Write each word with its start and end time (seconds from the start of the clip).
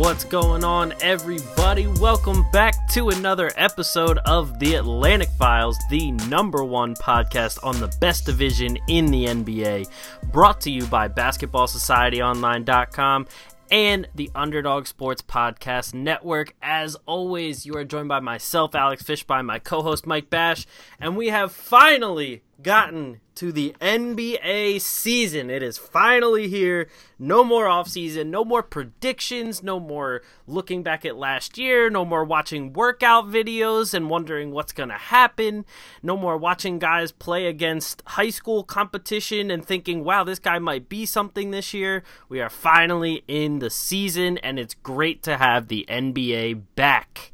What's 0.00 0.24
going 0.24 0.64
on, 0.64 0.94
everybody? 1.02 1.86
Welcome 1.86 2.46
back 2.52 2.88
to 2.92 3.10
another 3.10 3.52
episode 3.54 4.16
of 4.24 4.58
The 4.58 4.76
Atlantic 4.76 5.28
Files, 5.38 5.76
the 5.90 6.12
number 6.12 6.64
one 6.64 6.94
podcast 6.94 7.58
on 7.62 7.78
the 7.80 7.94
best 8.00 8.24
division 8.24 8.78
in 8.88 9.10
the 9.10 9.26
NBA, 9.26 9.90
brought 10.32 10.62
to 10.62 10.70
you 10.70 10.86
by 10.86 11.08
BasketballSocietyOnline.com 11.08 13.26
and 13.70 14.08
the 14.14 14.30
Underdog 14.34 14.86
Sports 14.86 15.20
Podcast 15.20 15.92
Network. 15.92 16.54
As 16.62 16.96
always, 17.04 17.66
you 17.66 17.76
are 17.76 17.84
joined 17.84 18.08
by 18.08 18.20
myself, 18.20 18.74
Alex 18.74 19.02
Fishbein, 19.02 19.44
my 19.44 19.58
co 19.58 19.82
host, 19.82 20.06
Mike 20.06 20.30
Bash, 20.30 20.66
and 20.98 21.14
we 21.14 21.26
have 21.26 21.52
finally 21.52 22.42
gotten 22.62 23.20
to 23.40 23.50
the 23.52 23.74
NBA 23.80 24.82
season. 24.82 25.48
It 25.48 25.62
is 25.62 25.78
finally 25.78 26.46
here. 26.46 26.88
No 27.18 27.42
more 27.42 27.64
offseason, 27.64 28.26
no 28.26 28.44
more 28.44 28.62
predictions, 28.62 29.62
no 29.62 29.80
more 29.80 30.20
looking 30.46 30.82
back 30.82 31.06
at 31.06 31.16
last 31.16 31.56
year, 31.56 31.88
no 31.88 32.04
more 32.04 32.22
watching 32.22 32.74
workout 32.74 33.30
videos 33.30 33.94
and 33.94 34.10
wondering 34.10 34.50
what's 34.50 34.74
going 34.74 34.90
to 34.90 34.94
happen, 34.94 35.64
no 36.02 36.18
more 36.18 36.36
watching 36.36 36.78
guys 36.78 37.12
play 37.12 37.46
against 37.46 38.02
high 38.08 38.28
school 38.28 38.62
competition 38.62 39.50
and 39.50 39.64
thinking, 39.64 40.04
wow, 40.04 40.22
this 40.22 40.38
guy 40.38 40.58
might 40.58 40.90
be 40.90 41.06
something 41.06 41.50
this 41.50 41.72
year. 41.72 42.02
We 42.28 42.42
are 42.42 42.50
finally 42.50 43.24
in 43.26 43.60
the 43.60 43.70
season, 43.70 44.36
and 44.38 44.58
it's 44.58 44.74
great 44.74 45.22
to 45.22 45.38
have 45.38 45.68
the 45.68 45.86
NBA 45.88 46.60
back. 46.74 47.32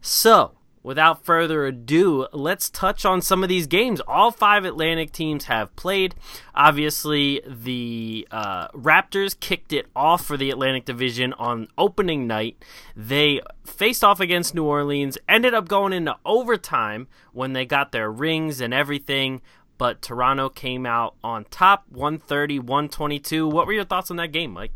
So, 0.00 0.57
without 0.88 1.22
further 1.22 1.66
ado, 1.66 2.26
let's 2.32 2.70
touch 2.70 3.04
on 3.04 3.20
some 3.20 3.42
of 3.42 3.48
these 3.50 3.66
games. 3.66 4.00
All 4.08 4.30
five 4.30 4.64
Atlantic 4.64 5.12
teams 5.12 5.44
have 5.44 5.76
played. 5.76 6.14
Obviously, 6.54 7.42
the 7.46 8.26
uh, 8.30 8.68
Raptors 8.68 9.38
kicked 9.38 9.74
it 9.74 9.84
off 9.94 10.24
for 10.24 10.38
the 10.38 10.48
Atlantic 10.48 10.86
Division 10.86 11.34
on 11.34 11.68
opening 11.76 12.26
night. 12.26 12.64
They 12.96 13.42
faced 13.66 14.02
off 14.02 14.18
against 14.18 14.54
New 14.54 14.64
Orleans, 14.64 15.18
ended 15.28 15.52
up 15.52 15.68
going 15.68 15.92
into 15.92 16.16
overtime 16.24 17.06
when 17.34 17.52
they 17.52 17.66
got 17.66 17.92
their 17.92 18.10
rings 18.10 18.62
and 18.62 18.72
everything. 18.72 19.42
But 19.76 20.00
Toronto 20.00 20.48
came 20.48 20.86
out 20.86 21.16
on 21.22 21.44
top 21.50 21.84
130 21.90 22.60
122. 22.60 23.46
What 23.46 23.66
were 23.66 23.74
your 23.74 23.84
thoughts 23.84 24.10
on 24.10 24.16
that 24.16 24.32
game, 24.32 24.52
Mike? 24.52 24.72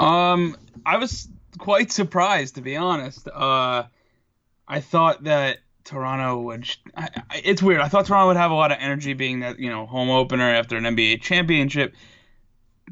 Um, 0.00 0.56
I 0.84 0.96
was 0.96 1.28
quite 1.58 1.92
surprised, 1.92 2.56
to 2.56 2.62
be 2.62 2.76
honest. 2.76 3.28
Uh, 3.28 3.84
I 4.66 4.80
thought 4.80 5.24
that 5.24 5.58
Toronto 5.84 6.40
would. 6.40 6.68
I, 6.96 7.10
I, 7.30 7.42
it's 7.44 7.62
weird. 7.62 7.80
I 7.80 7.88
thought 7.88 8.06
Toronto 8.06 8.28
would 8.28 8.36
have 8.36 8.50
a 8.50 8.54
lot 8.54 8.72
of 8.72 8.78
energy, 8.80 9.12
being 9.12 9.40
that 9.40 9.58
you 9.58 9.70
know 9.70 9.86
home 9.86 10.10
opener 10.10 10.48
after 10.48 10.76
an 10.76 10.84
NBA 10.84 11.20
championship. 11.20 11.94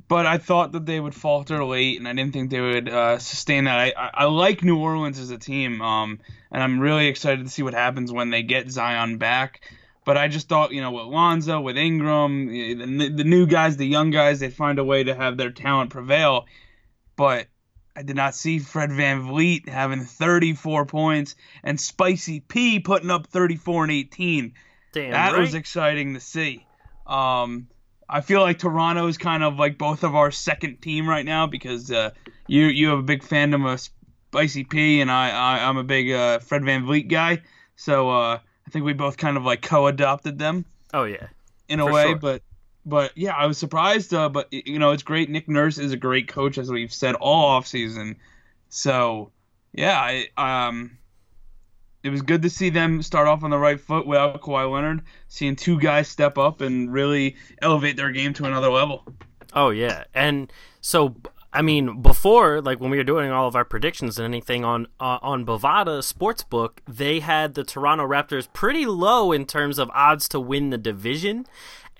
But 0.08 0.26
I 0.26 0.38
thought 0.38 0.72
that 0.72 0.86
they 0.86 0.98
would 1.00 1.14
falter 1.14 1.62
late, 1.64 1.98
and 1.98 2.08
I 2.08 2.14
didn't 2.14 2.32
think 2.32 2.50
they 2.50 2.60
would 2.60 2.88
uh, 2.88 3.18
sustain 3.18 3.64
that. 3.64 3.78
I, 3.78 3.92
I, 3.96 4.10
I, 4.14 4.24
like 4.24 4.62
New 4.62 4.78
Orleans 4.78 5.18
as 5.18 5.30
a 5.30 5.38
team, 5.38 5.82
um, 5.82 6.18
and 6.50 6.62
I'm 6.62 6.80
really 6.80 7.08
excited 7.08 7.44
to 7.44 7.50
see 7.50 7.62
what 7.62 7.74
happens 7.74 8.10
when 8.10 8.30
they 8.30 8.42
get 8.42 8.70
Zion 8.70 9.18
back. 9.18 9.60
But 10.04 10.16
I 10.16 10.28
just 10.28 10.48
thought, 10.48 10.72
you 10.72 10.80
know, 10.80 10.90
with 10.90 11.04
Lonzo, 11.04 11.60
with 11.60 11.76
Ingram, 11.76 12.46
the, 12.48 13.08
the 13.08 13.24
new 13.24 13.46
guys, 13.46 13.76
the 13.76 13.86
young 13.86 14.10
guys, 14.10 14.40
they 14.40 14.50
find 14.50 14.78
a 14.78 14.84
way 14.84 15.04
to 15.04 15.14
have 15.14 15.36
their 15.36 15.50
talent 15.50 15.90
prevail. 15.90 16.46
But 17.14 17.46
I 17.94 18.02
did 18.02 18.16
not 18.16 18.34
see 18.34 18.58
Fred 18.58 18.90
VanVleet 18.90 19.68
having 19.68 20.04
34 20.04 20.86
points 20.86 21.34
and 21.62 21.78
Spicy 21.80 22.40
P 22.40 22.80
putting 22.80 23.10
up 23.10 23.26
34 23.26 23.84
and 23.84 23.92
18. 23.92 24.54
Damn 24.92 25.10
that 25.12 25.32
right. 25.32 25.40
was 25.40 25.54
exciting 25.54 26.14
to 26.14 26.20
see. 26.20 26.66
Um, 27.06 27.68
I 28.08 28.20
feel 28.20 28.40
like 28.40 28.58
Toronto 28.58 29.06
is 29.08 29.18
kind 29.18 29.42
of 29.42 29.58
like 29.58 29.78
both 29.78 30.04
of 30.04 30.14
our 30.14 30.30
second 30.30 30.80
team 30.82 31.08
right 31.08 31.24
now 31.24 31.46
because 31.46 31.90
uh, 31.90 32.10
you 32.46 32.66
you 32.66 32.88
have 32.88 32.98
a 32.98 33.02
big 33.02 33.22
fandom 33.22 33.70
of 33.70 33.80
Spicy 33.80 34.64
P 34.64 35.00
and 35.00 35.10
I, 35.10 35.30
I 35.30 35.58
am 35.68 35.76
a 35.76 35.84
big 35.84 36.10
uh, 36.10 36.38
Fred 36.40 36.62
VanVleet 36.62 37.08
guy. 37.08 37.42
So 37.76 38.10
uh, 38.10 38.38
I 38.66 38.70
think 38.70 38.84
we 38.84 38.92
both 38.92 39.16
kind 39.16 39.36
of 39.36 39.44
like 39.44 39.62
co-adopted 39.62 40.38
them 40.38 40.64
Oh, 40.94 41.04
yeah. 41.04 41.26
in 41.68 41.80
a 41.80 41.86
For 41.86 41.92
way, 41.92 42.04
sure. 42.08 42.16
but 42.16 42.42
but 42.84 43.16
yeah, 43.16 43.32
I 43.32 43.46
was 43.46 43.58
surprised. 43.58 44.12
Uh, 44.14 44.28
but 44.28 44.52
you 44.52 44.78
know, 44.78 44.90
it's 44.92 45.02
great. 45.02 45.30
Nick 45.30 45.48
Nurse 45.48 45.78
is 45.78 45.92
a 45.92 45.96
great 45.96 46.28
coach, 46.28 46.58
as 46.58 46.70
we've 46.70 46.92
said 46.92 47.14
all 47.16 47.46
off 47.46 47.66
season. 47.66 48.16
So 48.68 49.30
yeah, 49.72 49.98
I, 49.98 50.68
um, 50.68 50.98
it 52.02 52.10
was 52.10 52.22
good 52.22 52.42
to 52.42 52.50
see 52.50 52.70
them 52.70 53.02
start 53.02 53.28
off 53.28 53.44
on 53.44 53.50
the 53.50 53.58
right 53.58 53.80
foot 53.80 54.06
without 54.06 54.40
Kawhi 54.40 54.70
Leonard. 54.70 55.02
Seeing 55.28 55.56
two 55.56 55.78
guys 55.78 56.08
step 56.08 56.38
up 56.38 56.60
and 56.60 56.92
really 56.92 57.36
elevate 57.60 57.96
their 57.96 58.10
game 58.10 58.32
to 58.34 58.44
another 58.44 58.70
level. 58.70 59.04
Oh 59.54 59.70
yeah, 59.70 60.04
and 60.14 60.52
so 60.80 61.14
I 61.52 61.60
mean, 61.60 62.00
before 62.00 62.62
like 62.62 62.80
when 62.80 62.90
we 62.90 62.96
were 62.96 63.04
doing 63.04 63.30
all 63.30 63.46
of 63.46 63.54
our 63.54 63.64
predictions 63.64 64.18
and 64.18 64.24
anything 64.24 64.64
on 64.64 64.86
uh, 64.98 65.18
on 65.20 65.44
Bovada 65.44 66.00
Sportsbook, 66.00 66.78
they 66.88 67.20
had 67.20 67.54
the 67.54 67.62
Toronto 67.62 68.06
Raptors 68.06 68.48
pretty 68.52 68.86
low 68.86 69.32
in 69.32 69.44
terms 69.44 69.78
of 69.78 69.90
odds 69.90 70.28
to 70.30 70.40
win 70.40 70.70
the 70.70 70.78
division, 70.78 71.46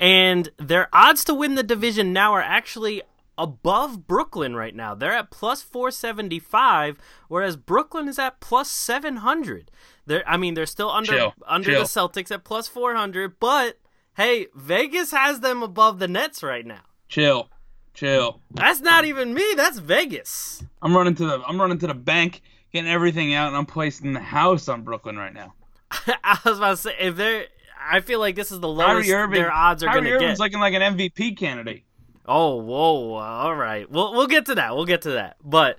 and 0.03 0.49
their 0.59 0.89
odds 0.93 1.25
to 1.25 1.33
win 1.33 1.55
the 1.55 1.63
division 1.63 2.13
now 2.13 2.33
are 2.33 2.43
actually 2.43 3.03
above 3.39 4.07
Brooklyn 4.09 4.57
right 4.57 4.75
now. 4.75 4.95
They're 4.95 5.13
at 5.13 5.31
plus 5.31 5.63
475 5.63 6.99
whereas 7.29 7.57
Brooklyn 7.57 8.09
is 8.09 8.19
at 8.19 8.41
plus 8.41 8.69
700. 8.69 9.71
They're 10.05 10.29
I 10.29 10.37
mean, 10.37 10.55
they're 10.55 10.67
still 10.67 10.91
under 10.91 11.13
Chill, 11.13 11.35
under 11.47 11.71
chill. 11.71 11.81
the 11.83 11.87
Celtics 11.87 12.33
at 12.33 12.43
plus 12.45 12.67
400, 12.67 13.39
but 13.39 13.79
hey, 14.17 14.49
Vegas 14.57 15.13
has 15.13 15.41
them 15.41 15.63
above 15.63 16.01
the 16.01 16.09
Nets 16.09 16.43
right 16.43 16.67
now. 16.67 16.83
Chill, 17.09 17.49
chill. 17.95 18.41
That's 18.51 18.81
not 18.81 19.05
even 19.05 19.33
me. 19.33 19.55
That's 19.57 19.79
Vegas. 19.79 20.65
I'm 20.83 20.97
running 20.97 21.15
to 21.15 21.25
the 21.27 21.43
I'm 21.47 21.61
running 21.61 21.79
to 21.79 21.87
the 21.87 21.95
bank, 21.95 22.43
getting 22.73 22.91
everything 22.91 23.35
out, 23.35 23.49
and 23.49 23.57
I'm 23.57 23.67
placing 23.67 24.15
the 24.15 24.21
house 24.21 24.69
on 24.69 24.83
Brooklyn 24.83 25.17
right 25.17 25.33
now. 25.33 25.55
I 26.25 26.39
was 26.45 26.59
about 26.59 26.71
to 26.71 26.77
say 26.77 26.97
if 26.99 27.15
they're. 27.17 27.47
I 27.91 28.01
feel 28.01 28.21
like 28.21 28.37
this 28.37 28.53
is 28.53 28.61
the 28.61 28.69
lowest 28.69 29.11
Irving, 29.11 29.41
their 29.41 29.53
odds 29.53 29.83
are 29.83 29.93
going 29.93 30.05
to 30.05 30.11
get. 30.11 30.17
Irving's 30.17 30.39
looking 30.39 30.61
like 30.61 30.75
an 30.75 30.97
MVP 30.97 31.37
candidate. 31.37 31.85
oh, 32.27 32.57
whoa! 32.57 33.15
All 33.15 33.55
right, 33.55 33.91
we'll 33.91 34.13
we'll 34.13 34.27
get 34.27 34.47
to 34.47 34.55
that. 34.57 34.75
We'll 34.75 34.87
get 34.87 35.03
to 35.03 35.13
that. 35.13 35.37
But 35.43 35.79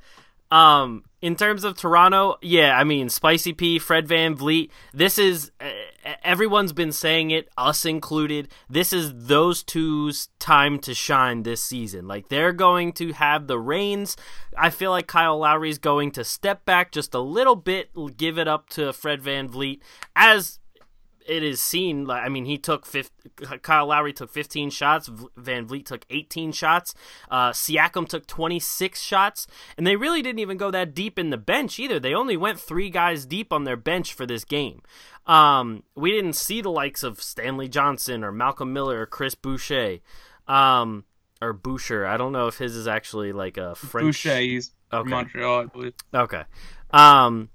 um, 0.52 1.04
in 1.20 1.36
terms 1.36 1.64
of 1.64 1.76
Toronto, 1.76 2.38
yeah, 2.42 2.78
I 2.78 2.84
mean, 2.84 3.10
Spicy 3.10 3.54
P, 3.54 3.80
Fred 3.80 4.08
Van 4.08 4.36
Vleet. 4.36 4.70
This 4.94 5.18
is 5.18 5.52
uh, 5.60 5.70
everyone's 6.22 6.74
been 6.74 6.92
saying 6.92 7.32
it, 7.32 7.50
us 7.58 7.86
included. 7.86 8.50
This 8.70 8.94
is 8.94 9.14
those 9.16 9.64
two's 9.64 10.30
time 10.38 10.78
to 10.80 10.94
shine 10.94 11.42
this 11.42 11.64
season. 11.64 12.08
Like 12.08 12.28
they're 12.28 12.54
going 12.54 12.92
to 12.94 13.14
have 13.14 13.48
the 13.48 13.58
reins. 13.58 14.16
I 14.56 14.70
feel 14.70 14.92
like 14.92 15.08
Kyle 15.08 15.40
Lowry's 15.40 15.80
going 15.80 16.12
to 16.12 16.24
step 16.24 16.66
back 16.66 16.92
just 16.92 17.16
a 17.16 17.20
little 17.20 17.56
bit, 17.56 17.90
give 18.18 18.38
it 18.38 18.48
up 18.48 18.70
to 18.72 18.94
Fred 18.94 19.24
Van 19.24 19.50
Vleet 19.50 19.80
as 20.16 20.60
it 21.28 21.44
is 21.44 21.62
seen. 21.62 22.06
Like 22.06 22.24
I 22.24 22.30
mean, 22.30 22.46
he 22.46 22.58
took 22.58 22.86
50, 22.86 23.12
Kyle 23.62 23.88
Lowry 23.88 24.14
took 24.14 24.32
15 24.32 24.70
shots. 24.70 25.10
Van 25.38 25.68
Vleet 25.68 25.86
took 25.86 26.06
18 26.10 26.52
shots. 26.52 26.94
Uh, 27.30 27.52
Siakam 27.52 28.08
took 28.08 28.28
26 28.28 29.00
shots, 29.02 29.48
and 29.78 29.86
they 29.86 29.96
really 29.96 30.22
didn't 30.22 30.40
even 30.40 30.58
go 30.58 30.72
that 30.72 30.94
deep 30.94 31.18
in 31.20 31.30
the 31.30 31.38
bench 31.38 31.80
either. 31.80 32.00
They 32.00 32.14
only 32.14 32.38
went 32.38 32.60
three 32.60 32.90
guys 32.90 33.26
deep 33.26 33.52
on 33.54 33.64
their 33.64 33.78
bench 33.78 34.14
for 34.14 34.26
this 34.26 34.46
game. 34.46 34.82
Um, 35.26 35.84
we 35.96 36.12
didn't 36.12 36.34
see 36.34 36.62
the 36.62 36.70
likes 36.70 37.04
of 37.04 37.22
Stanley 37.24 37.70
Johnson 37.70 38.24
or 38.24 38.32
Malcolm 38.32 38.74
Miller 38.74 39.02
or 39.02 39.06
Chris 39.06 39.36
Boucher. 39.36 40.00
Um, 40.48 41.06
or 41.42 41.54
Boucher. 41.54 42.06
I 42.06 42.18
don't 42.18 42.32
know 42.34 42.48
if 42.48 42.58
his 42.58 42.76
is 42.76 42.88
actually 42.88 43.32
like 43.32 43.58
a 43.58 43.76
French. 43.76 44.06
Boucher, 44.24 44.40
he's 44.40 44.72
Okay. 44.94 45.10
Montreal, 45.10 45.62
I 45.62 45.66
believe. 45.66 45.94
Okay. 46.14 46.44
Um, 46.92 47.50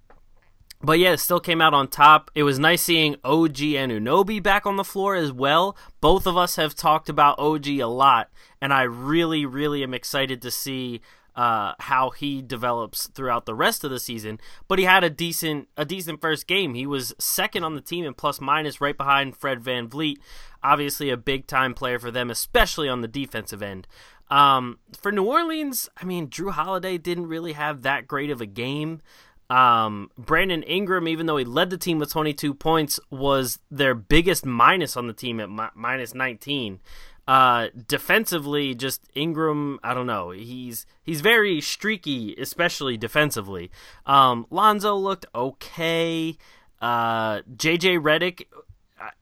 but 0.83 0.99
yeah, 0.99 1.13
it 1.13 1.19
still 1.19 1.41
came 1.41 1.61
out 1.61 1.75
on 1.75 1.89
top. 1.89 2.31
It 2.35 2.45
was 2.45 2.59
nice 2.59 2.83
seeing 2.83 3.17
OG 3.25 3.57
Anunoby 3.57 4.43
back 4.43 4.65
on 4.65 4.77
the 4.77 4.85
floor 4.85 5.17
as 5.17 5.33
well. 5.33 5.77
Both 6.01 6.27
of 6.27 6.37
us 6.37 6.57
have 6.57 6.75
talked 6.75 7.09
about 7.09 7.39
OG 7.39 7.67
a 7.69 7.85
lot, 7.85 8.31
and 8.61 8.73
I 8.73 8.83
really, 8.83 9.45
really 9.45 9.83
am 9.83 9.93
excited 9.93 10.41
to 10.43 10.51
see 10.51 11.01
uh, 11.35 11.75
how 11.79 12.11
he 12.11 12.43
develops 12.43 13.07
throughout 13.09 13.47
the 13.47 13.55
rest 13.55 13.85
of 13.85 13.91
the 13.91 14.01
season. 14.01 14.41
But 14.67 14.79
he 14.79 14.85
had 14.85 15.05
a 15.05 15.11
decent 15.11 15.69
a 15.77 15.85
decent 15.85 16.21
first 16.21 16.47
game. 16.47 16.75
He 16.75 16.87
was 16.87 17.15
second 17.19 17.65
on 17.65 17.75
the 17.75 17.81
team 17.81 18.05
in 18.05 18.15
plus 18.15 18.41
minus, 18.41 18.81
right 18.81 18.97
behind 18.97 19.37
Fred 19.37 19.61
Van 19.61 19.89
Vleet. 19.89 20.19
Obviously, 20.63 21.11
a 21.11 21.17
big 21.17 21.47
time 21.47 21.75
player 21.75 21.99
for 21.99 22.11
them, 22.11 22.31
especially 22.31 22.89
on 22.89 23.01
the 23.01 23.09
defensive 23.09 23.63
end. 23.63 23.87
Um, 24.31 24.79
for 25.01 25.11
New 25.11 25.25
Orleans, 25.25 25.89
I 25.97 26.05
mean, 26.05 26.29
Jrue 26.29 26.53
Holiday 26.53 26.99
didn't 26.99 27.29
really 27.29 27.53
have 27.53 27.83
that 27.83 28.07
great 28.07 28.31
of 28.31 28.41
a 28.41 28.47
game. 28.47 29.01
Um, 29.51 30.11
Brandon 30.19 30.63
Ingram, 30.63 31.09
even 31.09 31.27
though 31.27 31.39
he 31.39 31.45
led 31.45 31.71
the 31.71 31.79
team 31.79 31.99
with 31.99 32.11
22 32.11 32.53
points, 32.55 33.01
was 33.11 33.59
their 33.71 33.95
biggest 33.95 34.45
minus 34.45 34.97
on 34.97 35.07
the 35.07 35.13
team 35.13 35.41
at 35.41 35.51
mi- 35.51 35.71
minus 35.75 36.15
19. 36.15 36.81
Uh, 37.27 37.69
defensively, 37.87 38.75
just 38.75 39.03
Ingram, 39.15 39.79
I 39.83 39.93
don't 39.93 40.07
know. 40.07 40.31
He's 40.31 40.87
he's 41.03 41.21
very 41.21 41.61
streaky, 41.61 42.35
especially 42.37 42.97
defensively. 42.97 43.71
Um, 44.07 44.47
Lonzo 44.51 44.95
looked 44.95 45.27
okay. 45.35 46.39
Uh, 46.81 47.41
JJ 47.43 48.01
Redick, 48.01 48.45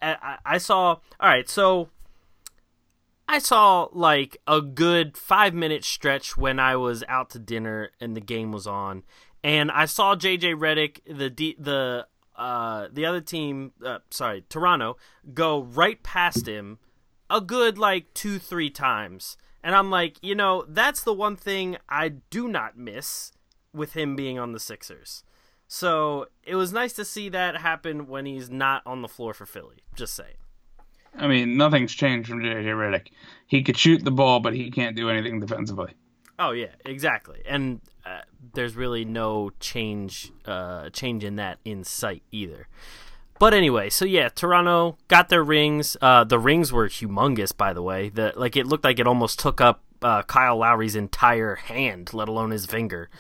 I, 0.01 0.17
I, 0.23 0.39
I 0.45 0.59
saw. 0.59 0.99
All 1.19 1.29
right, 1.29 1.49
so 1.49 1.89
I 3.29 3.41
saw 3.41 3.89
like 3.93 4.37
a 4.47 4.61
good 4.61 5.17
five 5.17 5.53
minute 5.53 5.85
stretch 5.85 6.37
when 6.37 6.61
I 6.61 6.77
was 6.77 7.03
out 7.09 7.31
to 7.31 7.39
dinner 7.41 7.91
and 8.01 8.15
the 8.15 8.21
game 8.21 8.53
was 8.53 8.69
on, 8.69 9.03
and 9.47 9.71
I 9.71 9.85
saw 9.85 10.17
JJ 10.17 10.57
Redick, 10.57 10.99
the 11.07 11.31
D, 11.31 11.55
the 11.57 12.09
uh, 12.35 12.89
the 12.93 13.07
other 13.07 13.21
team, 13.21 13.71
uh, 13.83 14.01
sorry, 14.11 14.45
Toronto, 14.49 14.97
go 15.33 15.63
right 15.63 16.03
past 16.03 16.49
him 16.49 16.81
a 17.31 17.41
good 17.41 17.79
like 17.79 18.13
two 18.13 18.41
three 18.41 18.71
times, 18.71 19.37
and 19.63 19.77
I'm 19.77 19.89
like, 19.89 20.17
you 20.21 20.35
know, 20.35 20.65
that's 20.67 21.05
the 21.05 21.13
one 21.13 21.37
thing 21.37 21.77
I 21.89 22.09
do 22.09 22.49
not 22.49 22.77
miss 22.77 23.31
with 23.73 23.93
him 23.93 24.17
being 24.17 24.37
on 24.37 24.51
the 24.51 24.59
Sixers. 24.59 25.23
So 25.69 26.27
it 26.43 26.57
was 26.57 26.73
nice 26.73 26.93
to 26.95 27.05
see 27.05 27.29
that 27.29 27.59
happen 27.59 28.09
when 28.09 28.27
he's 28.27 28.51
not 28.51 28.83
on 28.85 29.01
the 29.01 29.09
floor 29.09 29.33
for 29.33 29.47
Philly. 29.47 29.85
Just 29.95 30.15
saying. 30.15 30.39
I 31.17 31.29
mean, 31.29 31.57
nothing's 31.57 31.95
changed 31.95 32.29
from 32.29 32.41
JJ 32.41 32.65
Redick. 32.65 33.13
He 33.47 33.63
could 33.63 33.79
shoot 33.79 34.03
the 34.03 34.11
ball, 34.11 34.41
but 34.41 34.55
he 34.55 34.73
can't 34.73 34.97
do 34.97 35.09
anything 35.09 35.39
defensively. 35.39 35.95
Oh 36.37 36.51
yeah, 36.51 36.75
exactly. 36.85 37.43
And 37.47 37.81
there's 38.55 38.77
really 38.77 39.05
no 39.05 39.51
change 39.61 40.33
uh, 40.45 40.91
change 40.91 41.25
in 41.25 41.37
that 41.37 41.59
in 41.65 41.85
sight 41.85 42.23
either. 42.33 42.69
But 43.39 43.53
anyway, 43.53 43.91
so 43.91 44.05
yeah, 44.05 44.29
Toronto 44.29 44.97
got 45.09 45.29
their 45.29 45.45
rings. 45.45 45.97
Uh, 46.01 46.25
the 46.25 46.39
rings 46.39 46.73
were 46.73 46.89
humongous, 46.89 47.55
by 47.55 47.73
the 47.73 47.83
way. 47.83 48.09
The 48.09 48.33
like 48.37 48.57
it 48.57 48.67
looked 48.67 48.85
like 48.85 48.99
it 48.99 49.07
almost 49.07 49.39
took 49.39 49.61
up 49.61 49.83
uh, 50.03 50.23
Kyle 50.23 50.59
Lowry's 50.59 50.97
entire 50.97 51.57
hand, 51.57 52.15
let 52.15 52.29
alone 52.29 52.51
his 52.51 52.67
finger. 52.67 53.11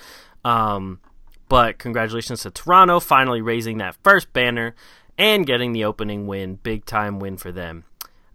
Um, 0.45 1.01
but 1.49 1.79
congratulations 1.79 2.43
to 2.43 2.51
Toronto 2.51 3.01
finally 3.01 3.41
raising 3.41 3.79
that 3.79 3.97
first 4.03 4.33
banner 4.33 4.75
and 5.19 5.47
getting 5.47 5.73
the 5.73 5.85
opening 5.85 6.27
win, 6.27 6.57
big 6.57 6.85
time 6.85 7.19
win 7.19 7.37
for 7.37 7.53
them. 7.53 7.85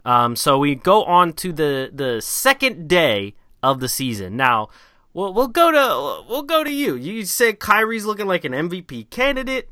Um, 0.04 0.34
so 0.34 0.58
we 0.58 0.74
go 0.74 1.04
on 1.04 1.32
to 1.34 1.52
the 1.52 1.90
the 1.92 2.20
second 2.20 2.88
day 2.88 3.34
of 3.62 3.80
the 3.80 3.88
season. 3.88 4.36
Now, 4.36 4.68
we'll 5.14 5.32
we'll 5.32 5.48
go 5.48 5.70
to 5.70 6.28
we'll 6.28 6.42
go 6.42 6.64
to 6.64 6.72
you. 6.72 6.94
You 6.94 7.24
said 7.24 7.58
Kyrie's 7.58 8.04
looking 8.04 8.26
like 8.26 8.44
an 8.44 8.52
MVP 8.52 9.10
candidate. 9.10 9.68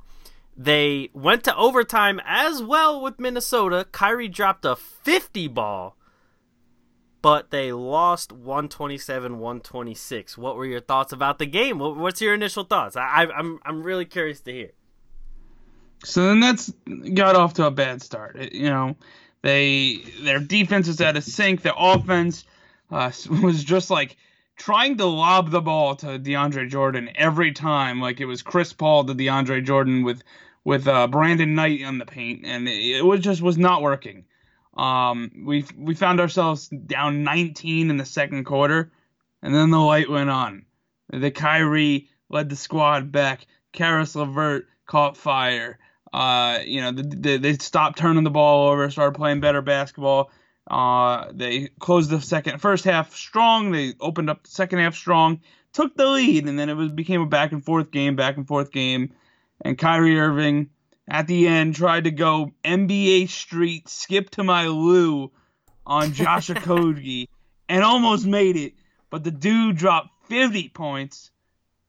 They 0.57 1.11
went 1.15 1.45
to 1.45 1.57
overtime 1.57 2.21
as 2.27 2.63
well 2.63 3.01
with 3.01 3.19
Minnesota. 3.19 3.87
Kyrie 3.93 4.29
dropped 4.29 4.67
a 4.67 4.77
50 4.77 5.49
ball, 5.49 5.97
but 7.23 7.51
they 7.51 7.73
lost 7.73 8.31
127 8.31 9.39
126. 9.39 10.37
What 10.37 10.57
were 10.57 10.67
your 10.67 10.81
thoughts 10.81 11.13
about 11.13 11.39
the 11.39 11.47
game? 11.47 11.79
What's 11.79 12.21
your 12.21 12.35
initial 12.35 12.65
thoughts? 12.65 12.95
I, 12.95 13.27
I'm, 13.35 13.59
I'm 13.65 13.83
really 13.83 14.05
curious 14.05 14.41
to 14.43 14.53
hear. 14.53 14.71
So 16.05 16.29
the 16.29 16.35
Nets 16.35 16.73
got 17.15 17.37
off 17.37 17.55
to 17.55 17.67
a 17.67 17.71
bad 17.71 18.03
start. 18.03 18.37
It, 18.37 18.53
you 18.53 18.69
know, 18.69 18.97
they 19.43 20.03
their 20.21 20.41
defense 20.41 20.89
was 20.89 21.01
out 21.01 21.17
of 21.17 21.25
sync. 21.25 21.63
Their 21.63 21.75
offense 21.77 22.45
uh, 22.91 23.11
was 23.43 23.65
just 23.65 23.91
like 23.91 24.17
trying 24.61 24.99
to 24.99 25.07
lob 25.07 25.51
the 25.51 25.62
ball 25.62 25.97
to 25.97 26.19
DeAndre 26.19 26.69
Jordan 26.69 27.09
every 27.15 27.53
time, 27.53 27.99
like 27.99 28.21
it 28.21 28.27
was 28.27 28.43
Chris 28.43 28.75
Paul 28.75 29.05
to 29.05 29.15
DeAndre 29.15 29.65
Jordan 29.65 30.05
with 30.05 30.23
with 30.65 30.87
uh, 30.87 31.09
Brandon 31.09 31.55
Knight 31.55 31.83
on 31.83 31.97
the 31.97 32.05
paint, 32.05 32.43
and 32.45 32.69
it, 32.69 33.03
was 33.03 33.21
just 33.21 33.41
was 33.41 33.57
not 33.57 33.81
working. 33.81 34.27
Um, 34.77 35.31
we 35.47 35.65
we 35.75 35.95
found 35.95 36.21
ourselves 36.21 36.69
down 36.69 37.25
19 37.25 37.89
in 37.89 37.97
the 37.97 38.05
second 38.05 38.45
quarter, 38.45 38.93
and 39.43 39.55
then 39.55 39.71
the 39.71 39.79
light 39.79 40.11
went 40.11 40.29
on. 40.29 40.67
The 41.11 41.31
Kyrie 41.31 42.11
led 42.29 42.51
the 42.51 42.57
squad 42.57 43.11
back. 43.11 43.47
Caris 43.73 44.15
LeVert 44.15 44.69
caught 44.87 45.17
fire. 45.17 45.79
Uh, 46.12 46.59
you 46.67 46.83
know, 46.83 46.93
the, 46.93 47.03
the, 47.03 47.37
they 47.39 47.55
stopped 47.55 47.99
turning 47.99 48.25
the 48.25 48.31
ball 48.31 48.69
over, 48.69 48.91
started 48.91 49.17
playing 49.17 49.41
better 49.41 49.62
basketball. 49.62 50.31
Uh, 50.71 51.33
they 51.33 51.69
closed 51.81 52.11
the 52.11 52.21
second, 52.21 52.61
first 52.61 52.85
half 52.85 53.15
strong. 53.15 53.73
They 53.73 53.95
opened 54.01 54.31
up 54.31 54.45
the 54.45 54.51
second 54.51 54.79
half 54.79 54.95
strong, 54.95 55.41
took 55.73 55.97
the 55.97 56.07
lead, 56.07 56.47
and 56.47 56.59
then 56.59 56.69
it 56.69 56.75
was 56.75 56.91
became 56.91 57.21
a 57.21 57.27
back 57.27 57.51
and 57.53 57.65
forth 57.65 57.91
game, 57.91 58.15
back 58.15 58.37
and 58.37 58.47
forth 58.47 58.71
game. 58.71 59.13
And 59.63 59.77
Kyrie 59.77 60.19
Irving 60.19 60.71
at 61.09 61.27
the 61.27 61.49
end 61.49 61.75
tried 61.75 62.05
to 62.05 62.13
go 62.13 62.53
NBA 62.65 63.29
Street, 63.29 63.89
skip 63.89 64.31
to 64.31 64.45
my 64.45 64.69
Lou 64.69 65.33
on 65.85 66.13
Josh 66.13 66.49
Okogie, 66.51 67.27
and 67.69 67.83
almost 67.83 68.25
made 68.25 68.57
it. 68.57 68.75
But 69.11 69.25
the 69.25 69.33
dude 69.33 69.77
dropped 69.77 70.11
50 70.29 70.69
points, 70.69 71.33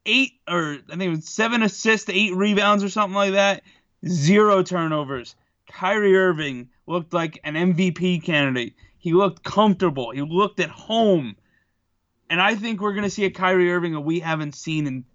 eight 0.07 0.31
or 0.49 0.77
I 0.89 0.89
think 0.89 1.03
it 1.03 1.09
was 1.09 1.29
seven 1.29 1.61
assists, 1.61 2.09
eight 2.09 2.33
rebounds 2.33 2.83
or 2.83 2.89
something 2.89 3.15
like 3.15 3.33
that 3.33 3.61
zero 4.07 4.63
turnovers. 4.63 5.35
Kyrie 5.69 6.17
Irving 6.17 6.69
looked 6.87 7.13
like 7.13 7.39
an 7.43 7.55
MVP 7.55 8.23
candidate. 8.23 8.75
He 8.97 9.13
looked 9.13 9.43
comfortable. 9.43 10.11
He 10.11 10.21
looked 10.21 10.59
at 10.59 10.69
home. 10.69 11.35
And 12.29 12.41
I 12.41 12.55
think 12.55 12.81
we're 12.81 12.93
going 12.93 13.03
to 13.03 13.09
see 13.09 13.25
a 13.25 13.31
Kyrie 13.31 13.71
Irving 13.71 13.93
that 13.93 14.01
we 14.01 14.19
haven't 14.19 14.55
seen 14.55 14.87
in 14.87 15.05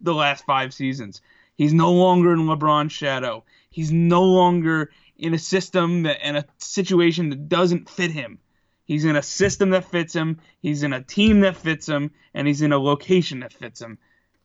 the 0.00 0.14
last 0.14 0.44
five 0.44 0.74
seasons. 0.74 1.20
He's 1.56 1.72
no 1.72 1.92
longer 1.92 2.32
in 2.32 2.40
LeBron's 2.40 2.92
shadow. 2.92 3.44
He's 3.70 3.92
no 3.92 4.24
longer 4.24 4.90
in 5.16 5.34
a 5.34 5.38
system 5.38 6.02
that 6.02 6.26
in 6.26 6.36
a 6.36 6.44
situation 6.58 7.30
that 7.30 7.48
doesn't 7.48 7.88
fit 7.88 8.10
him. 8.10 8.38
He's 8.84 9.04
in 9.04 9.16
a 9.16 9.22
system 9.22 9.70
that 9.70 9.84
fits 9.84 10.14
him. 10.14 10.40
He's 10.60 10.82
in 10.82 10.92
a 10.92 11.02
team 11.02 11.40
that 11.40 11.56
fits 11.56 11.88
him, 11.88 12.10
and 12.34 12.46
he's 12.46 12.62
in 12.62 12.72
a 12.72 12.78
location 12.78 13.40
that 13.40 13.52
fits 13.52 13.80
him. 13.80 13.98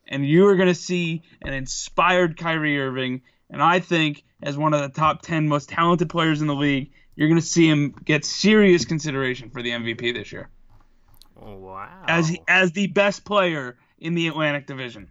And 0.08 0.26
you 0.26 0.46
are 0.46 0.56
going 0.56 0.68
to 0.68 0.74
see 0.74 1.22
an 1.42 1.52
inspired 1.52 2.36
Kyrie 2.36 2.80
Irving 2.80 3.22
and 3.50 3.62
I 3.62 3.80
think 3.80 4.24
as 4.42 4.56
one 4.56 4.72
of 4.72 4.80
the 4.80 4.88
top 4.88 5.22
10 5.22 5.48
most 5.48 5.68
talented 5.68 6.08
players 6.08 6.40
in 6.40 6.46
the 6.46 6.54
league, 6.54 6.92
you're 7.14 7.28
going 7.28 7.40
to 7.40 7.46
see 7.46 7.68
him 7.68 7.94
get 8.04 8.24
serious 8.24 8.84
consideration 8.84 9.50
for 9.50 9.62
the 9.62 9.70
MVP 9.70 10.14
this 10.14 10.32
year. 10.32 10.48
Wow. 11.36 12.04
As 12.06 12.36
as 12.48 12.72
the 12.72 12.86
best 12.88 13.24
player 13.24 13.76
in 13.98 14.14
the 14.14 14.28
Atlantic 14.28 14.66
Division. 14.66 15.08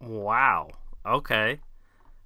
Wow. 0.00 0.70
Okay. 1.06 1.60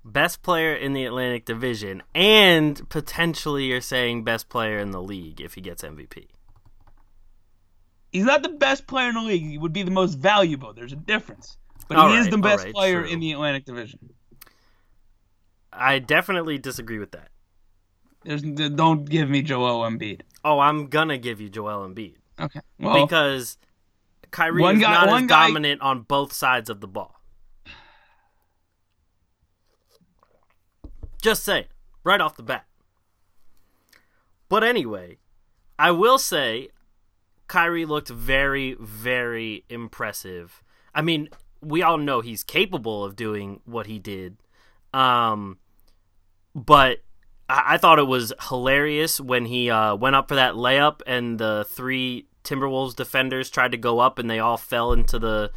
Best 0.04 0.42
player 0.42 0.74
in 0.74 0.92
the 0.92 1.04
Atlantic 1.04 1.44
Division 1.44 2.02
and 2.14 2.88
potentially 2.88 3.66
you're 3.66 3.80
saying 3.80 4.24
best 4.24 4.48
player 4.48 4.78
in 4.78 4.90
the 4.90 5.02
league 5.02 5.40
if 5.40 5.54
he 5.54 5.60
gets 5.60 5.82
MVP. 5.82 6.26
He's 8.10 8.24
not 8.24 8.42
the 8.42 8.50
best 8.50 8.86
player 8.86 9.08
in 9.08 9.14
the 9.14 9.22
league. 9.22 9.42
He 9.42 9.58
would 9.58 9.72
be 9.72 9.82
the 9.82 9.90
most 9.90 10.14
valuable. 10.14 10.72
There's 10.72 10.92
a 10.92 10.96
difference. 10.96 11.56
But 11.88 11.98
all 11.98 12.08
he 12.08 12.16
right, 12.16 12.20
is 12.20 12.30
the 12.30 12.38
best 12.38 12.64
right, 12.64 12.74
player 12.74 13.02
true. 13.02 13.10
in 13.10 13.20
the 13.20 13.32
Atlantic 13.32 13.64
Division. 13.64 14.14
I 15.72 15.98
definitely 15.98 16.58
disagree 16.58 16.98
with 16.98 17.12
that. 17.12 17.28
There's, 18.24 18.42
don't 18.42 19.04
give 19.04 19.28
me 19.28 19.42
Joel 19.42 19.82
Embiid. 19.82 20.22
Oh, 20.44 20.58
I'm 20.58 20.86
gonna 20.86 21.18
give 21.18 21.40
you 21.40 21.48
Joel 21.48 21.86
Embiid. 21.86 22.14
Okay. 22.40 22.60
Well, 22.78 23.06
because 23.06 23.58
Kyrie 24.30 24.64
is 24.64 24.80
guy, 24.80 24.92
not 24.92 25.08
as 25.08 25.26
guy... 25.26 25.46
dominant 25.46 25.82
on 25.82 26.02
both 26.02 26.32
sides 26.32 26.70
of 26.70 26.80
the 26.80 26.88
ball. 26.88 27.20
Just 31.20 31.44
saying, 31.44 31.66
right 32.02 32.20
off 32.20 32.36
the 32.36 32.42
bat. 32.42 32.66
But 34.48 34.62
anyway, 34.62 35.18
I 35.78 35.90
will 35.90 36.18
say 36.18 36.68
Kyrie 37.48 37.86
looked 37.86 38.08
very, 38.08 38.76
very 38.78 39.64
impressive. 39.68 40.62
I 40.94 41.02
mean, 41.02 41.28
we 41.64 41.82
all 41.82 41.98
know 41.98 42.20
he's 42.20 42.44
capable 42.44 43.04
of 43.04 43.16
doing 43.16 43.60
what 43.64 43.86
he 43.86 43.98
did. 43.98 44.36
Um, 44.92 45.58
but 46.54 46.98
I, 47.48 47.74
I 47.74 47.78
thought 47.78 47.98
it 47.98 48.06
was 48.06 48.32
hilarious 48.48 49.20
when 49.20 49.46
he 49.46 49.70
uh, 49.70 49.96
went 49.96 50.16
up 50.16 50.28
for 50.28 50.34
that 50.36 50.54
layup 50.54 51.00
and 51.06 51.38
the 51.38 51.66
three 51.68 52.26
Timberwolves 52.44 52.94
defenders 52.94 53.50
tried 53.50 53.72
to 53.72 53.78
go 53.78 53.98
up 54.00 54.18
and 54.18 54.30
they 54.30 54.38
all 54.38 54.56
fell 54.56 54.92
into 54.92 55.18
the 55.18 55.50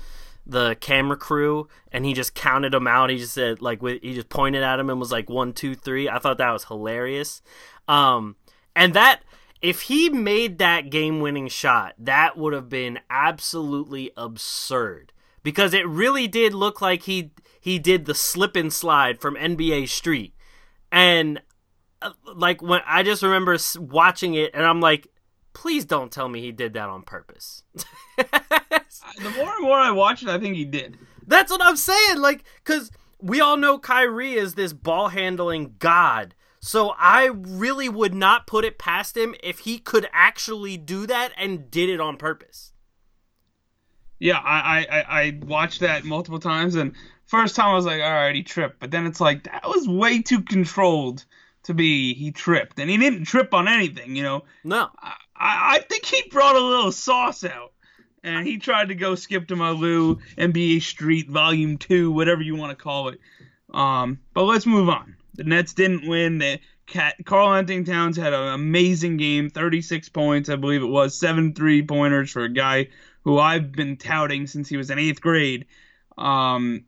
the 0.49 0.77
camera 0.79 1.17
crew 1.17 1.67
and 1.91 2.05
he 2.05 2.13
just 2.13 2.33
counted 2.33 2.71
them 2.71 2.87
out. 2.87 3.09
He 3.09 3.17
just 3.17 3.33
said 3.33 3.61
like 3.61 3.81
he 3.81 4.13
just 4.13 4.29
pointed 4.29 4.63
at 4.63 4.79
him 4.79 4.89
and 4.89 4.99
was 4.99 5.11
like 5.11 5.29
one, 5.29 5.51
two, 5.51 5.75
three. 5.75 6.07
I 6.07 6.19
thought 6.19 6.37
that 6.37 6.51
was 6.51 6.63
hilarious. 6.65 7.41
Um, 7.87 8.37
and 8.73 8.93
that 8.93 9.23
if 9.61 9.81
he 9.81 10.09
made 10.09 10.57
that 10.59 10.89
game 10.89 11.19
winning 11.19 11.49
shot, 11.49 11.95
that 11.97 12.37
would 12.37 12.53
have 12.53 12.69
been 12.69 12.99
absolutely 13.09 14.11
absurd 14.15 15.11
because 15.47 15.73
it 15.73 15.87
really 15.87 16.27
did 16.27 16.53
look 16.53 16.81
like 16.81 17.03
he 17.03 17.31
he 17.61 17.79
did 17.79 18.03
the 18.03 18.13
slip 18.13 18.57
and 18.57 18.73
slide 18.73 19.21
from 19.21 19.35
NBA 19.35 19.87
Street, 19.87 20.33
and 20.91 21.39
uh, 22.01 22.11
like 22.35 22.61
when 22.61 22.81
I 22.85 23.01
just 23.01 23.23
remember 23.23 23.55
watching 23.79 24.33
it, 24.33 24.51
and 24.53 24.65
I'm 24.65 24.81
like, 24.81 25.07
Please 25.53 25.85
don't 25.85 26.11
tell 26.11 26.27
me 26.27 26.41
he 26.41 26.51
did 26.51 26.73
that 26.73 26.89
on 26.89 27.03
purpose. 27.03 27.63
the 28.17 29.33
more 29.37 29.53
and 29.55 29.63
more 29.63 29.79
I 29.79 29.91
watch 29.91 30.21
it, 30.21 30.27
I 30.27 30.37
think 30.37 30.57
he 30.57 30.65
did. 30.65 30.97
That's 31.25 31.49
what 31.49 31.63
I'm 31.63 31.77
saying. 31.77 32.19
Like, 32.19 32.43
because 32.63 32.91
we 33.21 33.39
all 33.39 33.55
know 33.55 33.79
Kyrie 33.79 34.33
is 34.33 34.55
this 34.55 34.73
ball 34.73 35.07
handling 35.07 35.75
god. 35.79 36.35
So 36.59 36.93
I 36.99 37.27
really 37.33 37.87
would 37.87 38.13
not 38.13 38.47
put 38.47 38.65
it 38.65 38.77
past 38.77 39.15
him 39.15 39.33
if 39.41 39.59
he 39.59 39.79
could 39.79 40.09
actually 40.11 40.75
do 40.75 41.07
that 41.07 41.31
and 41.37 41.71
did 41.71 41.87
it 41.87 42.01
on 42.01 42.17
purpose. 42.17 42.73
Yeah, 44.19 44.39
I 44.39 44.85
I, 44.89 45.21
I 45.21 45.39
watched 45.45 45.81
that 45.81 46.03
multiple 46.03 46.39
times, 46.39 46.75
and 46.75 46.93
first 47.25 47.55
time 47.55 47.69
I 47.69 47.73
was 47.75 47.85
like, 47.85 48.01
all 48.01 48.11
right, 48.11 48.35
he 48.35 48.43
tripped, 48.43 48.79
but 48.79 48.91
then 48.91 49.05
it's 49.05 49.21
like 49.21 49.43
that 49.43 49.67
was 49.67 49.87
way 49.87 50.21
too 50.21 50.41
controlled 50.41 51.25
to 51.63 51.73
be 51.73 52.13
he 52.13 52.31
tripped, 52.31 52.79
and 52.79 52.89
he 52.89 52.97
didn't 52.97 53.25
trip 53.25 53.53
on 53.53 53.67
anything, 53.67 54.15
you 54.15 54.23
know. 54.23 54.43
No, 54.63 54.89
I, 55.01 55.15
I 55.35 55.79
think 55.89 56.05
he 56.05 56.29
brought 56.29 56.55
a 56.55 56.61
little 56.61 56.91
sauce 56.91 57.43
out, 57.43 57.73
and 58.23 58.47
he 58.47 58.57
tried 58.57 58.89
to 58.89 58.95
go 58.95 59.15
skip 59.15 59.47
to 59.47 59.55
Malou, 59.55 60.19
NBA 60.37 60.81
Street 60.81 61.29
Volume 61.29 61.77
Two, 61.77 62.11
whatever 62.11 62.41
you 62.41 62.55
want 62.55 62.77
to 62.77 62.83
call 62.83 63.09
it. 63.09 63.19
Um, 63.73 64.19
but 64.33 64.43
let's 64.43 64.65
move 64.65 64.89
on. 64.89 65.15
The 65.35 65.43
Nets 65.43 65.73
didn't 65.73 66.07
win. 66.07 66.39
The 66.39 66.59
Cat, 66.87 67.15
Karl-Anthony 67.25 67.83
Towns 67.83 68.15
had 68.15 68.33
an 68.33 68.53
amazing 68.53 69.17
game, 69.17 69.49
36 69.49 70.07
points, 70.09 70.49
I 70.49 70.55
believe 70.55 70.81
it 70.81 70.87
was, 70.87 71.19
seven 71.19 71.53
three 71.53 71.81
pointers 71.81 72.31
for 72.31 72.45
a 72.45 72.49
guy 72.49 72.87
who 73.27 73.39
I've 73.39 73.73
been 73.73 73.97
touting 73.97 74.47
since 74.47 74.69
he 74.69 74.77
was 74.77 74.89
in 74.89 74.97
eighth 74.97 75.19
grade. 75.19 75.65
Um, 76.17 76.85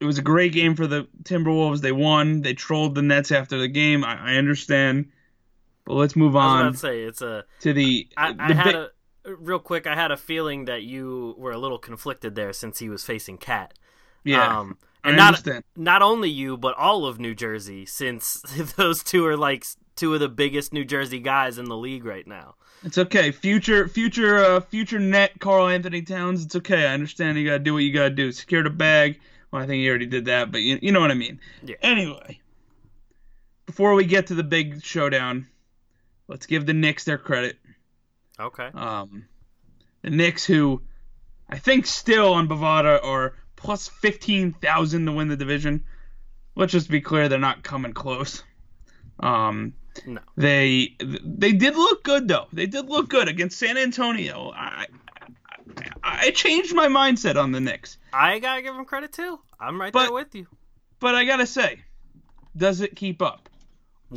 it 0.00 0.06
was 0.06 0.18
a 0.18 0.22
great 0.22 0.52
game 0.52 0.74
for 0.74 0.88
the 0.88 1.06
Timberwolves. 1.22 1.82
They 1.82 1.92
won. 1.92 2.42
They 2.42 2.52
trolled 2.52 2.96
the 2.96 3.02
Nets 3.02 3.30
after 3.30 3.58
the 3.58 3.68
game. 3.68 4.02
I, 4.02 4.32
I 4.32 4.34
understand, 4.38 5.12
but 5.84 5.94
let's 5.94 6.16
move 6.16 6.34
I 6.34 6.38
was 6.38 6.52
on 6.52 6.60
about 6.62 6.72
to 6.72 6.78
say 6.78 7.02
it's 7.02 7.22
a. 7.22 7.44
to 7.60 7.72
the. 7.72 8.08
I, 8.16 8.32
the 8.32 8.54
had 8.54 8.74
a 8.74 8.90
real 9.38 9.60
quick. 9.60 9.86
I 9.86 9.94
had 9.94 10.10
a 10.10 10.16
feeling 10.16 10.64
that 10.64 10.82
you 10.82 11.36
were 11.38 11.52
a 11.52 11.58
little 11.58 11.78
conflicted 11.78 12.34
there 12.34 12.52
since 12.52 12.80
he 12.80 12.88
was 12.88 13.04
facing 13.04 13.38
Cat. 13.38 13.72
yeah. 14.24 14.58
Um, 14.58 14.78
I 15.04 15.10
and 15.10 15.16
not 15.16 15.28
understand. 15.28 15.62
not 15.76 16.02
only 16.02 16.28
you, 16.28 16.56
but 16.56 16.76
all 16.76 17.06
of 17.06 17.20
New 17.20 17.36
Jersey, 17.36 17.86
since 17.86 18.42
those 18.76 19.04
two 19.04 19.24
are 19.26 19.36
like 19.36 19.64
two 19.94 20.12
of 20.12 20.18
the 20.18 20.28
biggest 20.28 20.72
New 20.72 20.84
Jersey 20.84 21.20
guys 21.20 21.56
in 21.56 21.66
the 21.66 21.76
league 21.76 22.04
right 22.04 22.26
now. 22.26 22.56
It's 22.84 22.98
okay. 22.98 23.32
Future, 23.32 23.88
future, 23.88 24.38
uh, 24.38 24.60
future 24.60 24.98
net. 24.98 25.38
Karl 25.40 25.68
Anthony 25.68 26.02
Towns. 26.02 26.44
It's 26.44 26.56
okay. 26.56 26.86
I 26.86 26.94
understand. 26.94 27.36
You 27.38 27.44
gotta 27.44 27.58
do 27.58 27.74
what 27.74 27.82
you 27.82 27.92
gotta 27.92 28.10
do. 28.10 28.30
Secure 28.32 28.62
the 28.62 28.70
bag. 28.70 29.20
Well, 29.50 29.62
I 29.62 29.66
think 29.66 29.80
he 29.80 29.88
already 29.88 30.06
did 30.06 30.26
that, 30.26 30.52
but 30.52 30.60
you, 30.60 30.78
you 30.80 30.92
know 30.92 31.00
what 31.00 31.10
I 31.10 31.14
mean. 31.14 31.40
Yeah. 31.64 31.76
Anyway, 31.82 32.40
before 33.66 33.94
we 33.94 34.04
get 34.04 34.28
to 34.28 34.34
the 34.34 34.44
big 34.44 34.82
showdown, 34.84 35.46
let's 36.28 36.46
give 36.46 36.66
the 36.66 36.74
Knicks 36.74 37.04
their 37.04 37.18
credit. 37.18 37.56
Okay. 38.38 38.68
Um, 38.74 39.26
the 40.02 40.10
Knicks, 40.10 40.44
who 40.44 40.82
I 41.48 41.58
think 41.58 41.86
still 41.86 42.34
on 42.34 42.46
Bovada 42.46 43.02
are 43.02 43.34
plus 43.56 43.88
fifteen 43.88 44.52
thousand 44.52 45.06
to 45.06 45.12
win 45.12 45.28
the 45.28 45.36
division. 45.36 45.84
Let's 46.54 46.72
just 46.72 46.90
be 46.90 47.00
clear, 47.00 47.28
they're 47.28 47.38
not 47.38 47.62
coming 47.62 47.92
close. 47.92 48.42
Um, 49.20 49.74
No. 50.06 50.20
they 50.36 50.96
they 51.00 51.52
did 51.52 51.74
look 51.76 52.02
good 52.04 52.28
though. 52.28 52.46
They 52.52 52.66
did 52.66 52.88
look 52.88 53.08
good 53.08 53.28
against 53.28 53.58
San 53.58 53.76
Antonio. 53.76 54.52
I 54.54 54.86
I, 56.02 56.18
I 56.26 56.30
changed 56.30 56.74
my 56.74 56.88
mindset 56.88 57.36
on 57.36 57.52
the 57.52 57.60
Knicks, 57.60 57.98
I 58.12 58.38
gotta 58.38 58.62
give 58.62 58.74
them 58.74 58.84
credit 58.84 59.12
too. 59.12 59.38
I'm 59.60 59.80
right 59.80 59.92
But- 59.92 60.04
there 60.04 60.12
with 60.12 60.34
you. 60.34 60.46
but 61.00 61.14
I 61.14 61.24
gotta 61.24 61.46
say, 61.46 61.80
does 62.56 62.80
it 62.80 62.96
keep 62.96 63.20
up? 63.22 63.48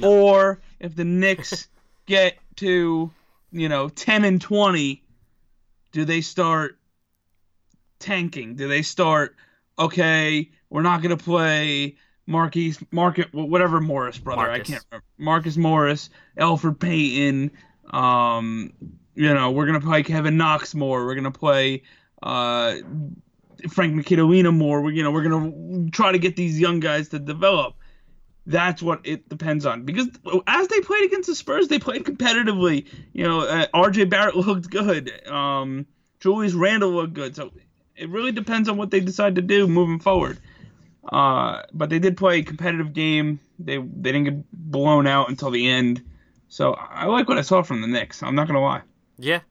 Or 0.02 0.60
if 0.80 0.96
the 0.96 1.04
Knicks 1.04 1.68
get 2.06 2.38
to 2.58 3.12
you 3.52 3.70
know 3.70 3.90
ten 3.90 4.24
and 4.24 4.40
twenty, 4.42 5.04
do 5.92 6.06
they 6.06 6.22
start 6.22 6.78
tanking? 8.00 8.56
Do 8.56 8.68
they 8.68 8.82
start 8.82 9.36
okay? 9.78 10.50
We're 10.70 10.82
not 10.82 11.02
gonna 11.02 11.18
play 11.18 11.96
Marquise 12.32 12.84
Market 12.92 13.34
whatever 13.34 13.80
Morris 13.80 14.18
brother. 14.18 14.50
I 14.50 14.60
can't 14.60 14.84
remember 14.90 15.06
Marcus 15.18 15.58
Morris, 15.58 16.10
Elfrid 16.38 16.80
Payton. 16.80 17.52
Um, 17.92 18.74
you 19.16 19.34
know 19.34 19.52
we're 19.52 19.66
gonna 19.66 19.82
play 19.82 20.04
Kevin 20.04 20.38
Knox 20.38 20.74
more. 20.74 21.06
We're 21.06 21.16
gonna 21.16 21.32
play 21.32 21.84
uh, 22.24 22.76
Frank 23.70 23.96
Ntilikina 23.96 24.56
more. 24.56 24.82
We, 24.82 24.96
you 24.96 25.04
know 25.04 25.12
we're 25.12 25.24
gonna 25.24 25.92
try 25.92 26.12
to 26.12 26.20
get 26.20 26.36
these 26.36 26.60
young 26.60 26.80
guys 26.80 27.10
to 27.10 27.20
develop. 27.20 27.76
That's 28.48 28.82
what 28.82 29.02
it 29.04 29.30
depends 29.30 29.66
on 29.68 29.84
because 29.86 30.08
as 30.48 30.68
they 30.68 30.80
played 30.80 31.04
against 31.04 31.28
the 31.28 31.36
Spurs, 31.36 31.68
they 31.68 31.78
played 31.78 32.06
competitively. 32.06 32.88
You 33.14 33.24
know, 33.24 33.42
uh, 33.42 33.68
R.J. 33.74 34.06
Barrett 34.06 34.36
looked 34.36 34.70
good. 34.70 35.12
Um, 35.28 35.86
Julius 36.20 36.54
Randle 36.54 36.92
looked 36.92 37.14
good. 37.14 37.36
So 37.36 37.52
it 37.96 38.10
really 38.10 38.32
depends 38.32 38.68
on 38.68 38.78
what 38.78 38.90
they 38.90 39.00
decide 39.00 39.36
to 39.36 39.42
do 39.42 39.68
moving 39.68 40.00
forward. 40.00 40.40
Uh, 41.04 41.64
but 41.74 41.90
they 41.90 42.00
did 42.00 42.16
play 42.18 42.40
a 42.40 42.44
competitive 42.44 42.94
game. 42.94 43.40
They 43.60 43.78
they 43.78 44.12
didn't 44.12 44.24
get 44.26 44.52
blown 44.72 45.08
out 45.08 45.30
until 45.30 45.50
the 45.52 45.68
end. 45.68 46.04
So 46.48 46.74
I 46.74 47.06
like 47.06 47.28
what 47.28 47.38
I 47.38 47.42
saw 47.42 47.62
from 47.64 47.82
the 47.82 47.88
Knicks. 47.88 48.22
I'm 48.24 48.36
not 48.36 48.48
gonna 48.48 48.62
lie. 48.62 48.82
Yeah. 49.18 49.42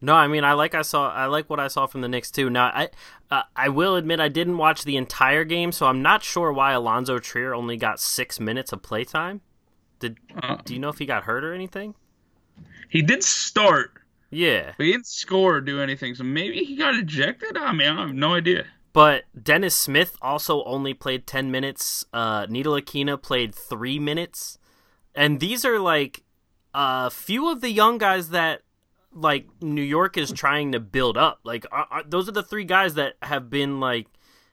No, 0.00 0.14
I 0.14 0.26
mean 0.28 0.44
I 0.44 0.52
like 0.52 0.74
I 0.74 0.82
saw 0.82 1.10
I 1.10 1.26
like 1.26 1.48
what 1.48 1.60
I 1.60 1.68
saw 1.68 1.86
from 1.86 2.00
the 2.02 2.08
Knicks 2.08 2.30
too. 2.30 2.48
Now 2.50 2.66
I 2.66 2.88
uh, 3.30 3.42
I 3.56 3.68
will 3.70 3.96
admit 3.96 4.20
I 4.20 4.28
didn't 4.28 4.58
watch 4.58 4.84
the 4.84 4.96
entire 4.96 5.44
game, 5.44 5.72
so 5.72 5.86
I'm 5.86 6.02
not 6.02 6.22
sure 6.22 6.52
why 6.52 6.72
Allonzo 6.72 7.20
Trier 7.20 7.54
only 7.54 7.76
got 7.76 8.00
six 8.00 8.38
minutes 8.40 8.72
of 8.72 8.82
playtime. 8.82 9.40
Did 10.00 10.18
Uh, 10.42 10.56
do 10.64 10.74
you 10.74 10.80
know 10.80 10.88
if 10.90 10.98
he 10.98 11.06
got 11.06 11.24
hurt 11.24 11.44
or 11.44 11.54
anything? 11.54 11.94
he 12.88 13.02
did 13.02 13.24
start, 13.24 13.92
Yeah, 14.30 14.72
but 14.76 14.84
he 14.86 14.92
didn't 14.92 15.06
score 15.06 15.56
or 15.56 15.60
do 15.60 15.80
anything. 15.80 16.14
So 16.14 16.22
maybe 16.24 16.64
he 16.64 16.76
got 16.76 16.94
ejected. 16.94 17.56
I 17.56 17.72
mean, 17.72 17.88
I 17.88 18.06
have 18.06 18.14
no 18.14 18.34
idea. 18.34 18.66
But 18.94 19.24
Dennis 19.40 19.74
Smith 19.74 20.16
also 20.22 20.64
only 20.64 20.94
played 20.94 21.26
ten 21.26 21.50
minutes. 21.50 22.06
Uh, 22.14 22.46
Ntilikina 22.46 23.20
played 23.20 23.54
three 23.54 23.98
minutes, 23.98 24.56
and 25.14 25.40
these 25.40 25.64
are 25.64 25.80
like 25.80 26.22
a 26.72 27.10
few 27.10 27.50
of 27.50 27.60
the 27.60 27.70
young 27.70 27.98
guys 27.98 28.30
that 28.30 28.62
like 29.12 29.46
New 29.60 29.82
York 29.82 30.16
is 30.16 30.32
trying 30.32 30.72
to 30.72 30.80
build 30.80 31.18
up. 31.18 31.40
Like 31.44 31.66
are, 31.72 31.86
are, 31.90 32.02
those 32.04 32.28
are 32.28 32.32
the 32.32 32.42
three 32.42 32.64
guys 32.64 32.94
that 32.94 33.14
have 33.20 33.50
been 33.50 33.80
like 33.80 34.06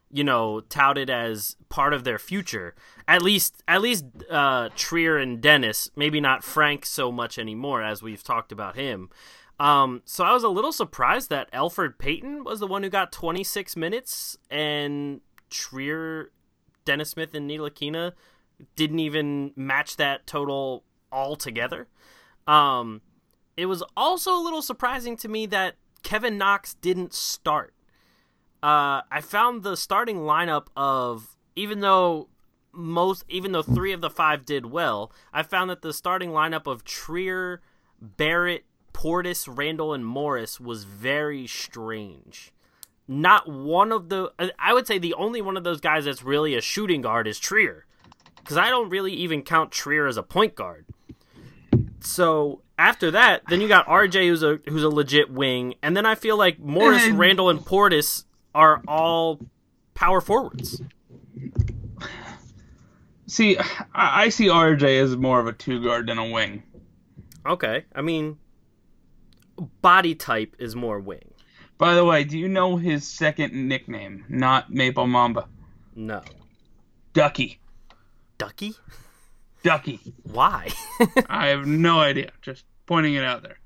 you 0.10 0.24
know 0.24 0.62
touted 0.62 1.12
as 1.12 1.56
part 1.70 1.94
of 1.94 2.04
their 2.04 2.18
future. 2.18 2.74
At 3.08 3.22
least 3.22 3.62
at 3.68 3.82
least 3.82 4.06
uh, 4.28 4.70
Trier 4.76 5.18
and 5.18 5.40
Dennis, 5.40 5.92
maybe 5.96 6.20
not 6.20 6.44
Frank 6.44 6.86
so 6.88 7.12
much 7.12 7.38
anymore 7.38 7.84
as 7.84 8.02
we've 8.02 8.24
talked 8.24 8.52
about 8.52 8.76
him. 8.76 9.12
Um, 9.60 10.02
so 10.06 10.24
I 10.24 10.34
was 10.34 10.44
a 10.44 10.50
little 10.50 10.72
surprised 10.72 11.30
that 11.30 11.52
Elfrid 11.52 11.98
Payton 12.00 12.44
was 12.44 12.60
the 12.60 12.68
one 12.68 12.84
who 12.84 12.90
got 12.90 13.12
26 13.12 13.76
minutes 13.76 14.38
and 14.50 15.22
Trier, 15.50 16.32
Dennis 16.84 17.12
Smith, 17.12 17.34
and 17.36 17.50
Ntilikina 17.50 18.14
didn't 18.76 19.00
even 19.00 19.52
match 19.56 19.98
that 19.98 20.26
total 20.26 20.84
altogether. 21.12 21.88
Um, 22.48 23.02
it 23.58 23.66
was 23.68 23.84
also 23.96 24.36
a 24.36 24.42
little 24.42 24.62
surprising 24.62 25.16
to 25.18 25.28
me 25.28 25.46
that 25.48 25.76
Kevin 26.04 26.38
Knox 26.38 26.74
didn't 26.76 27.14
start. 27.14 27.74
Uh, 28.64 29.02
I 29.12 29.22
found 29.22 29.64
the 29.64 29.76
starting 29.76 30.18
lineup 30.18 30.68
of 30.76 31.36
even 31.56 31.80
though 31.80 32.30
most 32.72 33.26
even 33.28 33.52
though 33.52 33.64
three 33.64 33.92
of 33.92 34.02
the 34.02 34.10
five 34.10 34.46
did 34.46 34.68
well, 34.68 35.12
I 35.34 35.44
found 35.44 35.70
that 35.70 35.82
the 35.82 35.94
starting 35.94 36.30
lineup 36.30 36.68
of 36.68 36.84
Trier, 36.84 37.62
Barrett, 38.00 38.66
Portis, 38.94 39.48
Randle, 39.48 39.94
and 39.94 40.06
Morris 40.06 40.60
was 40.60 40.84
very 40.84 41.48
strange. 41.48 42.52
Not 43.08 43.50
one 43.50 43.92
of 43.92 44.10
the 44.10 44.32
I 44.58 44.74
would 44.74 44.88
say 44.88 44.98
the 44.98 45.14
only 45.16 45.42
one 45.42 45.58
of 45.58 45.64
those 45.64 45.82
guys 45.82 46.06
that's 46.06 46.24
really 46.24 46.56
a 46.56 46.62
shooting 46.62 47.02
guard 47.02 47.28
is 47.28 47.40
Trier. 47.40 47.86
Because 48.38 48.58
I 48.58 48.70
don't 48.70 48.90
really 48.90 49.14
even 49.14 49.44
count 49.44 49.72
Trier 49.72 50.08
as 50.08 50.18
a 50.18 50.24
point 50.24 50.56
guard. 50.56 50.86
So 52.00 52.62
after 52.80 53.12
that, 53.12 53.44
then 53.50 53.62
you 53.62 53.68
got 53.68 53.86
RJ 53.86 54.28
who's 54.28 54.44
a 54.44 54.60
who's 54.68 54.84
a 54.84 54.90
legit 54.90 55.30
wing, 55.32 55.76
and 55.84 55.96
then 55.96 56.06
I 56.06 56.16
feel 56.16 56.38
like 56.38 56.60
Morris, 56.60 57.04
And- 57.06 57.20
Randle, 57.20 57.50
and 57.50 57.60
Portis 57.60 58.24
are 58.56 58.82
all 58.88 59.40
power 59.94 60.20
forwards. 60.22 60.82
See, 63.28 63.58
I, 63.58 64.24
I 64.24 64.30
see 64.30 64.48
RJ 64.48 65.02
as 65.02 65.16
more 65.16 65.40
of 65.40 65.48
a 65.48 65.54
two 65.54 65.84
guard 65.84 66.08
than 66.08 66.18
a 66.18 66.30
wing. 66.30 66.64
Okay, 67.46 67.86
I 67.96 68.02
mean, 68.02 68.38
body 69.82 70.16
type 70.16 70.56
is 70.60 70.76
more 70.76 71.00
wing. 71.00 71.34
By 71.78 71.96
the 71.96 72.06
way, 72.06 72.24
do 72.24 72.38
you 72.38 72.48
know 72.48 72.78
his 72.78 73.08
second 73.08 73.54
nickname? 73.54 74.26
Not 74.30 74.72
Maple 74.72 75.08
Mamba. 75.08 75.48
No, 75.96 76.22
Ducky. 77.14 77.60
Ducky. 78.38 78.76
Ducky. 79.64 80.00
Why? 80.24 80.70
I 81.30 81.48
have 81.48 81.66
no 81.68 82.00
idea. 82.00 82.32
Just 82.42 82.66
pointing 82.86 83.16
it 83.16 83.24
out 83.24 83.44
there. 83.44 83.60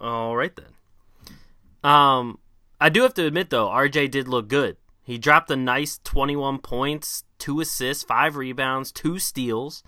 All 0.00 0.36
right 0.36 0.54
then. 0.54 1.90
Um, 1.90 2.38
I 2.80 2.88
do 2.88 3.02
have 3.02 3.14
to 3.14 3.26
admit 3.26 3.50
though, 3.50 3.68
RJ 3.68 4.10
did 4.10 4.28
look 4.28 4.48
good. 4.48 4.76
He 5.02 5.18
dropped 5.18 5.50
a 5.50 5.56
nice 5.56 6.00
21 6.04 6.58
points, 6.58 7.24
two 7.38 7.60
assists, 7.60 8.04
five 8.04 8.36
rebounds, 8.36 8.92
two 8.92 9.18
steals. 9.18 9.82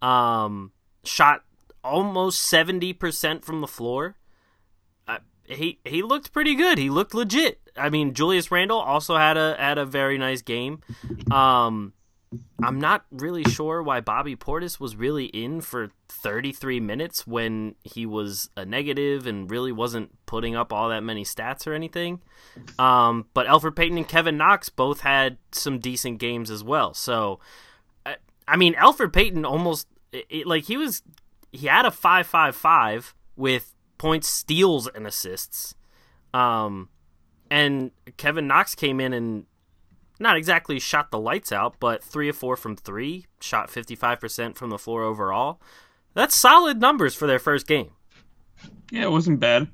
Um, 0.00 0.72
shot 1.04 1.44
almost 1.84 2.42
seventy 2.42 2.92
percent 2.92 3.44
from 3.44 3.60
the 3.60 3.66
floor. 3.68 4.16
Uh, 5.06 5.18
he 5.44 5.78
he 5.84 6.02
looked 6.02 6.32
pretty 6.32 6.54
good. 6.54 6.78
He 6.78 6.90
looked 6.90 7.14
legit. 7.14 7.60
I 7.76 7.90
mean, 7.90 8.14
Julius 8.14 8.50
Randle 8.50 8.78
also 8.78 9.16
had 9.16 9.36
a 9.36 9.56
had 9.58 9.78
a 9.78 9.84
very 9.84 10.18
nice 10.18 10.42
game. 10.42 10.80
Um, 11.30 11.92
I'm 12.62 12.80
not 12.80 13.04
really 13.10 13.44
sure 13.44 13.82
why 13.82 14.00
Bobby 14.00 14.36
Portis 14.36 14.80
was 14.80 14.96
really 14.96 15.26
in 15.26 15.60
for 15.60 15.90
33 16.08 16.80
minutes 16.80 17.26
when 17.26 17.74
he 17.82 18.06
was 18.06 18.48
a 18.56 18.64
negative 18.64 19.26
and 19.26 19.50
really 19.50 19.72
wasn't 19.72 20.10
putting 20.26 20.56
up 20.56 20.72
all 20.72 20.88
that 20.88 21.02
many 21.02 21.24
stats 21.24 21.66
or 21.66 21.74
anything. 21.74 22.20
Um, 22.78 23.26
but 23.34 23.46
Elfrid 23.46 23.76
Payton 23.76 23.98
and 23.98 24.08
Kevin 24.08 24.36
Knox 24.36 24.68
both 24.68 25.00
had 25.00 25.38
some 25.52 25.78
decent 25.78 26.18
games 26.18 26.50
as 26.50 26.64
well. 26.64 26.94
So, 26.94 27.40
I, 28.06 28.16
I 28.48 28.56
mean, 28.56 28.74
Elfrid 28.74 29.12
Payton 29.12 29.44
almost 29.44 29.86
it, 30.12 30.46
like 30.46 30.64
he 30.64 30.76
was 30.76 31.02
he 31.54 31.66
had 31.66 31.86
a 31.86 31.90
five 31.90 32.26
five 32.26 32.56
five 32.56 33.14
with 33.36 33.74
points, 33.98 34.28
steals, 34.28 34.88
and 34.88 35.06
assists. 35.06 35.74
Um, 36.32 36.88
and 37.50 37.92
Kevin 38.16 38.46
Knox 38.46 38.74
came 38.74 39.00
in 39.00 39.12
and 39.12 39.46
not 40.18 40.36
exactly 40.36 40.78
shot 40.78 41.10
the 41.10 41.18
lights 41.18 41.52
out, 41.52 41.76
but 41.78 42.02
three 42.02 42.28
of 42.28 42.36
four 42.36 42.56
from 42.56 42.76
three, 42.76 43.26
shot 43.40 43.68
55% 43.68 44.56
from 44.56 44.70
the 44.70 44.78
floor 44.78 45.02
overall. 45.02 45.60
That's 46.14 46.34
solid 46.34 46.80
numbers 46.80 47.14
for 47.14 47.26
their 47.26 47.38
first 47.38 47.66
game. 47.66 47.90
Yeah, 48.90 49.04
it 49.04 49.10
wasn't 49.10 49.40
bad. 49.40 49.68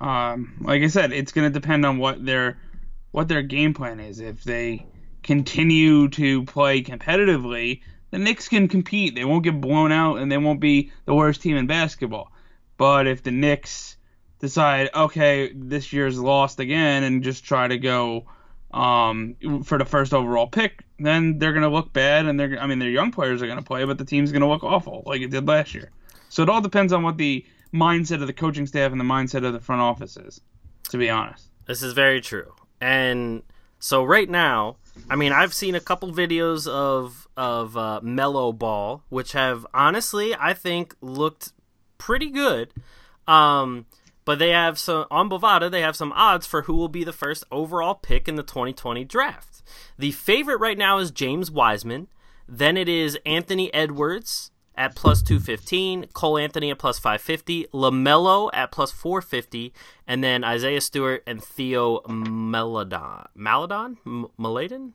Um, 0.00 0.54
like 0.60 0.82
I 0.82 0.86
said, 0.86 1.12
it's 1.12 1.32
going 1.32 1.52
to 1.52 1.60
depend 1.60 1.84
on 1.84 1.98
what 1.98 2.24
their 2.24 2.58
what 3.10 3.26
their 3.26 3.42
game 3.42 3.74
plan 3.74 3.98
is. 3.98 4.20
If 4.20 4.44
they 4.44 4.86
continue 5.22 6.08
to 6.10 6.44
play 6.44 6.82
competitively, 6.82 7.80
the 8.10 8.18
Knicks 8.18 8.48
can 8.48 8.68
compete. 8.68 9.14
They 9.14 9.24
won't 9.24 9.44
get 9.44 9.60
blown 9.60 9.92
out, 9.92 10.18
and 10.18 10.30
they 10.30 10.38
won't 10.38 10.60
be 10.60 10.92
the 11.04 11.14
worst 11.14 11.42
team 11.42 11.56
in 11.56 11.66
basketball. 11.66 12.32
But 12.76 13.06
if 13.06 13.22
the 13.22 13.30
Knicks 13.30 13.96
decide, 14.38 14.90
okay, 14.94 15.52
this 15.54 15.92
year's 15.92 16.18
lost 16.18 16.60
again, 16.60 17.02
and 17.04 17.22
just 17.22 17.44
try 17.44 17.68
to 17.68 17.78
go 17.78 18.26
um, 18.72 19.36
for 19.64 19.78
the 19.78 19.84
first 19.84 20.14
overall 20.14 20.46
pick, 20.46 20.84
then 20.98 21.38
they're 21.38 21.52
going 21.52 21.62
to 21.62 21.68
look 21.68 21.92
bad, 21.92 22.26
and 22.26 22.38
they're 22.38 22.58
I 22.60 22.66
mean 22.66 22.78
their 22.78 22.90
young 22.90 23.10
players 23.10 23.42
are 23.42 23.46
going 23.46 23.58
to 23.58 23.64
play, 23.64 23.84
but 23.84 23.98
the 23.98 24.04
team's 24.04 24.32
going 24.32 24.42
to 24.42 24.48
look 24.48 24.64
awful 24.64 25.02
like 25.06 25.20
it 25.20 25.30
did 25.30 25.46
last 25.46 25.74
year. 25.74 25.90
So 26.28 26.42
it 26.42 26.48
all 26.48 26.60
depends 26.60 26.92
on 26.92 27.02
what 27.02 27.16
the 27.16 27.44
mindset 27.72 28.20
of 28.20 28.26
the 28.26 28.32
coaching 28.32 28.66
staff 28.66 28.92
and 28.92 29.00
the 29.00 29.04
mindset 29.04 29.44
of 29.46 29.52
the 29.52 29.60
front 29.60 29.82
office 29.82 30.16
is. 30.16 30.40
To 30.90 30.98
be 30.98 31.10
honest, 31.10 31.50
this 31.66 31.82
is 31.82 31.92
very 31.92 32.20
true. 32.20 32.54
And 32.80 33.42
so 33.78 34.04
right 34.04 34.28
now, 34.28 34.76
I 35.10 35.16
mean, 35.16 35.32
I've 35.32 35.54
seen 35.54 35.74
a 35.74 35.80
couple 35.80 36.12
videos 36.12 36.66
of 36.66 37.27
of 37.38 37.76
uh, 37.76 38.00
Melo 38.02 38.52
Ball, 38.52 39.04
which 39.08 39.32
have 39.32 39.64
honestly, 39.72 40.34
I 40.38 40.52
think, 40.52 40.96
looked 41.00 41.52
pretty 41.96 42.30
good. 42.30 42.74
Um, 43.28 43.86
but 44.24 44.38
they 44.38 44.50
have 44.50 44.78
some 44.78 45.06
on 45.10 45.30
Bovada. 45.30 45.70
They 45.70 45.80
have 45.80 45.96
some 45.96 46.12
odds 46.12 46.46
for 46.46 46.62
who 46.62 46.74
will 46.74 46.88
be 46.88 47.04
the 47.04 47.12
first 47.12 47.44
overall 47.50 47.94
pick 47.94 48.28
in 48.28 48.34
the 48.34 48.42
2020 48.42 49.04
draft. 49.04 49.62
The 49.96 50.10
favorite 50.10 50.58
right 50.58 50.76
now 50.76 50.98
is 50.98 51.10
James 51.10 51.50
Wiseman. 51.50 52.08
Then 52.46 52.76
it 52.76 52.88
is 52.88 53.16
Anthony 53.24 53.72
Edwards 53.72 54.50
at 54.74 54.94
plus 54.94 55.22
215, 55.22 56.06
Cole 56.12 56.38
Anthony 56.38 56.70
at 56.70 56.78
plus 56.78 56.98
550, 56.98 57.66
LaMelo 57.72 58.50
at 58.52 58.72
plus 58.72 58.90
450, 58.92 59.72
and 60.06 60.22
then 60.22 60.44
Isaiah 60.44 60.80
Stewart 60.80 61.22
and 61.26 61.42
Theo 61.42 62.00
Maledon. 62.08 63.26
Maledon? 63.34 63.98
M- 64.06 64.28
Maledon? 64.38 64.94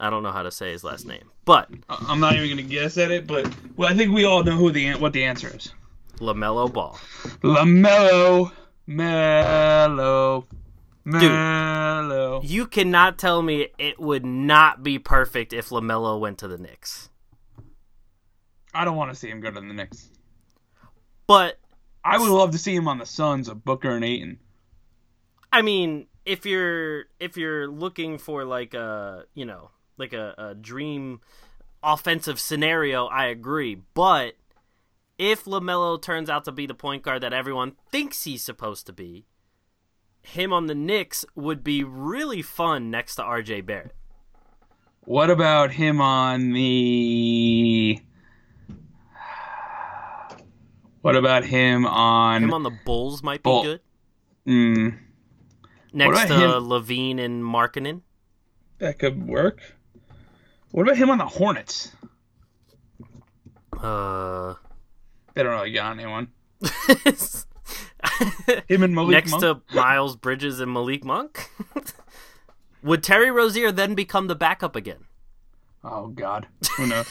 I 0.00 0.10
don't 0.10 0.22
know 0.22 0.32
how 0.32 0.42
to 0.42 0.50
say 0.50 0.72
his 0.72 0.84
last 0.84 1.06
name, 1.06 1.30
but 1.44 1.70
I'm 1.88 2.20
not 2.20 2.34
even 2.34 2.48
gonna 2.48 2.62
guess 2.62 2.98
at 2.98 3.10
it. 3.10 3.26
But 3.26 3.52
well, 3.76 3.88
I 3.88 3.94
think 3.94 4.12
we 4.12 4.24
all 4.24 4.42
know 4.42 4.56
who 4.56 4.70
the 4.70 4.94
what 4.94 5.12
the 5.12 5.24
answer 5.24 5.48
is. 5.54 5.72
LaMelo 6.18 6.72
Ball. 6.72 6.98
LaMelo. 7.42 8.52
Mello, 8.86 10.46
Mellow. 11.04 12.40
Dude, 12.40 12.50
you 12.50 12.66
cannot 12.66 13.18
tell 13.18 13.40
me 13.42 13.68
it 13.78 13.98
would 13.98 14.26
not 14.26 14.82
be 14.82 14.98
perfect 14.98 15.52
if 15.52 15.70
LaMelo 15.70 16.20
went 16.20 16.38
to 16.38 16.48
the 16.48 16.58
Knicks. 16.58 17.08
I 18.74 18.84
don't 18.84 18.96
want 18.96 19.10
to 19.10 19.16
see 19.16 19.30
him 19.30 19.40
go 19.40 19.50
to 19.50 19.60
the 19.60 19.72
Knicks. 19.72 20.10
But 21.26 21.58
I 22.04 22.18
would 22.18 22.28
love 22.28 22.50
to 22.50 22.58
see 22.58 22.74
him 22.74 22.88
on 22.88 22.98
the 22.98 23.06
Suns 23.06 23.48
of 23.48 23.64
Booker 23.64 23.90
and 23.90 24.04
Ayton. 24.04 24.38
I 25.50 25.62
mean, 25.62 26.06
if 26.26 26.44
you're 26.44 27.04
if 27.18 27.36
you're 27.38 27.66
looking 27.68 28.18
for 28.18 28.44
like 28.44 28.74
a 28.74 29.24
you 29.34 29.46
know 29.46 29.70
like 29.98 30.12
a, 30.12 30.34
a 30.36 30.54
dream 30.54 31.20
offensive 31.82 32.40
scenario, 32.40 33.06
I 33.06 33.26
agree. 33.26 33.80
But 33.94 34.34
if 35.18 35.44
LaMelo 35.44 36.00
turns 36.00 36.28
out 36.28 36.44
to 36.44 36.52
be 36.52 36.66
the 36.66 36.74
point 36.74 37.02
guard 37.02 37.22
that 37.22 37.32
everyone 37.32 37.72
thinks 37.90 38.24
he's 38.24 38.42
supposed 38.42 38.86
to 38.86 38.92
be, 38.92 39.26
him 40.22 40.52
on 40.52 40.66
the 40.66 40.74
Knicks 40.74 41.24
would 41.34 41.62
be 41.62 41.84
really 41.84 42.42
fun 42.42 42.90
next 42.90 43.16
to 43.16 43.22
RJ 43.22 43.66
Barrett. 43.66 43.94
What 45.02 45.28
about 45.28 45.72
him 45.72 46.00
on 46.00 46.52
the 46.52 48.00
What 51.02 51.16
about 51.16 51.44
him 51.44 51.84
on 51.84 52.44
Him 52.44 52.54
on 52.54 52.62
the 52.62 52.72
Bulls 52.86 53.22
might 53.22 53.42
be 53.42 53.50
Bull... 53.50 53.62
good. 53.62 53.80
Mm. 54.48 54.98
Next 55.92 56.28
to 56.28 56.34
him... 56.34 56.50
LaVine 56.50 57.20
and 57.20 57.44
Markkanen. 57.44 58.00
That 58.78 58.98
could 58.98 59.28
work. 59.28 59.73
What 60.74 60.82
about 60.88 60.96
him 60.96 61.08
on 61.08 61.18
the 61.18 61.26
Hornets? 61.26 61.92
Uh 63.80 64.54
they 65.34 65.44
don't 65.44 65.52
really 65.52 65.70
got 65.70 65.92
anyone. 65.92 66.32
Him 68.68 68.82
and 68.82 68.92
Malik 68.92 69.12
Next 69.12 69.30
Monk? 69.30 69.42
to 69.42 69.60
Miles 69.72 70.16
Bridges 70.16 70.58
and 70.58 70.72
Malik 70.72 71.04
Monk? 71.04 71.48
Would 72.82 73.04
Terry 73.04 73.30
Rozier 73.30 73.70
then 73.70 73.94
become 73.94 74.26
the 74.26 74.34
backup 74.34 74.74
again? 74.74 75.04
Oh 75.84 76.08
God, 76.08 76.48
who 76.76 76.88
knows? 76.88 77.06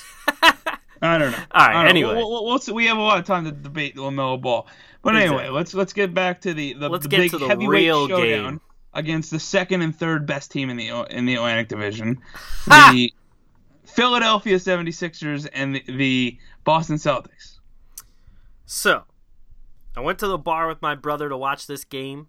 I 1.01 1.17
don't 1.17 1.31
know. 1.31 1.37
All 1.51 1.65
right. 1.65 1.87
Anyway, 1.87 2.15
we'll, 2.15 2.29
we'll, 2.29 2.45
we'll, 2.45 2.75
we 2.75 2.87
have 2.87 2.97
a 2.97 3.01
lot 3.01 3.17
of 3.17 3.23
time 3.25 3.45
to 3.45 3.51
debate 3.51 3.95
the 3.95 4.01
Lamelo 4.01 4.41
Ball, 4.41 4.67
but 5.03 5.15
exactly. 5.15 5.37
anyway, 5.37 5.55
let's 5.55 5.73
let's 5.73 5.93
get 5.93 6.13
back 6.13 6.41
to 6.41 6.53
the 6.53 6.73
the, 6.73 6.89
let's 6.89 7.03
the 7.03 7.09
get 7.09 7.17
big 7.17 7.31
to 7.31 7.37
the 7.37 7.47
heavyweight 7.47 7.69
real 7.69 8.09
showdown 8.09 8.51
game. 8.51 8.61
against 8.93 9.31
the 9.31 9.39
second 9.39 9.81
and 9.81 9.95
third 9.95 10.25
best 10.25 10.51
team 10.51 10.69
in 10.69 10.75
the 10.75 10.89
in 11.09 11.25
the 11.25 11.35
Atlantic 11.35 11.69
Division, 11.69 12.19
the 12.67 13.13
Philadelphia 13.85 14.55
76ers 14.55 15.47
and 15.53 15.75
the, 15.75 15.83
the 15.87 16.37
Boston 16.63 16.97
Celtics. 16.97 17.59
So, 18.65 19.03
I 19.95 19.99
went 19.99 20.19
to 20.19 20.27
the 20.27 20.37
bar 20.37 20.67
with 20.67 20.81
my 20.81 20.95
brother 20.95 21.29
to 21.29 21.37
watch 21.37 21.67
this 21.67 21.83
game. 21.83 22.27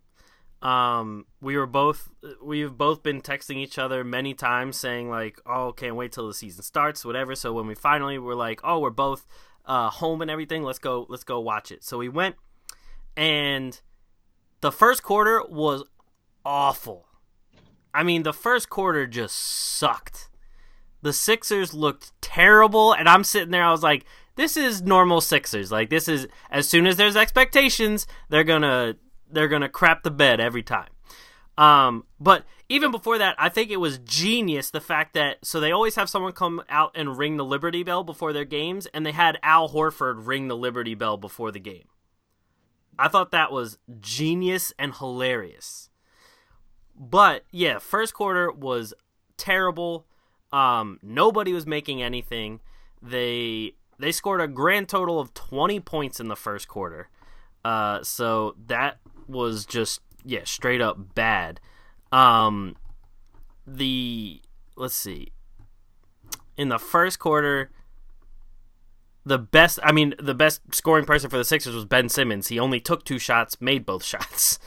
Um, 0.60 1.26
we 1.42 1.58
were 1.58 1.66
both 1.66 2.10
we've 2.42 2.72
both 2.72 3.02
been 3.02 3.20
texting 3.20 3.56
each 3.56 3.78
other 3.78 4.02
many 4.02 4.32
times 4.32 4.78
saying 4.78 5.10
like, 5.10 5.38
"Oh, 5.44 5.72
can't 5.72 5.94
wait 5.94 6.12
till 6.12 6.26
the 6.26 6.34
season 6.34 6.62
starts, 6.62 7.04
whatever." 7.04 7.34
So 7.34 7.52
when 7.52 7.66
we 7.66 7.74
finally 7.74 8.18
were 8.18 8.34
like, 8.34 8.60
"Oh, 8.64 8.78
we're 8.78 8.90
both 8.90 9.26
uh, 9.66 9.90
home 9.90 10.22
and 10.22 10.30
everything, 10.30 10.62
let's 10.62 10.78
go, 10.78 11.06
let's 11.10 11.24
go 11.24 11.38
watch 11.38 11.70
it." 11.70 11.84
So 11.84 11.98
we 11.98 12.08
went, 12.08 12.36
and 13.14 13.78
the 14.62 14.72
first 14.72 15.02
quarter 15.02 15.42
was 15.46 15.84
awful. 16.46 17.08
I 17.92 18.02
mean, 18.02 18.22
the 18.22 18.32
first 18.32 18.70
quarter 18.70 19.06
just 19.06 19.36
sucked. 19.36 20.30
The 21.04 21.12
Sixers 21.12 21.74
looked 21.74 22.12
terrible, 22.22 22.94
and 22.94 23.10
I'm 23.10 23.24
sitting 23.24 23.50
there. 23.50 23.62
I 23.62 23.70
was 23.70 23.82
like, 23.82 24.06
this 24.36 24.56
is 24.56 24.80
normal 24.80 25.20
Sixers. 25.20 25.70
Like 25.70 25.90
this 25.90 26.08
is 26.08 26.26
as 26.50 26.66
soon 26.66 26.86
as 26.86 26.96
there's 26.96 27.14
expectations, 27.14 28.06
they're 28.30 28.42
gonna 28.42 28.96
they're 29.30 29.48
gonna 29.48 29.68
crap 29.68 30.02
the 30.02 30.10
bed 30.10 30.40
every 30.40 30.62
time. 30.62 30.88
Um, 31.58 32.06
but 32.18 32.46
even 32.70 32.90
before 32.90 33.18
that, 33.18 33.36
I 33.38 33.50
think 33.50 33.70
it 33.70 33.76
was 33.76 33.98
genius 33.98 34.70
the 34.70 34.80
fact 34.80 35.12
that 35.12 35.44
so 35.44 35.60
they 35.60 35.72
always 35.72 35.96
have 35.96 36.08
someone 36.08 36.32
come 36.32 36.62
out 36.70 36.92
and 36.94 37.18
ring 37.18 37.36
the 37.36 37.44
Liberty 37.44 37.82
Bell 37.82 38.02
before 38.02 38.32
their 38.32 38.46
games, 38.46 38.86
and 38.86 39.04
they 39.04 39.12
had 39.12 39.38
Al 39.42 39.68
Horford 39.68 40.26
ring 40.26 40.48
the 40.48 40.56
Liberty 40.56 40.94
Bell 40.94 41.18
before 41.18 41.52
the 41.52 41.60
game. 41.60 41.88
I 42.98 43.08
thought 43.08 43.30
that 43.32 43.52
was 43.52 43.76
genius 44.00 44.72
and 44.78 44.94
hilarious. 44.94 45.90
But 46.96 47.44
yeah, 47.50 47.78
first 47.78 48.14
quarter 48.14 48.50
was 48.50 48.94
terrible. 49.36 50.06
Um, 50.54 51.00
nobody 51.02 51.52
was 51.52 51.66
making 51.66 52.00
anything. 52.00 52.60
They 53.02 53.74
they 53.98 54.12
scored 54.12 54.40
a 54.40 54.46
grand 54.46 54.88
total 54.88 55.18
of 55.18 55.34
20 55.34 55.80
points 55.80 56.20
in 56.20 56.28
the 56.28 56.36
first 56.36 56.68
quarter. 56.68 57.08
Uh, 57.64 58.04
so 58.04 58.54
that 58.68 58.98
was 59.26 59.66
just 59.66 60.00
yeah, 60.24 60.42
straight 60.44 60.80
up 60.80 61.16
bad. 61.16 61.58
Um, 62.12 62.76
the 63.66 64.42
let's 64.76 64.94
see. 64.94 65.32
In 66.56 66.68
the 66.68 66.78
first 66.78 67.18
quarter, 67.18 67.72
the 69.26 69.38
best 69.38 69.80
I 69.82 69.90
mean, 69.90 70.14
the 70.20 70.34
best 70.34 70.60
scoring 70.72 71.04
person 71.04 71.30
for 71.30 71.36
the 71.36 71.44
Sixers 71.44 71.74
was 71.74 71.84
Ben 71.84 72.08
Simmons. 72.08 72.46
He 72.46 72.60
only 72.60 72.78
took 72.78 73.04
two 73.04 73.18
shots, 73.18 73.60
made 73.60 73.84
both 73.84 74.04
shots. 74.12 74.60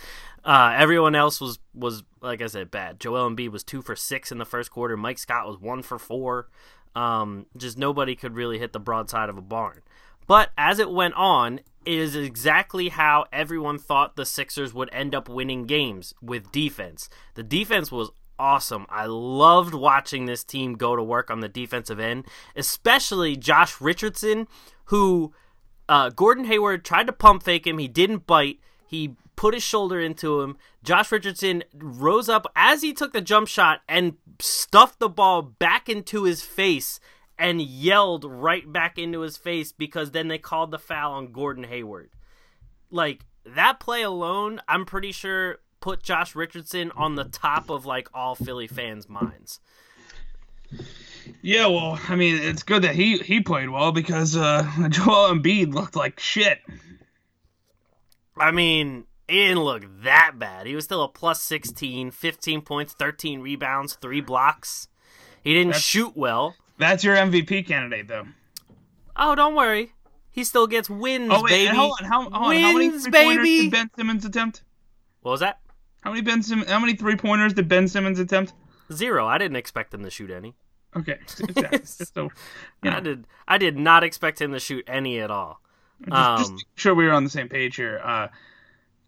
Uh, 0.47 0.73
everyone 0.77 1.13
else 1.13 1.41
was 1.41 1.59
was 1.73 2.03
like 2.21 2.41
I 2.41 2.47
said, 2.47 2.71
bad. 2.71 3.01
Joel 3.01 3.29
Embiid 3.29 3.49
was 3.51 3.65
two 3.65 3.81
for 3.81 3.97
six 3.97 4.31
in 4.31 4.37
the 4.37 4.45
first 4.45 4.71
quarter. 4.71 4.95
Mike 4.95 5.19
Scott 5.19 5.45
was 5.45 5.59
one 5.59 5.83
for 5.83 5.99
four. 5.99 6.47
Um, 6.95 7.45
just 7.57 7.77
nobody 7.77 8.15
could 8.15 8.33
really 8.33 8.57
hit 8.57 8.71
the 8.71 8.79
broadside 8.79 9.27
of 9.27 9.37
a 9.37 9.41
barn. 9.41 9.81
But 10.25 10.51
as 10.57 10.79
it 10.79 10.89
went 10.89 11.15
on, 11.15 11.59
it 11.85 11.93
is 11.93 12.15
exactly 12.15 12.89
how 12.89 13.25
everyone 13.31 13.77
thought 13.77 14.15
the 14.15 14.25
Sixers 14.25 14.73
would 14.73 14.89
end 14.93 15.13
up 15.13 15.27
winning 15.27 15.65
games 15.65 16.13
with 16.21 16.51
defense. 16.51 17.09
The 17.35 17.43
defense 17.43 17.91
was 17.91 18.09
awesome. 18.39 18.85
I 18.89 19.05
loved 19.05 19.73
watching 19.73 20.25
this 20.25 20.45
team 20.45 20.75
go 20.75 20.95
to 20.95 21.03
work 21.03 21.29
on 21.29 21.41
the 21.41 21.49
defensive 21.49 21.99
end, 21.99 22.25
especially 22.55 23.35
Josh 23.35 23.81
Richardson, 23.81 24.47
who 24.85 25.33
uh, 25.89 26.09
Gordon 26.09 26.45
Hayward 26.45 26.85
tried 26.85 27.07
to 27.07 27.13
pump 27.13 27.43
fake 27.43 27.67
him. 27.67 27.79
He 27.79 27.87
didn't 27.89 28.25
bite. 28.25 28.59
He 28.85 29.15
put 29.37 29.53
his 29.53 29.63
shoulder 29.63 30.01
into 30.01 30.41
him. 30.41 30.57
Josh 30.83 31.09
Richardson 31.09 31.63
rose 31.73 32.27
up 32.27 32.51
as 32.57 32.81
he 32.81 32.91
took 32.91 33.13
the 33.13 33.21
jump 33.21 33.47
shot 33.47 33.81
and 33.87 34.15
stuffed 34.41 34.99
the 34.99 35.07
ball 35.07 35.41
back 35.41 35.87
into 35.87 36.23
his 36.23 36.41
face 36.41 36.99
and 37.39 37.61
yelled 37.61 38.25
right 38.25 38.69
back 38.69 38.97
into 38.97 39.21
his 39.21 39.37
face 39.37 39.71
because 39.71 40.11
then 40.11 40.27
they 40.27 40.39
called 40.39 40.71
the 40.71 40.79
foul 40.79 41.13
on 41.13 41.31
Gordon 41.31 41.63
Hayward. 41.63 42.09
Like 42.89 43.25
that 43.45 43.79
play 43.79 44.01
alone, 44.01 44.59
I'm 44.67 44.85
pretty 44.85 45.11
sure 45.11 45.59
put 45.79 46.03
Josh 46.03 46.35
Richardson 46.35 46.91
on 46.95 47.15
the 47.15 47.23
top 47.23 47.69
of 47.69 47.85
like 47.85 48.09
all 48.13 48.35
Philly 48.35 48.67
fans' 48.67 49.07
minds. 49.07 49.59
Yeah, 51.41 51.67
well, 51.67 51.99
I 52.09 52.15
mean, 52.15 52.35
it's 52.35 52.63
good 52.63 52.81
that 52.81 52.95
he 52.95 53.17
he 53.19 53.41
played 53.41 53.69
well 53.69 53.91
because 53.91 54.35
uh, 54.35 54.63
Joel 54.89 55.33
Embiid 55.33 55.73
looked 55.73 55.95
like 55.95 56.19
shit. 56.19 56.59
I 58.39 58.51
mean, 58.51 59.05
it 59.27 59.33
didn't 59.33 59.63
look 59.63 59.83
that 60.03 60.33
bad. 60.37 60.67
He 60.67 60.75
was 60.75 60.85
still 60.85 61.03
a 61.03 61.07
plus 61.09 61.41
16, 61.41 62.11
15 62.11 62.61
points, 62.61 62.93
13 62.93 63.41
rebounds, 63.41 63.93
3 63.95 64.21
blocks. 64.21 64.87
He 65.43 65.53
didn't 65.53 65.69
That's- 65.69 65.83
shoot 65.83 66.15
well. 66.15 66.55
That's 66.77 67.03
your 67.03 67.15
MVP 67.15 67.65
candidate, 67.67 68.07
though. 68.07 68.25
Oh, 69.15 69.33
don't 69.35 69.55
worry. 69.55 69.93
He 70.31 70.43
still 70.43 70.67
gets 70.67 70.89
wins, 70.89 71.31
Oh 71.33 71.41
wait, 71.41 71.49
baby. 71.49 71.67
and 71.69 71.77
hold 71.77 71.97
on, 71.99 72.07
how, 72.07 72.21
hold 72.21 72.33
on, 72.33 72.61
how 72.61 72.73
many 72.73 72.89
three 72.91 73.11
pointers 73.11 73.37
baby. 73.43 73.61
did 73.63 73.71
Ben 73.71 73.89
Simmons 73.97 74.25
attempt? 74.25 74.61
What 75.21 75.31
was 75.31 75.39
that? 75.39 75.59
How 76.01 76.11
many 76.11 76.21
Ben 76.21 76.43
Sim- 76.43 76.65
How 76.67 76.79
many 76.79 76.95
three 76.95 77.15
pointers 77.15 77.53
did 77.53 77.67
Ben 77.67 77.87
Simmons 77.87 78.19
attempt? 78.19 78.53
Zero. 78.93 79.25
I 79.25 79.39
didn't 79.39 79.57
expect 79.57 79.93
him 79.93 80.03
to 80.03 80.11
shoot 80.11 80.29
any. 80.29 80.53
Okay, 80.95 81.17
so 81.25 82.29
you 82.83 82.91
know, 82.91 82.97
I 82.97 82.99
did. 83.01 83.25
I 83.47 83.57
did 83.57 83.77
not 83.77 84.03
expect 84.03 84.39
him 84.41 84.51
to 84.53 84.59
shoot 84.59 84.85
any 84.87 85.19
at 85.19 85.31
all. 85.31 85.59
just, 86.01 86.11
Um, 86.15 86.37
just 86.37 86.65
sure 86.75 86.93
we 86.95 87.05
were 87.05 87.11
on 87.13 87.23
the 87.23 87.29
same 87.29 87.49
page 87.49 87.75
here. 87.75 87.99
Uh, 88.03 88.27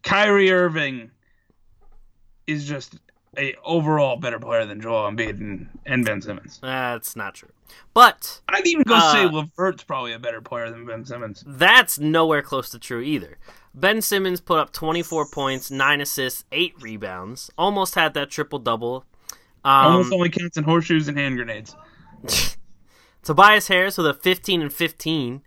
Kyrie 0.03 0.51
Irving 0.51 1.11
is 2.47 2.65
just 2.67 2.95
a 3.37 3.55
overall 3.63 4.17
better 4.17 4.39
player 4.39 4.65
than 4.65 4.81
Joel 4.81 5.09
Embiid 5.11 5.39
and, 5.39 5.69
and 5.85 6.03
Ben 6.05 6.21
Simmons. 6.21 6.59
That's 6.61 7.15
not 7.15 7.35
true. 7.35 7.49
But 7.93 8.41
I'd 8.49 8.65
even 8.65 8.83
go 8.83 8.95
Uh, 8.95 9.11
say 9.13 9.25
Levert's 9.27 9.83
probably 9.83 10.13
a 10.13 10.19
better 10.19 10.41
player 10.41 10.71
than 10.71 10.85
Ben 10.85 11.05
Simmons. 11.05 11.43
that's 11.45 11.99
nowhere 11.99 12.41
close 12.41 12.69
to 12.71 12.79
true 12.79 13.01
either. 13.01 13.37
Ben 13.75 14.01
Simmons 14.01 14.41
put 14.41 14.57
up 14.57 14.73
24 14.73 15.27
points, 15.29 15.69
9 15.69 16.01
assists, 16.01 16.43
8 16.51 16.73
rebounds. 16.81 17.51
Almost 17.57 17.93
had 17.95 18.15
that 18.15 18.31
triple 18.31 18.57
double. 18.57 19.05
Almost 19.63 20.07
Um, 20.07 20.13
only 20.13 20.29
counts 20.29 20.57
in 20.57 20.63
horseshoes 20.63 21.07
and 21.07 21.17
hand 21.17 21.35
grenades. 21.35 21.75
Tobias 23.23 23.67
Harris 23.67 23.97
with 23.97 24.07
a 24.07 24.13
15 24.13 24.61
and 24.63 24.73
15. 24.73 25.43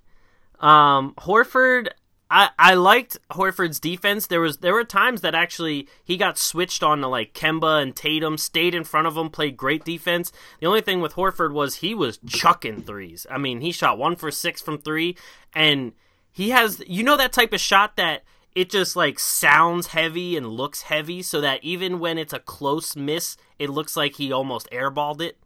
Um, 0.61 1.15
Horford, 1.19 1.89
I, 2.35 2.49
I 2.59 2.73
liked 2.73 3.19
Horford's 3.33 3.79
defense. 3.79 4.27
There 4.27 4.41
was 4.41 4.57
there 4.59 4.73
were 4.73 4.85
times 4.85 5.21
that 5.21 5.35
actually 5.35 5.87
he 6.03 6.17
got 6.17 6.39
switched 6.39 6.83
on 6.83 7.03
to 7.03 7.07
like 7.07 7.35
Kemba 7.35 7.83
and 7.83 7.95
Tatum, 7.95 8.39
stayed 8.39 8.75
in 8.75 8.85
front 8.85 9.07
of 9.07 9.19
him, 9.19 9.29
played 9.29 9.55
great 9.55 9.85
defense. 9.85 10.33
The 10.59 10.67
only 10.67 10.81
thing 10.81 11.03
with 11.03 11.13
Horford 11.13 11.53
was 11.53 11.77
he 11.77 11.95
was 11.95 12.19
chucking 12.27 12.85
threes. 12.85 13.27
I 13.31 13.37
mean, 13.37 13.61
he 13.61 13.71
shot 13.71 13.99
one 13.99 14.17
for 14.17 14.31
six 14.31 14.63
from 14.63 14.79
three, 14.79 15.15
and 15.55 15.93
he 16.33 16.51
has 16.51 16.83
you 16.87 17.03
know 17.03 17.19
that 17.19 17.35
type 17.35 17.53
of 17.53 17.61
shot 17.61 17.97
that 17.97 18.23
it 18.55 18.71
just 18.71 18.97
like 18.97 19.19
sounds 19.19 19.89
heavy 19.89 20.35
and 20.35 20.47
looks 20.47 20.83
heavy, 20.83 21.21
so 21.21 21.39
that 21.43 21.63
even 21.63 22.01
when 22.01 22.17
it's 22.17 22.33
a 22.33 22.39
close 22.39 22.97
miss, 22.97 23.37
it 23.59 23.69
looks 23.69 23.95
like 23.95 24.15
he 24.15 24.33
almost 24.33 24.71
airballed 24.71 25.21
it. 25.21 25.37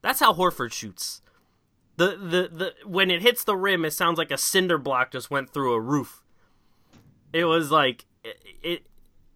That's 0.00 0.20
how 0.20 0.32
Horford 0.32 0.72
shoots. 0.72 1.20
The, 1.98 2.16
the 2.16 2.48
the 2.50 2.74
when 2.86 3.10
it 3.10 3.20
hits 3.20 3.44
the 3.44 3.56
rim, 3.56 3.84
it 3.84 3.90
sounds 3.90 4.16
like 4.16 4.30
a 4.30 4.38
cinder 4.38 4.78
block 4.78 5.12
just 5.12 5.30
went 5.30 5.50
through 5.50 5.74
a 5.74 5.80
roof. 5.80 6.22
It 7.32 7.44
was 7.44 7.70
like 7.70 8.04
it, 8.24 8.36
it 8.62 8.86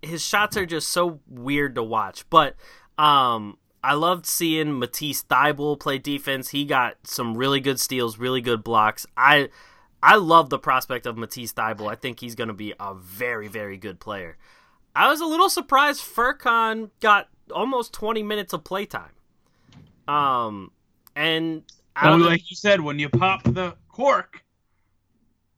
his 0.02 0.24
shots 0.24 0.56
are 0.56 0.66
just 0.66 0.90
so 0.90 1.20
weird 1.28 1.74
to 1.76 1.82
watch. 1.82 2.28
But 2.30 2.56
um 2.98 3.58
I 3.82 3.94
loved 3.94 4.24
seeing 4.24 4.78
Matisse 4.78 5.24
Thybulle 5.24 5.78
play 5.78 5.98
defense. 5.98 6.48
He 6.50 6.64
got 6.64 6.94
some 7.04 7.36
really 7.36 7.60
good 7.60 7.78
steals, 7.78 8.18
really 8.18 8.40
good 8.40 8.64
blocks. 8.64 9.06
I 9.16 9.50
I 10.02 10.16
love 10.16 10.50
the 10.50 10.58
prospect 10.58 11.06
of 11.06 11.16
Matisse 11.16 11.52
Thybulle. 11.52 11.90
I 11.90 11.94
think 11.94 12.20
he's 12.20 12.34
going 12.34 12.48
to 12.48 12.54
be 12.54 12.74
a 12.78 12.94
very 12.94 13.48
very 13.48 13.76
good 13.76 14.00
player. 14.00 14.36
I 14.96 15.08
was 15.08 15.20
a 15.20 15.26
little 15.26 15.50
surprised 15.50 16.02
Furkan 16.02 16.90
got 17.00 17.28
almost 17.52 17.92
20 17.92 18.22
minutes 18.22 18.52
of 18.52 18.64
playtime. 18.64 19.12
Um 20.08 20.70
and 21.16 21.62
Well, 22.02 22.18
like 22.18 22.50
you 22.50 22.56
said, 22.56 22.80
when 22.80 22.98
you 22.98 23.08
pop 23.08 23.42
the 23.44 23.76
cork, 23.88 24.43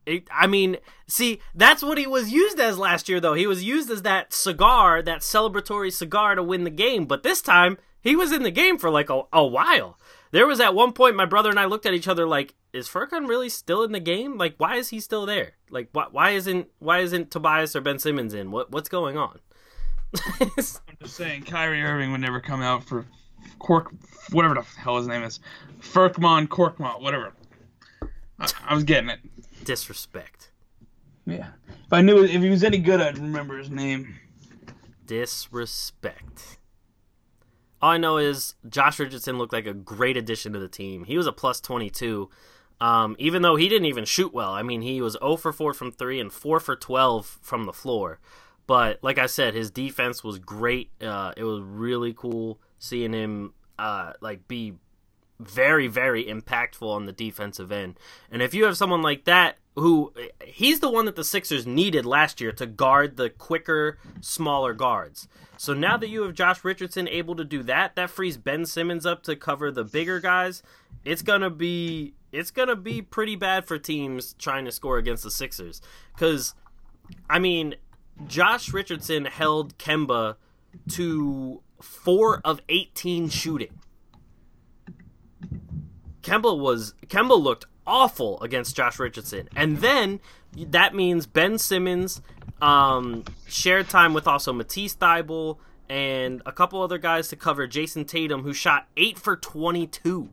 It, 0.07 0.29
I 0.33 0.47
mean, 0.47 0.77
see, 1.09 1.41
that's 1.55 1.83
what 1.83 1.99
he 1.99 2.07
was 2.07 2.33
used 2.33 2.61
as 2.61 2.79
last 2.79 3.09
year, 3.09 3.19
though. 3.19 3.35
He 3.35 3.47
was 3.47 3.65
used 3.65 3.91
as 3.91 4.03
that 4.03 4.33
cigar, 4.33 5.03
that 5.03 5.21
celebratory 5.21 5.93
cigar 5.93 6.37
to 6.37 6.43
win 6.43 6.65
the 6.65 6.71
game. 6.71 7.07
But 7.07 7.25
this 7.25 7.43
time, 7.43 7.77
he 8.01 8.15
was 8.15 8.31
in 8.31 8.45
the 8.45 8.53
game 8.53 8.79
for 8.79 8.89
like 8.89 9.11
a, 9.11 9.23
a 9.33 9.45
while. 9.45 9.99
There 10.31 10.47
was 10.47 10.61
at 10.61 10.75
one 10.75 10.93
point, 10.93 11.17
my 11.17 11.25
brother 11.25 11.51
and 11.51 11.59
I 11.59 11.65
looked 11.65 11.87
at 11.87 11.95
each 11.95 12.09
other 12.09 12.27
like, 12.27 12.55
"Is 12.73 12.89
Furkan 12.89 13.29
really 13.29 13.49
still 13.49 13.83
in 13.83 13.93
the 13.93 14.01
game? 14.01 14.39
Like, 14.39 14.55
why 14.59 14.77
is 14.77 14.91
he 14.91 15.01
still 15.01 15.27
there? 15.27 15.53
Like, 15.71 15.89
why, 15.93 16.07
why 16.11 16.31
isn't 16.31 16.69
why 16.79 17.01
isn't 17.01 17.31
Tobias 17.31 17.75
or 17.75 17.81
Ben 17.81 17.99
Simmons 17.99 18.33
in? 18.33 18.51
What 18.53 18.71
what's 18.71 18.89
going 18.89 19.17
on?" 19.17 19.41
I'm 20.41 20.51
just 20.57 20.83
saying 21.09 21.43
Kyrie 21.43 21.83
Irving 21.83 22.13
would 22.13 22.21
never 22.21 22.41
come 22.41 22.63
out 22.63 22.85
for 22.85 23.07
cork, 23.59 23.93
whatever 24.31 24.55
the 24.55 24.63
hell 24.63 24.99
his 24.99 25.07
name 25.07 25.23
is, 25.23 25.41
Furkmon, 25.81 26.47
Corkmon, 26.47 27.01
whatever. 27.01 27.33
I, 28.39 28.51
I 28.69 28.75
was 28.75 28.85
getting 28.85 29.11
it. 29.11 29.21
Disrespect. 29.67 30.53
Yeah. 31.27 31.49
If 31.69 31.93
I 31.93 32.01
knew, 32.01 32.23
if 32.23 32.41
he 32.41 32.49
was 32.49 32.63
any 32.63 32.79
good, 32.79 33.01
I'd 33.01 33.19
remember 33.19 33.59
his 33.59 33.69
name. 33.69 34.15
Disrespect. 35.05 36.59
All 37.83 37.91
I 37.91 37.99
know 37.99 38.17
is 38.17 38.55
Josh 38.69 38.99
Richardson 38.99 39.37
looked 39.37 39.53
like 39.53 39.67
a 39.67 39.75
great 39.75 40.17
addition 40.17 40.53
to 40.53 40.59
the 40.59 40.69
team. 40.69 41.05
He 41.05 41.17
was 41.19 41.27
a 41.27 41.33
plus 41.33 41.61
22, 41.61 42.31
um, 42.81 43.17
even 43.19 43.43
though 43.43 43.57
he 43.57 43.69
didn't 43.69 43.87
even 43.87 44.05
shoot 44.05 44.33
well. 44.33 44.53
I 44.53 44.63
mean, 44.63 44.83
he 44.83 45.01
was 45.01 45.17
0 45.21 45.37
for 45.37 45.53
4 45.53 45.75
from 45.75 45.93
3 45.93 46.21
and 46.21 46.33
4 46.33 46.61
for 46.61 46.77
12 46.77 47.39
from 47.43 47.65
the 47.65 47.73
floor. 47.73 48.21
But 48.67 49.01
like 49.03 49.19
I 49.19 49.27
said, 49.27 49.55
his 49.55 49.71
defense 49.71 50.25
was 50.25 50.39
great. 50.39 50.91
Uh, 51.03 51.33
it 51.37 51.45
was 51.45 51.61
really 51.61 52.15
cool 52.15 52.61
seeing 52.79 53.13
him 53.13 53.53
uh, 53.79 54.13
like 54.21 54.49
be 54.49 54.75
very 55.39 55.87
very 55.87 56.25
impactful 56.25 56.89
on 56.89 57.05
the 57.05 57.13
defensive 57.13 57.71
end. 57.71 57.99
And 58.31 58.43
if 58.43 58.55
you 58.55 58.65
have 58.65 58.77
someone 58.77 59.03
like 59.03 59.25
that 59.25 59.59
who 59.77 60.13
he's 60.43 60.81
the 60.81 60.91
one 60.91 61.05
that 61.05 61.17
the 61.17 61.25
Sixers 61.25 61.67
needed 61.67 62.07
last 62.07 62.41
year 62.41 62.51
to 62.53 62.67
guard 62.67 63.17
the 63.17 63.29
quicker, 63.29 63.99
smaller 64.21 64.73
guards. 64.73 65.29
So 65.59 65.75
now 65.75 65.97
that 65.99 66.09
you 66.09 66.23
have 66.23 66.35
Josh 66.35 66.65
Richardson 66.65 67.09
able 67.09 67.37
to 67.37 67.45
do 67.45 67.63
that, 67.65 67.95
that 67.97 68.11
frees 68.11 68.39
Ben 68.39 68.65
Simmons 68.65 69.05
up 69.05 69.23
to 69.25 69.37
cover 69.37 69.71
the 69.71 69.85
bigger 69.85 70.19
guys. 70.19 70.63
It's 71.05 71.23
to 71.23 71.51
be 71.51 72.15
it's 72.33 72.51
to 72.51 72.77
be 72.77 73.03
pretty 73.03 73.37
bad 73.37 73.67
for 73.67 73.79
teams 73.79 74.35
trying 74.39 74.65
to 74.65 74.73
score 74.73 74.99
against 74.99 75.23
the 75.23 75.31
Sixers 75.31 75.83
cuz 76.17 76.55
I 77.29 77.39
mean, 77.39 77.77
Josh 78.27 78.73
Richardson 78.73 79.27
held 79.27 79.77
Kemba 79.79 80.37
to 80.93 81.63
4 81.81 82.41
of 82.45 82.61
18 82.69 83.29
shooting. 83.29 83.79
Kemba 86.27 86.59
was 86.59 86.93
Kemba 87.07 87.41
looked 87.41 87.67
awful 87.87 88.43
against 88.43 88.75
Josh 88.75 88.99
Richardson, 88.99 89.49
and 89.55 89.79
then 89.79 90.19
that 90.57 90.93
means 90.93 91.25
Ben 91.25 91.57
Simmons 91.57 92.21
um, 92.61 93.23
shared 93.47 93.89
time 93.89 94.13
with 94.13 94.27
also 94.27 94.53
Matisse 94.53 94.97
Thybulle 94.97 95.59
and 95.89 96.43
a 96.45 96.51
couple 96.51 96.83
other 96.83 96.99
guys 96.99 97.29
to 97.29 97.37
cover 97.37 97.69
Jayson 97.69 98.05
Tatum, 98.05 98.43
who 98.43 98.53
shot 98.53 98.89
eight 98.97 99.21
for 99.21 99.37
twenty-two. 99.37 100.29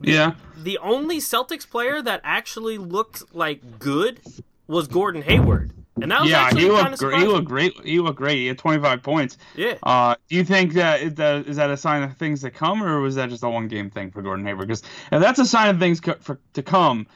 Yeah. 0.00 0.34
The 0.56 0.78
only 0.78 1.18
Celtics 1.18 1.68
player 1.68 2.02
that 2.02 2.20
actually 2.24 2.78
looked 2.78 3.32
like 3.32 3.78
good 3.78 4.20
was 4.66 4.88
Gordon 4.88 5.22
Hayward, 5.22 5.72
and 6.00 6.10
that 6.10 6.22
was 6.22 6.30
Yeah, 6.30 6.42
actually 6.42 6.62
he 6.62 6.68
looked 6.70 6.98
great. 6.98 7.20
He 7.20 7.26
looked 7.26 7.48
great. 7.48 7.80
He 7.84 8.00
looked 8.00 8.18
great. 8.18 8.36
He 8.36 8.46
had 8.46 8.58
25 8.58 9.02
points. 9.02 9.38
Yeah. 9.54 9.74
Uh, 9.82 10.14
do 10.28 10.36
you 10.36 10.44
think 10.44 10.74
that 10.74 11.00
is, 11.00 11.14
that 11.14 11.46
is 11.46 11.56
that 11.56 11.70
a 11.70 11.76
sign 11.76 12.02
of 12.02 12.16
things 12.16 12.42
to 12.42 12.50
come, 12.50 12.82
or 12.82 13.00
was 13.00 13.14
that 13.14 13.30
just 13.30 13.42
a 13.42 13.48
one 13.48 13.68
game 13.68 13.90
thing 13.90 14.10
for 14.10 14.22
Gordon 14.22 14.44
Hayward? 14.44 14.68
Because 14.68 14.82
if 15.10 15.20
that's 15.20 15.38
a 15.38 15.46
sign 15.46 15.68
of 15.68 15.78
things 15.78 16.00
co- 16.00 16.16
for, 16.20 16.38
to 16.52 16.62
come, 16.62 17.06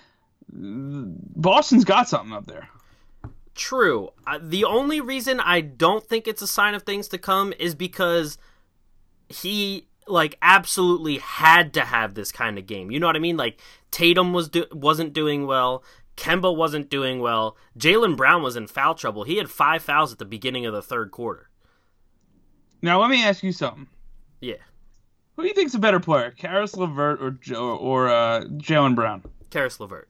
Boston's 0.52 1.84
got 1.84 2.08
something 2.08 2.32
up 2.32 2.46
there. 2.46 2.68
True. 3.54 4.10
Uh, 4.26 4.38
the 4.40 4.64
only 4.64 5.00
reason 5.00 5.40
I 5.40 5.60
don't 5.60 6.06
think 6.06 6.26
it's 6.26 6.40
a 6.40 6.46
sign 6.46 6.74
of 6.74 6.84
things 6.84 7.08
to 7.08 7.18
come 7.18 7.52
is 7.58 7.74
because 7.74 8.38
he 9.28 9.86
like 10.06 10.36
absolutely 10.42 11.18
had 11.18 11.72
to 11.74 11.82
have 11.82 12.14
this 12.14 12.32
kind 12.32 12.58
of 12.58 12.66
game. 12.66 12.90
You 12.90 12.98
know 12.98 13.06
what 13.06 13.16
I 13.16 13.20
mean? 13.20 13.36
Like 13.36 13.60
Tatum 13.90 14.32
was 14.32 14.48
do- 14.48 14.66
wasn't 14.72 15.12
doing 15.12 15.46
well. 15.46 15.84
Kemba 16.20 16.54
wasn't 16.54 16.90
doing 16.90 17.18
well. 17.20 17.56
Jaylen 17.78 18.14
Brown 18.14 18.42
was 18.42 18.54
in 18.54 18.66
foul 18.66 18.94
trouble. 18.94 19.24
He 19.24 19.38
had 19.38 19.48
five 19.50 19.82
fouls 19.82 20.12
at 20.12 20.18
the 20.18 20.26
beginning 20.26 20.66
of 20.66 20.74
the 20.74 20.82
third 20.82 21.10
quarter. 21.10 21.48
Now 22.82 23.00
let 23.00 23.08
me 23.10 23.24
ask 23.24 23.42
you 23.42 23.52
something. 23.52 23.88
Yeah, 24.40 24.56
Who 25.36 25.42
do 25.42 25.48
you 25.48 25.54
think's 25.54 25.74
a 25.74 25.78
better 25.78 26.00
player, 26.00 26.30
Caris 26.30 26.74
LeVert 26.76 27.22
or 27.22 27.30
Jo- 27.32 27.76
or 27.76 28.08
uh, 28.08 28.40
Jaylen 28.56 28.94
Brown? 28.94 29.22
Caris 29.50 29.80
LeVert. 29.80 30.08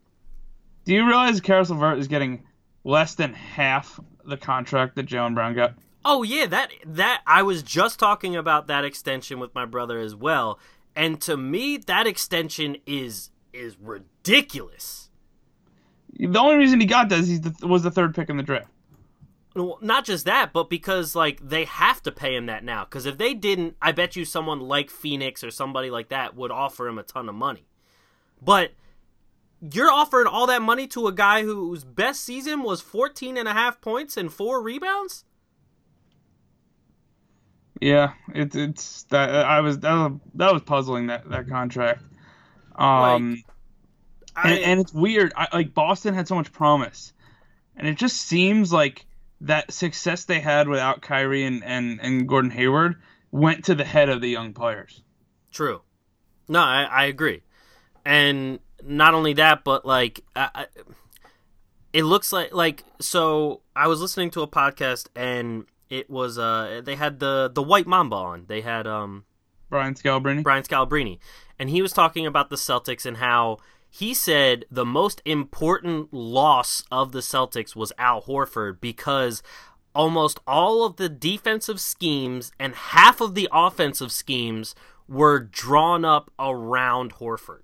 Do 0.84 0.94
you 0.94 1.06
realize 1.06 1.40
Caris 1.40 1.70
LeVert 1.70 1.98
is 1.98 2.08
getting 2.08 2.44
less 2.84 3.14
than 3.14 3.34
half 3.34 3.98
the 4.24 4.36
contract 4.36 4.96
that 4.96 5.06
Jaylen 5.06 5.34
Brown 5.34 5.54
got? 5.54 5.74
Oh 6.04 6.22
yeah, 6.22 6.46
that 6.46 6.70
that 6.86 7.22
I 7.26 7.42
was 7.42 7.62
just 7.62 7.98
talking 7.98 8.34
about 8.36 8.66
that 8.68 8.84
extension 8.84 9.38
with 9.38 9.54
my 9.54 9.64
brother 9.66 9.98
as 9.98 10.14
well. 10.14 10.58
And 10.96 11.20
to 11.22 11.36
me, 11.36 11.76
that 11.76 12.06
extension 12.06 12.76
is 12.86 13.30
is 13.52 13.76
ridiculous. 13.80 15.09
The 16.18 16.38
only 16.38 16.56
reason 16.56 16.80
he 16.80 16.86
got 16.86 17.08
that 17.08 17.20
is 17.20 17.28
he 17.28 17.40
was 17.62 17.82
the 17.82 17.90
third 17.90 18.14
pick 18.14 18.28
in 18.28 18.36
the 18.36 18.42
draft. 18.42 18.68
Well, 19.54 19.78
not 19.80 20.04
just 20.04 20.26
that, 20.26 20.52
but 20.52 20.70
because 20.70 21.16
like 21.16 21.40
they 21.46 21.64
have 21.64 22.02
to 22.04 22.12
pay 22.12 22.36
him 22.36 22.46
that 22.46 22.62
now. 22.62 22.84
Because 22.84 23.06
if 23.06 23.18
they 23.18 23.34
didn't, 23.34 23.76
I 23.82 23.92
bet 23.92 24.16
you 24.16 24.24
someone 24.24 24.60
like 24.60 24.90
Phoenix 24.90 25.42
or 25.42 25.50
somebody 25.50 25.90
like 25.90 26.08
that 26.08 26.36
would 26.36 26.50
offer 26.50 26.86
him 26.86 26.98
a 26.98 27.02
ton 27.02 27.28
of 27.28 27.34
money. 27.34 27.66
But 28.40 28.72
you're 29.60 29.90
offering 29.90 30.26
all 30.26 30.46
that 30.46 30.62
money 30.62 30.86
to 30.88 31.06
a 31.06 31.12
guy 31.12 31.42
whose 31.42 31.84
best 31.84 32.22
season 32.22 32.62
was 32.62 32.80
14 32.80 33.36
and 33.36 33.48
a 33.48 33.52
half 33.52 33.80
points 33.80 34.16
and 34.16 34.32
four 34.32 34.62
rebounds? 34.62 35.24
Yeah, 37.80 38.12
it's 38.34 38.54
it's 38.54 39.04
that 39.04 39.30
I 39.30 39.60
was 39.60 39.78
that 39.80 39.92
was, 39.92 40.20
that 40.34 40.52
was 40.52 40.62
puzzling 40.62 41.06
that 41.06 41.28
that 41.30 41.48
contract. 41.48 42.02
Um, 42.76 43.42
I, 44.36 44.52
and, 44.52 44.64
and 44.64 44.80
it's 44.80 44.92
weird. 44.92 45.32
I, 45.36 45.48
like 45.52 45.74
Boston 45.74 46.14
had 46.14 46.28
so 46.28 46.34
much 46.34 46.52
promise, 46.52 47.12
and 47.76 47.86
it 47.86 47.96
just 47.96 48.16
seems 48.16 48.72
like 48.72 49.06
that 49.42 49.72
success 49.72 50.24
they 50.24 50.40
had 50.40 50.68
without 50.68 51.02
Kyrie 51.02 51.44
and 51.44 51.64
and, 51.64 52.00
and 52.00 52.28
Gordon 52.28 52.50
Hayward 52.50 52.96
went 53.30 53.64
to 53.66 53.74
the 53.74 53.84
head 53.84 54.08
of 54.08 54.20
the 54.20 54.28
young 54.28 54.52
players. 54.52 55.02
True. 55.52 55.82
No, 56.48 56.60
I, 56.60 56.82
I 56.82 57.04
agree. 57.04 57.42
And 58.04 58.60
not 58.82 59.14
only 59.14 59.34
that, 59.34 59.64
but 59.64 59.84
like, 59.84 60.20
I, 60.34 60.50
I, 60.54 60.66
it 61.92 62.04
looks 62.04 62.32
like 62.32 62.54
like 62.54 62.84
so. 63.00 63.62
I 63.74 63.86
was 63.88 64.00
listening 64.00 64.30
to 64.32 64.42
a 64.42 64.48
podcast 64.48 65.08
and 65.16 65.64
it 65.88 66.08
was 66.08 66.38
uh 66.38 66.80
they 66.84 66.96
had 66.96 67.18
the 67.18 67.50
the 67.52 67.62
White 67.62 67.86
Mamba 67.86 68.16
on. 68.16 68.44
They 68.48 68.60
had 68.60 68.86
um 68.86 69.24
Brian 69.68 69.94
Scalabrine. 69.94 70.42
Brian 70.42 70.62
Scalabrine, 70.62 71.18
and 71.58 71.70
he 71.70 71.82
was 71.82 71.92
talking 71.92 72.26
about 72.26 72.48
the 72.48 72.56
Celtics 72.56 73.04
and 73.04 73.16
how 73.16 73.58
he 73.90 74.14
said 74.14 74.64
the 74.70 74.86
most 74.86 75.20
important 75.24 76.14
loss 76.14 76.84
of 76.92 77.10
the 77.10 77.18
Celtics 77.18 77.74
was 77.74 77.92
Al 77.98 78.22
Horford 78.22 78.80
because 78.80 79.42
almost 79.94 80.38
all 80.46 80.84
of 80.84 80.96
the 80.96 81.08
defensive 81.08 81.80
schemes 81.80 82.52
and 82.58 82.74
half 82.74 83.20
of 83.20 83.34
the 83.34 83.48
offensive 83.52 84.12
schemes 84.12 84.76
were 85.08 85.40
drawn 85.40 86.04
up 86.04 86.30
around 86.38 87.14
Horford. 87.14 87.62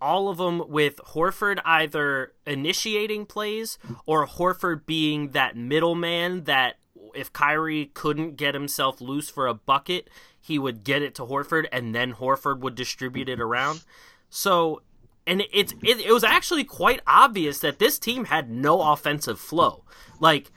All 0.00 0.28
of 0.28 0.38
them 0.38 0.68
with 0.68 0.96
Horford 0.96 1.60
either 1.64 2.32
initiating 2.44 3.26
plays 3.26 3.78
or 4.04 4.26
Horford 4.26 4.84
being 4.84 5.30
that 5.30 5.56
middleman 5.56 6.44
that 6.44 6.76
if 7.18 7.32
Kyrie 7.32 7.90
couldn't 7.94 8.36
get 8.36 8.54
himself 8.54 9.00
loose 9.00 9.28
for 9.28 9.46
a 9.46 9.54
bucket, 9.54 10.08
he 10.40 10.58
would 10.58 10.84
get 10.84 11.02
it 11.02 11.14
to 11.16 11.22
Horford 11.22 11.66
and 11.72 11.94
then 11.94 12.14
Horford 12.14 12.60
would 12.60 12.74
distribute 12.74 13.28
it 13.28 13.40
around. 13.40 13.84
So, 14.30 14.82
and 15.26 15.42
it's 15.52 15.74
it, 15.82 16.00
it 16.00 16.12
was 16.12 16.24
actually 16.24 16.64
quite 16.64 17.00
obvious 17.06 17.58
that 17.60 17.78
this 17.78 17.98
team 17.98 18.26
had 18.26 18.50
no 18.50 18.80
offensive 18.92 19.38
flow. 19.38 19.84
Like 20.20 20.50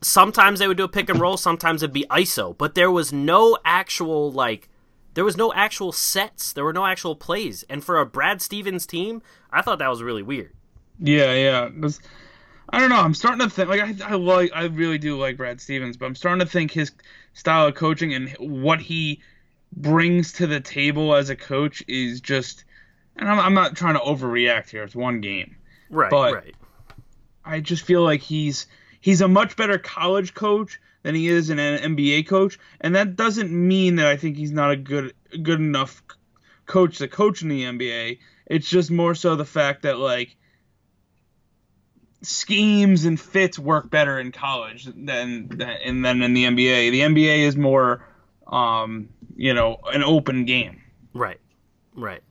sometimes 0.00 0.58
they 0.58 0.68
would 0.68 0.76
do 0.76 0.84
a 0.84 0.88
pick 0.88 1.08
and 1.08 1.20
roll, 1.20 1.36
sometimes 1.36 1.82
it'd 1.82 1.92
be 1.92 2.06
ISO, 2.10 2.56
but 2.56 2.74
there 2.74 2.90
was 2.90 3.12
no 3.12 3.58
actual 3.64 4.30
like 4.30 4.68
there 5.14 5.24
was 5.24 5.36
no 5.36 5.52
actual 5.52 5.90
sets, 5.90 6.52
there 6.52 6.64
were 6.64 6.72
no 6.72 6.86
actual 6.86 7.16
plays. 7.16 7.64
And 7.68 7.82
for 7.82 7.98
a 7.98 8.06
Brad 8.06 8.40
Stevens 8.40 8.86
team, 8.86 9.20
I 9.50 9.62
thought 9.62 9.80
that 9.80 9.88
was 9.88 10.02
really 10.02 10.22
weird. 10.22 10.52
Yeah, 11.00 11.34
yeah. 11.34 11.88
I 12.70 12.80
don't 12.80 12.90
know. 12.90 12.96
I'm 13.00 13.14
starting 13.14 13.40
to 13.40 13.50
think 13.50 13.68
like 13.68 13.80
I, 13.80 13.94
I 14.04 14.14
like 14.16 14.50
I 14.54 14.64
really 14.64 14.98
do 14.98 15.18
like 15.18 15.36
Brad 15.36 15.60
Stevens, 15.60 15.96
but 15.96 16.06
I'm 16.06 16.14
starting 16.14 16.40
to 16.44 16.50
think 16.50 16.70
his 16.70 16.92
style 17.32 17.66
of 17.66 17.74
coaching 17.74 18.12
and 18.14 18.30
what 18.38 18.80
he 18.80 19.22
brings 19.72 20.32
to 20.34 20.46
the 20.46 20.60
table 20.60 21.14
as 21.14 21.30
a 21.30 21.36
coach 21.36 21.82
is 21.88 22.20
just. 22.20 22.64
And 23.16 23.28
I'm, 23.28 23.40
I'm 23.40 23.54
not 23.54 23.76
trying 23.76 23.94
to 23.94 24.00
overreact 24.00 24.70
here. 24.70 24.84
It's 24.84 24.94
one 24.94 25.20
game. 25.20 25.56
Right, 25.90 26.10
But- 26.10 26.34
right. 26.34 26.54
I 27.44 27.60
just 27.60 27.84
feel 27.84 28.02
like 28.02 28.20
he's 28.20 28.66
he's 29.00 29.22
a 29.22 29.28
much 29.28 29.56
better 29.56 29.78
college 29.78 30.34
coach 30.34 30.78
than 31.02 31.14
he 31.14 31.28
is 31.28 31.48
an 31.48 31.56
NBA 31.56 32.28
coach, 32.28 32.58
and 32.80 32.94
that 32.94 33.16
doesn't 33.16 33.50
mean 33.50 33.96
that 33.96 34.06
I 34.06 34.16
think 34.18 34.36
he's 34.36 34.52
not 34.52 34.70
a 34.70 34.76
good 34.76 35.14
good 35.42 35.58
enough 35.58 36.02
coach 36.66 36.98
to 36.98 37.08
coach 37.08 37.40
in 37.40 37.48
the 37.48 37.62
NBA. 37.62 38.18
It's 38.46 38.68
just 38.68 38.90
more 38.90 39.14
so 39.14 39.34
the 39.34 39.46
fact 39.46 39.82
that 39.82 39.98
like 39.98 40.36
schemes 42.22 43.04
and 43.04 43.18
fits 43.20 43.58
work 43.58 43.90
better 43.90 44.18
in 44.18 44.32
college 44.32 44.84
than 44.84 45.48
than 45.48 46.02
then 46.02 46.22
in 46.22 46.34
the 46.34 46.44
NBA. 46.44 46.90
The 46.90 47.00
NBA 47.00 47.38
is 47.46 47.56
more 47.56 48.04
um, 48.48 49.10
you 49.36 49.54
know, 49.54 49.78
an 49.92 50.02
open 50.02 50.44
game. 50.44 50.82
Right. 51.12 51.40
Right. 51.94 52.22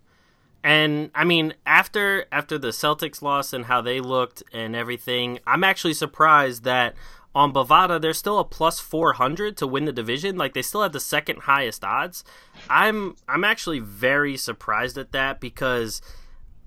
And 0.64 1.12
I 1.16 1.24
mean, 1.24 1.54
after 1.66 2.26
after 2.32 2.58
the 2.58 2.70
Celtics 2.70 3.22
loss 3.22 3.54
and 3.54 3.66
how 3.66 3.82
they 3.82 4.00
looked 4.00 4.44
and 4.52 4.76
everything, 4.76 5.40
I'm 5.48 5.64
actually 5.64 5.94
surprised 5.94 6.64
that 6.64 6.96
on 7.34 7.54
Bovada 7.54 8.02
they're 8.02 8.14
still 8.14 8.40
a 8.40 8.44
plus 8.44 8.80
400 8.80 9.56
to 9.58 9.68
win 9.68 9.86
the 9.86 9.94
division. 9.94 10.38
Like 10.38 10.54
they 10.54 10.62
still 10.62 10.82
have 10.82 10.94
the 10.94 11.00
second 11.00 11.42
highest 11.42 11.84
odds. 11.84 12.24
I'm 12.70 13.16
I'm 13.30 13.44
actually 13.44 13.80
very 13.80 14.36
surprised 14.36 14.98
at 14.98 15.12
that 15.14 15.40
because 15.40 16.02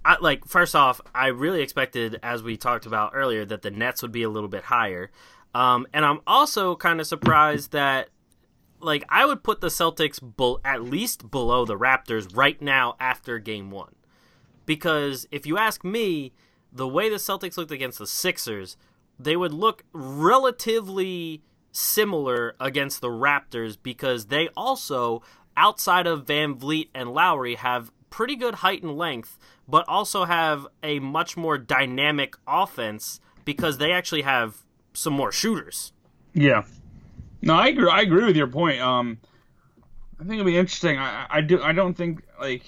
I, 0.05 0.17
like 0.21 0.47
first 0.47 0.75
off, 0.75 1.01
I 1.15 1.29
really 1.29 1.63
expected, 1.63 2.19
as 2.23 2.43
we 2.43 2.57
talked 2.57 2.87
about 2.87 3.13
earlier, 3.15 3.45
that 3.45 3.63
the 3.63 3.71
Nets 3.71 4.03
would 4.03 4.13
be 4.13 4.23
a 4.23 4.31
little 4.31 4.49
bit 4.49 4.65
higher, 4.65 5.11
um, 5.55 5.87
and 5.93 6.05
I'm 6.05 6.21
also 6.27 6.77
kind 6.77 7.01
of 7.01 7.07
surprised 7.07 7.73
that 7.73 8.09
like 8.81 9.05
I 9.09 9.27
would 9.27 9.43
put 9.43 9.61
the 9.61 9.69
Celtics 9.69 10.21
at 10.65 10.83
least 10.83 11.31
below 11.31 11.65
the 11.65 11.77
Raptors 11.77 12.35
right 12.35 12.61
now 12.61 12.97
after 12.99 13.39
Game 13.39 13.71
One, 13.71 13.95
because 14.67 15.27
if 15.31 15.47
you 15.47 15.59
ask 15.59 15.85
me, 15.85 16.33
the 16.73 16.89
way 16.89 17.09
the 17.09 17.17
Celtics 17.17 17.57
looked 17.57 17.73
against 17.73 17.99
the 17.99 18.07
Sixers, 18.07 18.77
they 19.19 19.37
would 19.37 19.53
look 19.53 19.85
relatively 19.93 21.43
similar 21.73 22.57
against 22.59 23.01
the 23.01 23.09
Raptors 23.09 23.77
because 23.81 24.27
they 24.27 24.49
also, 24.57 25.23
outside 25.57 26.07
of 26.07 26.27
Van 26.27 26.55
Vleet 26.55 26.89
and 26.95 27.13
Lowry, 27.13 27.57
have 27.57 27.93
pretty 28.11 28.37
good 28.37 28.57
height 28.57 28.83
and 28.83 28.97
length, 28.97 29.39
but 29.69 29.85
also 29.89 30.25
have 30.25 30.67
a 30.83 30.99
much 30.99 31.37
more 31.37 31.57
dynamic 31.57 32.37
offense 32.47 33.21
because 33.45 33.79
they 33.79 33.93
actually 33.93 34.23
have 34.23 34.59
some 34.93 35.13
more 35.13 35.33
shooters. 35.33 35.93
Yeah. 36.35 36.65
No, 37.43 37.55
I 37.55 37.69
agree. 37.69 37.89
I 37.91 38.01
agree 38.03 38.25
with 38.25 38.37
your 38.37 38.49
point. 38.49 38.81
Um, 38.81 39.19
I 40.21 40.25
think 40.25 40.35
it'll 40.35 40.45
be 40.45 40.59
interesting. 40.59 40.99
I, 40.99 41.27
I 41.31 41.41
do. 41.41 41.63
I 41.63 41.73
don't 41.73 41.95
think 41.95 42.23
like. 42.39 42.63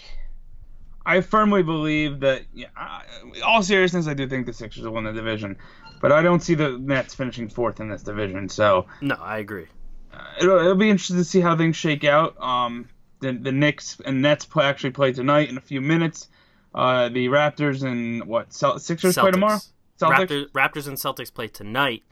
I 1.04 1.20
firmly 1.20 1.62
believe 1.64 2.20
that. 2.20 2.42
Yeah, 2.54 2.68
I, 2.76 3.02
all 3.44 3.62
seriousness, 3.62 4.06
I 4.06 4.14
do 4.14 4.28
think 4.28 4.46
the 4.46 4.52
Sixers 4.52 4.84
will 4.84 4.92
win 4.92 5.04
the 5.04 5.12
division, 5.12 5.58
but 6.00 6.12
I 6.12 6.22
don't 6.22 6.40
see 6.40 6.54
the 6.54 6.78
Nets 6.78 7.14
finishing 7.14 7.48
fourth 7.48 7.80
in 7.80 7.88
this 7.88 8.02
division. 8.04 8.48
So 8.48 8.86
No, 9.00 9.16
I 9.16 9.38
agree. 9.38 9.66
uh, 10.14 10.22
it'll, 10.40 10.58
it'll 10.60 10.74
be 10.76 10.88
interesting 10.88 11.16
to 11.16 11.24
see 11.24 11.40
how 11.40 11.56
things 11.56 11.74
shake 11.76 12.04
out. 12.04 12.40
Um, 12.40 12.88
the 13.22 13.32
the 13.32 13.52
Knicks 13.52 13.98
and 14.04 14.20
Nets 14.20 14.44
play, 14.44 14.66
actually 14.66 14.90
play 14.90 15.12
tonight 15.12 15.48
in 15.48 15.56
a 15.56 15.60
few 15.60 15.80
minutes. 15.80 16.28
Uh, 16.74 17.08
the 17.08 17.28
Raptors 17.28 17.82
and 17.82 18.24
what 18.26 18.52
Cel- 18.52 18.78
Sixers 18.78 19.16
play 19.16 19.30
tomorrow. 19.30 19.58
Celtics? 19.98 20.28
Raptors, 20.28 20.50
Raptors 20.50 20.88
and 20.88 20.96
Celtics 20.96 21.32
play 21.32 21.48
tonight, 21.48 22.02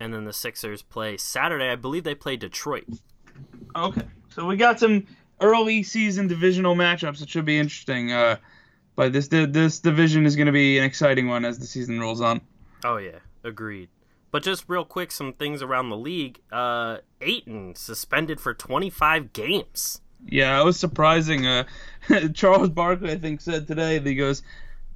and 0.00 0.12
then 0.12 0.24
the 0.24 0.32
Sixers 0.32 0.82
play 0.82 1.16
Saturday. 1.16 1.68
I 1.70 1.76
believe 1.76 2.04
they 2.04 2.14
play 2.14 2.36
Detroit. 2.36 2.84
Okay, 3.76 4.02
so 4.30 4.46
we 4.46 4.56
got 4.56 4.80
some 4.80 5.06
early 5.40 5.82
season 5.82 6.26
divisional 6.26 6.74
matchups. 6.74 7.22
It 7.22 7.28
should 7.28 7.44
be 7.44 7.58
interesting. 7.58 8.12
Uh, 8.12 8.36
but 8.96 9.12
this 9.12 9.28
this 9.28 9.80
division 9.80 10.26
is 10.26 10.36
going 10.36 10.46
to 10.46 10.52
be 10.52 10.78
an 10.78 10.84
exciting 10.84 11.28
one 11.28 11.44
as 11.44 11.58
the 11.58 11.66
season 11.66 12.00
rolls 12.00 12.20
on. 12.20 12.40
Oh 12.84 12.96
yeah, 12.96 13.18
agreed. 13.42 13.88
But 14.30 14.42
just 14.42 14.64
real 14.66 14.84
quick, 14.84 15.12
some 15.12 15.32
things 15.32 15.62
around 15.62 15.90
the 15.90 15.96
league. 15.96 16.40
Uh, 16.50 16.98
Ayton 17.20 17.76
suspended 17.76 18.40
for 18.40 18.52
25 18.52 19.32
games. 19.32 20.00
Yeah, 20.26 20.60
it 20.60 20.64
was 20.64 20.78
surprising. 20.78 21.46
Uh, 21.46 21.64
Charles 22.34 22.70
Barkley, 22.70 23.12
I 23.12 23.18
think, 23.18 23.40
said 23.40 23.66
today 23.66 23.98
that 23.98 24.08
he 24.08 24.14
goes, 24.14 24.42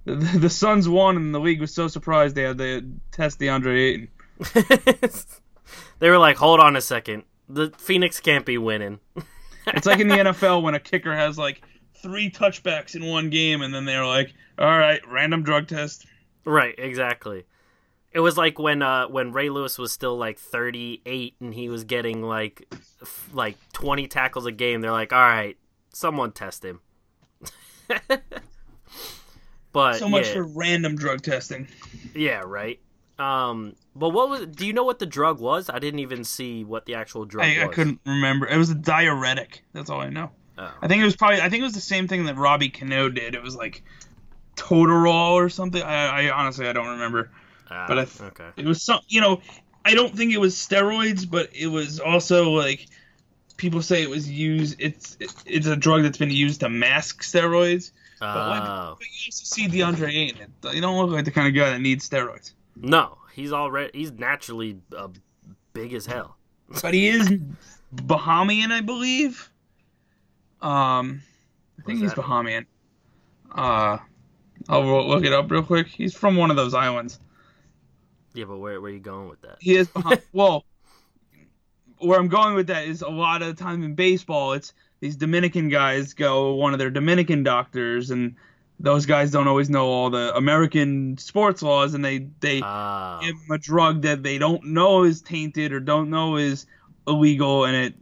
the, 0.05 0.14
the 0.14 0.51
Suns 0.51 0.88
won 0.88 1.17
and 1.17 1.35
the 1.35 1.41
league 1.41 1.61
was 1.61 1.73
so 1.75 1.88
surprised 1.88 2.35
they 2.35 2.43
had 2.43 2.59
to 2.59 2.91
test 3.12 3.38
DeAndre 3.38 3.79
Ayton. 3.79 4.09
they 5.99 6.09
were 6.09 6.19
like, 6.19 6.37
"Hold 6.37 6.61
on 6.61 6.77
a 6.77 6.81
second, 6.81 7.25
the 7.49 7.73
Phoenix 7.77 8.21
can't 8.21 8.47
be 8.47 8.59
winning." 8.59 9.01
It's 9.75 9.85
like 9.85 10.01
in 10.01 10.09
the 10.09 10.14
NFL 10.14 10.62
when 10.62 10.75
a 10.75 10.81
kicker 10.81 11.14
has 11.14 11.37
like 11.37 11.61
three 11.93 12.31
touchbacks 12.31 12.95
in 12.95 13.05
one 13.05 13.29
game, 13.29 13.61
and 13.61 13.75
then 13.75 13.85
they're 13.85 14.07
like, 14.07 14.33
"All 14.59 14.67
right, 14.67 14.99
random 15.07 15.43
drug 15.43 15.69
test." 15.69 16.07
Right, 16.47 16.75
exactly. 16.79 17.45
It 18.12 18.21
was 18.21 18.37
like 18.37 18.59
when 18.59 18.83
uh 18.83 19.09
when 19.09 19.33
Ray 19.33 19.51
Lewis 19.51 19.79
was 19.79 19.92
still 19.92 20.16
like 20.16 20.38
38 20.38 21.37
and 21.40 21.53
he 21.55 21.68
was 21.68 21.85
getting 21.85 22.23
like 22.23 22.66
f- 23.03 23.29
like 23.33 23.57
20 23.73 24.07
tackles 24.09 24.47
a 24.47 24.53
game. 24.53 24.81
They're 24.81 24.92
like, 24.92 25.12
"All 25.12 25.18
right, 25.21 25.57
someone 25.92 26.33
test 26.33 26.64
him." 26.64 26.81
but 29.73 29.97
So 29.97 30.09
much 30.09 30.29
yeah, 30.29 30.35
for 30.35 30.44
random 30.44 30.97
drug 30.97 31.23
testing. 31.23 31.68
yeah, 32.14 32.42
right. 32.44 32.81
Um, 33.18 33.75
but 33.97 34.11
what 34.11 34.29
was? 34.29 34.47
Do 34.47 34.66
you 34.66 34.73
know 34.73 34.85
what 34.85 35.01
the 35.01 35.07
drug 35.07 35.40
was? 35.40 35.68
I 35.68 35.79
didn't 35.79 36.01
even 36.01 36.23
see 36.25 36.64
what 36.64 36.87
the 36.87 36.94
actual 36.94 37.25
drug 37.25 37.47
I, 37.47 37.64
I 37.64 37.68
couldn't 37.68 38.01
remember. 38.07 38.47
It 38.47 38.57
was 38.57 38.71
a 38.71 38.75
diuretic. 38.75 39.64
That's 39.73 39.90
all 39.90 40.01
I 40.01 40.09
know. 40.09 40.31
Oh. 40.57 40.73
I 40.81 40.88
think 40.88 41.03
it 41.03 41.05
was 41.05 41.16
probably. 41.16 41.40
I 41.40 41.49
think 41.49 41.61
it 41.61 41.64
was 41.64 41.75
the 41.75 41.81
same 41.81 42.07
thing 42.07 42.25
that 42.27 42.37
Robbie 42.37 42.68
Cano 42.68 43.09
did. 43.09 43.35
It 43.35 43.42
was 43.42 43.57
like 43.57 43.83
Totorol 44.57 45.33
or 45.33 45.49
something. 45.49 45.83
I, 45.83 46.29
I 46.29 46.31
honestly 46.31 46.68
I 46.68 46.73
don't 46.73 46.88
remember. 46.88 47.31
Ah, 47.71 47.85
But 47.89 47.99
I 47.99 48.05
th- 48.05 48.21
okay. 48.31 48.49
It 48.57 48.65
was 48.65 48.83
some. 48.83 49.01
You 49.09 49.21
know, 49.21 49.41
I 49.85 49.95
don't 49.95 50.15
think 50.17 50.33
it 50.33 50.39
was 50.39 50.55
steroids, 50.55 51.29
but 51.29 51.51
it 51.55 51.67
was 51.69 52.01
also 52.01 52.51
like 52.51 52.87
people 53.57 53.83
say 53.83 54.03
it 54.03 54.11
was 54.11 54.29
used. 54.31 54.77
It's 54.79 55.17
it, 55.21 55.33
it's 55.47 55.67
a 55.67 55.77
drug 55.77 56.03
that's 56.03 56.19
been 56.19 56.31
used 56.31 56.61
to 56.61 56.69
mask 56.69 57.23
steroids. 57.23 57.93
But, 58.21 58.51
when, 58.51 58.63
Oh. 58.63 58.97
but 58.99 59.07
you 59.07 59.29
also 59.29 59.45
see 59.45 59.69
DeAndre 59.69 60.13
Ayton. 60.13 60.53
You 60.75 60.81
don't 60.81 60.97
look 60.99 61.15
like 61.15 61.25
the 61.25 61.31
kind 61.31 61.47
of 61.47 61.55
guy 61.55 61.71
that 61.71 61.81
needs 61.81 62.09
steroids. 62.09 62.53
No, 62.77 63.19
he's 63.33 63.53
already 63.53 63.91
he's 63.97 64.11
naturally 64.13 64.81
uh, 64.97 65.09
big 65.73 65.93
as 65.93 66.07
hell. 66.07 66.37
But 66.83 66.95
he 66.95 67.09
is 67.09 67.31
Bahamian, 67.95 68.73
I 68.73 68.81
believe. 68.83 69.51
Um, 70.61 71.23
I 71.79 71.83
think 71.83 72.01
he's? 72.01 72.13
Bahamian. 72.13 72.67
Uh, 73.55 73.99
I'll 74.69 75.07
look 75.09 75.25
it 75.25 75.33
up 75.33 75.51
real 75.51 75.63
quick. 75.63 75.87
He's 75.87 76.13
from 76.15 76.37
one 76.37 76.51
of 76.51 76.57
those 76.57 76.75
islands. 76.75 77.19
Yeah, 78.38 78.44
but 78.44 78.59
where 78.59 78.81
where 78.81 78.90
are 78.90 78.94
you 78.94 79.01
going 79.01 79.29
with 79.29 79.40
that? 79.42 79.57
He 79.59 79.74
is 79.77 79.88
Baham- 79.88 80.22
well. 80.33 80.64
Where 81.98 82.20
I'm 82.20 82.29
going 82.29 82.55
with 82.55 82.68
that 82.68 82.85
is 82.87 83.03
a 83.03 83.09
lot 83.09 83.42
of 83.42 83.48
the 83.48 83.61
time 83.61 83.83
in 83.83 83.96
baseball, 83.96 84.53
it's 84.53 84.72
these 85.01 85.16
Dominican 85.16 85.68
guys 85.68 86.14
go 86.14 86.55
one 86.55 86.72
of 86.72 86.79
their 86.79 86.90
Dominican 86.90 87.42
doctors, 87.42 88.12
and 88.12 88.37
those 88.79 89.05
guys 89.07 89.33
don't 89.33 89.48
always 89.48 89.68
know 89.68 89.88
all 89.88 90.09
the 90.11 90.33
American 90.37 91.18
sports 91.18 91.61
laws, 91.62 91.94
and 91.94 92.05
they 92.05 92.29
they 92.38 92.61
Ah, 92.62 93.18
give 93.20 93.35
them 93.35 93.51
a 93.51 93.59
drug 93.59 94.03
that 94.03 94.22
they 94.22 94.38
don't 94.38 94.66
know 94.66 95.03
is 95.03 95.20
tainted 95.20 95.72
or 95.72 95.81
don't 95.81 96.09
know 96.11 96.37
is 96.37 96.66
illegal, 97.09 97.64
and 97.64 97.74
it 97.74 97.94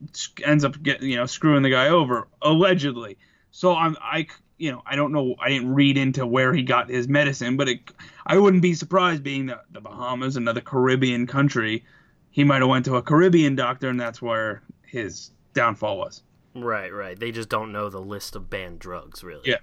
ends 0.44 0.62
up 0.64 0.82
get 0.82 1.00
you 1.00 1.16
know 1.16 1.24
screwing 1.24 1.62
the 1.62 1.70
guy 1.70 1.88
over 1.88 2.28
allegedly. 2.42 3.16
So 3.52 3.74
I'm 3.74 3.96
I 4.02 4.26
you 4.58 4.70
know 4.70 4.82
I 4.86 4.96
don't 4.96 5.12
know 5.12 5.34
I 5.38 5.48
didn't 5.48 5.74
read 5.74 5.96
into 5.98 6.26
where 6.26 6.52
he 6.52 6.62
got 6.62 6.88
his 6.88 7.08
medicine, 7.08 7.56
but 7.56 7.68
it, 7.68 7.80
I 8.26 8.38
wouldn't 8.38 8.62
be 8.62 8.74
surprised 8.74 9.22
being 9.22 9.46
the, 9.46 9.60
the 9.70 9.80
Bahamas, 9.80 10.36
another 10.36 10.60
Caribbean 10.60 11.26
country. 11.26 11.84
He 12.30 12.44
might 12.44 12.60
have 12.62 12.68
went 12.68 12.84
to 12.86 12.96
a 12.96 13.02
Caribbean 13.02 13.56
doctor, 13.56 13.88
and 13.88 13.98
that's 13.98 14.20
where 14.20 14.62
his 14.86 15.30
downfall 15.54 15.98
was. 15.98 16.22
right, 16.54 16.92
right. 16.92 17.18
They 17.18 17.32
just 17.32 17.48
don't 17.48 17.72
know 17.72 17.88
the 17.88 18.00
list 18.00 18.36
of 18.36 18.50
banned 18.50 18.78
drugs, 18.78 19.24
really. 19.24 19.42
Yeah. 19.44 19.56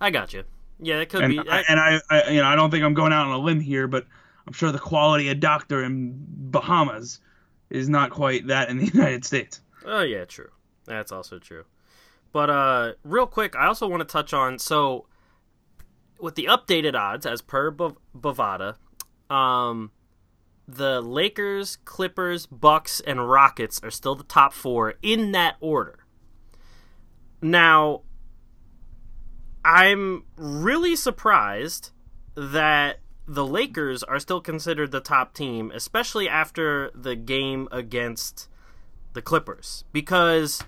I 0.00 0.10
got 0.10 0.32
you. 0.32 0.44
Yeah, 0.80 0.98
that 0.98 1.08
could 1.10 1.22
And 1.22 1.32
be. 1.32 1.38
I, 1.48 1.60
and 1.68 1.78
I, 1.80 2.00
I 2.10 2.30
you 2.30 2.40
know 2.40 2.46
I 2.46 2.56
don't 2.56 2.70
think 2.70 2.84
I'm 2.84 2.94
going 2.94 3.12
out 3.12 3.26
on 3.26 3.32
a 3.32 3.38
limb 3.38 3.60
here, 3.60 3.86
but 3.86 4.06
I'm 4.46 4.52
sure 4.52 4.72
the 4.72 4.78
quality 4.78 5.28
of 5.30 5.38
doctor 5.40 5.82
in 5.84 6.14
Bahamas 6.28 7.20
is 7.70 7.88
not 7.88 8.10
quite 8.10 8.48
that 8.48 8.68
in 8.68 8.78
the 8.78 8.86
United 8.94 9.24
States. 9.24 9.60
Oh 9.84 10.02
yeah, 10.02 10.24
true. 10.24 10.50
That's 10.84 11.12
also 11.12 11.38
true. 11.38 11.64
But 12.32 12.50
uh 12.50 12.92
real 13.04 13.26
quick, 13.26 13.54
I 13.56 13.66
also 13.66 13.86
want 13.86 14.00
to 14.00 14.10
touch 14.10 14.32
on 14.32 14.58
so 14.58 15.06
with 16.18 16.34
the 16.34 16.46
updated 16.46 16.94
odds 16.94 17.26
as 17.26 17.42
per 17.42 17.70
Bovada, 17.70 18.76
um 19.30 19.90
the 20.66 21.00
Lakers, 21.00 21.76
Clippers, 21.84 22.46
Bucks 22.46 23.00
and 23.00 23.28
Rockets 23.28 23.80
are 23.82 23.90
still 23.90 24.14
the 24.14 24.24
top 24.24 24.52
4 24.52 24.94
in 25.02 25.32
that 25.32 25.56
order. 25.60 26.06
Now 27.42 28.02
I'm 29.64 30.24
really 30.36 30.96
surprised 30.96 31.90
that 32.34 32.98
the 33.26 33.46
Lakers 33.46 34.02
are 34.02 34.18
still 34.18 34.40
considered 34.40 34.90
the 34.90 35.00
top 35.00 35.34
team, 35.34 35.70
especially 35.74 36.28
after 36.28 36.90
the 36.94 37.14
game 37.14 37.68
against 37.70 38.48
the 39.12 39.22
Clippers 39.22 39.84
because 39.92 40.62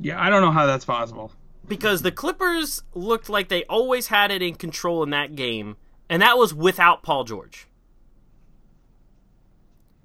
Yeah, 0.00 0.20
I 0.20 0.30
don't 0.30 0.42
know 0.42 0.50
how 0.52 0.66
that's 0.66 0.84
possible. 0.84 1.32
because 1.68 2.02
the 2.02 2.10
Clippers 2.12 2.82
looked 2.94 3.28
like 3.28 3.48
they 3.48 3.64
always 3.64 4.08
had 4.08 4.30
it 4.30 4.42
in 4.42 4.54
control 4.54 5.02
in 5.02 5.10
that 5.10 5.36
game, 5.36 5.76
and 6.08 6.20
that 6.22 6.36
was 6.38 6.52
without 6.54 7.02
Paul 7.02 7.24
George. 7.24 7.66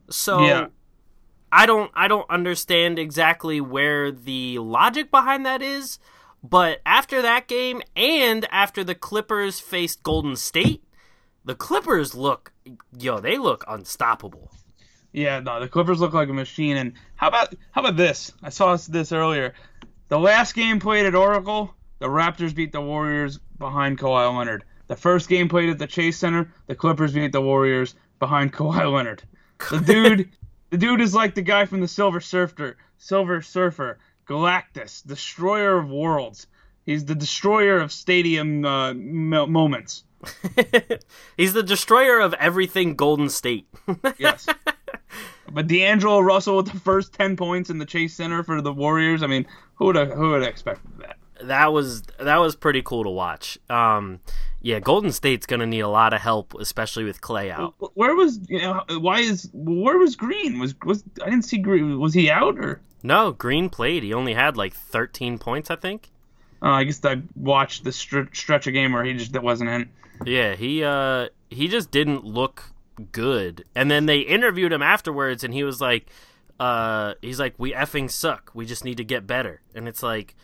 So 0.09 0.45
Yeah. 0.45 0.67
I 1.51 1.65
don't 1.65 1.91
I 1.95 2.07
don't 2.07 2.29
understand 2.29 2.99
exactly 2.99 3.61
where 3.61 4.11
the 4.11 4.59
logic 4.59 5.09
behind 5.09 5.45
that 5.45 5.61
is, 5.61 5.99
but 6.43 6.79
after 6.85 7.21
that 7.21 7.47
game 7.47 7.81
and 7.95 8.45
after 8.51 8.83
the 8.83 8.95
Clippers 8.95 9.59
faced 9.59 10.03
Golden 10.03 10.35
State, 10.35 10.83
the 11.45 11.55
Clippers 11.55 12.13
look 12.13 12.51
yo, 12.97 13.19
they 13.19 13.37
look 13.37 13.63
unstoppable. 13.67 14.51
Yeah, 15.13 15.39
no, 15.39 15.61
the 15.61 15.69
Clippers 15.69 16.01
look 16.01 16.13
like 16.13 16.27
a 16.27 16.33
machine. 16.33 16.75
And 16.75 16.93
how 17.15 17.29
about 17.29 17.55
how 17.71 17.81
about 17.81 17.95
this? 17.95 18.33
I 18.43 18.49
saw 18.49 18.75
this 18.75 19.11
earlier. 19.13 19.53
The 20.07 20.19
last 20.19 20.53
game 20.53 20.79
played 20.79 21.05
at 21.05 21.15
Oracle, 21.15 21.73
the 21.99 22.07
Raptors 22.07 22.53
beat 22.53 22.71
the 22.71 22.81
Warriors 22.81 23.39
behind 23.57 23.97
Kawhi 23.97 24.37
Leonard. 24.37 24.63
The 24.87 24.95
first 24.95 25.27
game 25.29 25.49
played 25.49 25.69
at 25.69 25.79
the 25.79 25.87
Chase 25.87 26.17
Center, 26.17 26.51
the 26.67 26.75
Clippers 26.75 27.13
beat 27.13 27.31
the 27.31 27.41
Warriors 27.41 27.95
behind 28.19 28.53
Kawhi 28.57 28.91
Leonard. 28.91 29.23
The 29.71 29.79
dude, 29.79 30.29
the 30.69 30.77
dude 30.77 31.01
is 31.01 31.15
like 31.15 31.33
the 31.33 31.41
guy 31.41 31.65
from 31.65 31.81
the 31.81 31.87
Silver 31.87 32.19
Surfer, 32.19 32.77
Silver 32.97 33.41
Surfer, 33.41 33.97
Galactus, 34.27 35.05
destroyer 35.05 35.77
of 35.77 35.89
worlds. 35.89 36.47
He's 36.85 37.05
the 37.05 37.15
destroyer 37.15 37.79
of 37.79 37.91
stadium 37.91 38.63
uh, 38.63 38.93
mo- 38.93 39.47
moments. 39.47 40.03
He's 41.37 41.53
the 41.53 41.63
destroyer 41.63 42.19
of 42.19 42.33
everything 42.35 42.95
Golden 42.95 43.29
State. 43.29 43.67
Yes. 44.17 44.47
but 45.51 45.67
D'Angelo 45.67 46.19
Russell 46.19 46.57
with 46.57 46.71
the 46.71 46.79
first 46.79 47.13
ten 47.13 47.35
points 47.35 47.69
in 47.69 47.77
the 47.79 47.85
Chase 47.85 48.15
Center 48.15 48.43
for 48.43 48.61
the 48.61 48.73
Warriors. 48.73 49.23
I 49.23 49.27
mean, 49.27 49.45
who 49.75 49.85
would 49.85 49.95
who 49.95 50.31
would 50.31 50.41
have 50.41 50.49
expected 50.49 50.91
that? 50.99 51.17
that 51.43 51.73
was 51.73 52.01
that 52.19 52.37
was 52.37 52.55
pretty 52.55 52.81
cool 52.81 53.03
to 53.03 53.09
watch. 53.09 53.57
Um, 53.69 54.19
yeah, 54.61 54.79
Golden 54.79 55.11
State's 55.11 55.45
gonna 55.45 55.65
need 55.65 55.81
a 55.81 55.87
lot 55.87 56.13
of 56.13 56.21
help, 56.21 56.53
especially 56.55 57.03
with 57.03 57.21
Clay 57.21 57.51
out. 57.51 57.75
Where 57.93 58.15
was 58.15 58.39
you 58.49 58.59
know 58.61 58.83
why 58.99 59.19
is 59.19 59.49
where 59.53 59.97
was 59.97 60.15
Green? 60.15 60.59
Was 60.59 60.75
was 60.83 61.03
I 61.21 61.29
didn't 61.29 61.45
see 61.45 61.57
Green. 61.57 61.99
Was 61.99 62.13
he 62.13 62.29
out 62.29 62.57
or? 62.57 62.81
No, 63.03 63.31
Green 63.31 63.69
played. 63.69 64.03
He 64.03 64.13
only 64.13 64.33
had 64.33 64.57
like 64.57 64.73
13 64.73 65.37
points, 65.37 65.69
I 65.69 65.75
think. 65.75 66.09
Uh, 66.61 66.69
I 66.69 66.83
guess 66.85 67.03
I 67.05 67.21
watched 67.35 67.83
the 67.83 67.91
str- 67.91 68.33
stretch 68.33 68.65
of 68.65 68.73
game 68.73 68.93
where 68.93 69.03
he 69.03 69.13
just 69.13 69.33
that 69.33 69.43
wasn't 69.43 69.69
in. 69.69 69.89
Yeah, 70.25 70.55
he 70.55 70.83
uh 70.83 71.27
he 71.49 71.67
just 71.67 71.91
didn't 71.91 72.23
look 72.23 72.71
good. 73.11 73.65
And 73.75 73.91
then 73.91 74.05
they 74.05 74.19
interviewed 74.19 74.71
him 74.71 74.81
afterwards 74.81 75.43
and 75.43 75.53
he 75.53 75.63
was 75.63 75.81
like 75.81 76.07
uh 76.59 77.15
he's 77.21 77.39
like 77.39 77.55
we 77.57 77.73
effing 77.73 78.09
suck. 78.09 78.51
We 78.53 78.65
just 78.65 78.85
need 78.85 78.97
to 78.97 79.03
get 79.03 79.27
better. 79.27 79.61
And 79.73 79.87
it's 79.87 80.03
like 80.03 80.35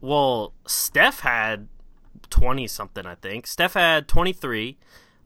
well, 0.00 0.54
Steph 0.66 1.20
had 1.20 1.68
20 2.30 2.66
something, 2.66 3.04
I 3.04 3.16
think. 3.16 3.46
Steph 3.46 3.74
had 3.74 4.08
23. 4.08 4.78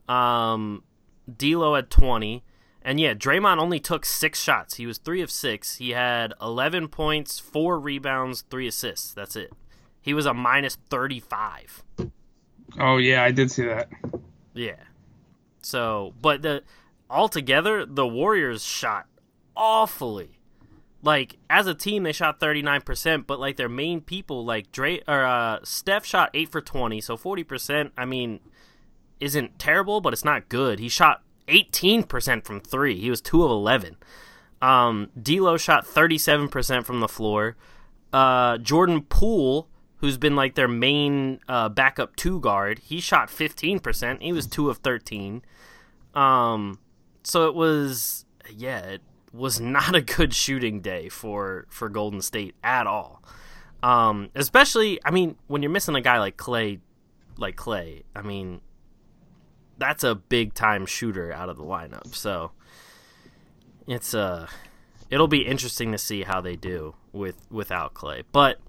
Um 0.07 0.83
D'Lo 1.33 1.75
had 1.75 1.89
20. 1.89 2.43
And 2.83 2.99
yeah, 2.99 3.15
Draymond 3.15 3.57
only 3.57 3.79
took 3.79 4.05
6 4.05 4.39
shots. 4.39 4.75
He 4.75 4.85
was 4.85 4.99
3 4.99 5.21
of 5.21 5.31
6. 5.31 5.77
He 5.77 5.91
had 5.91 6.33
11 6.39 6.89
points, 6.89 7.39
4 7.39 7.79
rebounds, 7.79 8.43
3 8.51 8.67
assists. 8.67 9.11
That's 9.11 9.35
it. 9.35 9.51
He 10.01 10.13
was 10.13 10.27
a 10.27 10.35
minus 10.35 10.77
35. 10.89 11.83
Oh 12.79 12.97
yeah, 12.97 13.23
I 13.23 13.31
did 13.31 13.49
see 13.49 13.65
that. 13.65 13.89
Yeah. 14.53 14.75
So, 15.61 16.13
but 16.21 16.43
the 16.43 16.63
altogether 17.09 17.85
the 17.85 18.05
Warriors 18.05 18.63
shot 18.63 19.07
awfully. 19.55 20.39
Like 21.01 21.37
as 21.49 21.67
a 21.67 21.75
team, 21.75 22.03
they 22.03 22.11
shot 22.11 22.39
thirty 22.39 22.61
nine 22.63 22.81
percent, 22.81 23.27
but 23.27 23.39
like 23.39 23.57
their 23.57 23.69
main 23.69 24.01
people, 24.01 24.43
like 24.43 24.71
Dre 24.71 25.01
or 25.07 25.23
uh, 25.23 25.59
Steph, 25.63 26.05
shot 26.05 26.31
eight 26.33 26.49
for 26.49 26.61
twenty, 26.61 26.99
so 26.99 27.15
forty 27.15 27.43
percent. 27.43 27.93
I 27.95 28.05
mean, 28.05 28.39
isn't 29.19 29.59
terrible, 29.59 30.01
but 30.01 30.13
it's 30.13 30.25
not 30.25 30.49
good. 30.49 30.79
He 30.79 30.89
shot 30.89 31.21
eighteen 31.47 32.03
percent 32.03 32.45
from 32.45 32.59
three. 32.59 32.99
He 32.99 33.09
was 33.09 33.21
two 33.21 33.43
of 33.43 33.51
eleven. 33.51 33.97
Um, 34.61 35.11
D'Lo 35.21 35.57
shot 35.57 35.85
thirty 35.85 36.17
seven 36.17 36.49
percent 36.49 36.87
from 36.87 37.01
the 37.01 37.07
floor. 37.07 37.55
Uh, 38.11 38.57
Jordan 38.57 39.01
Poole, 39.03 39.67
who's 39.97 40.17
been 40.17 40.35
like 40.35 40.55
their 40.55 40.67
main 40.67 41.39
uh, 41.47 41.69
backup 41.69 42.15
two 42.15 42.39
guard, 42.39 42.79
he 42.79 42.99
shot 42.99 43.29
fifteen 43.29 43.79
percent. 43.79 44.23
He 44.23 44.33
was 44.33 44.47
two 44.47 44.71
of 44.71 44.77
thirteen. 44.77 45.43
Um, 46.15 46.79
so 47.23 47.47
it 47.47 47.53
was 47.53 48.25
yeah, 48.49 48.79
it 48.79 49.01
was 49.35 49.59
not 49.59 49.95
a 49.95 50.01
good 50.01 50.33
shooting 50.33 50.81
day 50.81 51.09
for 51.09 51.67
for 51.69 51.89
Golden 51.89 52.21
State 52.21 52.55
at 52.63 52.87
all. 52.87 53.21
Um, 53.83 54.29
especially, 54.33 54.99
I 55.05 55.11
mean, 55.11 55.35
when 55.47 55.61
you're 55.61 55.71
missing 55.71 55.95
a 55.95 56.01
guy 56.01 56.17
like 56.19 56.37
Clay, 56.37 56.79
like 57.37 57.55
Clay, 57.55 58.03
I 58.15 58.21
mean, 58.21 58.61
that's 59.77 60.03
a 60.03 60.15
big 60.15 60.53
time 60.53 60.85
shooter 60.85 61.31
out 61.31 61.49
of 61.49 61.57
the 61.57 61.63
lineup. 61.63 62.15
So 62.15 62.51
it's 63.87 64.13
uh 64.13 64.47
it'll 65.09 65.27
be 65.27 65.45
interesting 65.45 65.91
to 65.91 65.97
see 65.97 66.23
how 66.23 66.41
they 66.41 66.55
do 66.55 66.95
with 67.11 67.35
without 67.51 67.93
Clay. 67.93 68.23
But 68.31 68.59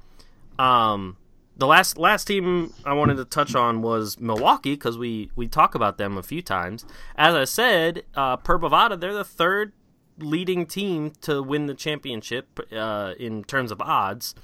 um 0.59 1.17
the 1.57 1.67
last 1.67 1.97
last 1.97 2.27
team 2.27 2.73
I 2.85 2.93
wanted 2.93 3.17
to 3.17 3.25
touch 3.25 3.55
on 3.55 3.81
was 3.81 4.21
Milwaukee 4.21 4.75
because 4.75 4.99
we 4.99 5.31
we 5.37 5.49
talk 5.49 5.75
about 5.75 5.97
them 5.97 6.19
a 6.19 6.23
few 6.23 6.43
times. 6.43 6.85
As 7.17 7.35
I 7.35 7.45
said, 7.45 8.05
uh, 8.15 8.37
per 8.37 8.59
Bovada, 8.59 9.01
they're 9.01 9.15
the 9.15 9.25
third 9.25 9.73
leading 10.19 10.67
team 10.67 11.13
to 11.23 11.43
win 11.43 11.67
the 11.67 11.75
championship 11.75 12.61
uh, 12.73 13.15
in 13.19 13.45
terms 13.45 13.71
of 13.71 13.81
odds. 13.81 14.35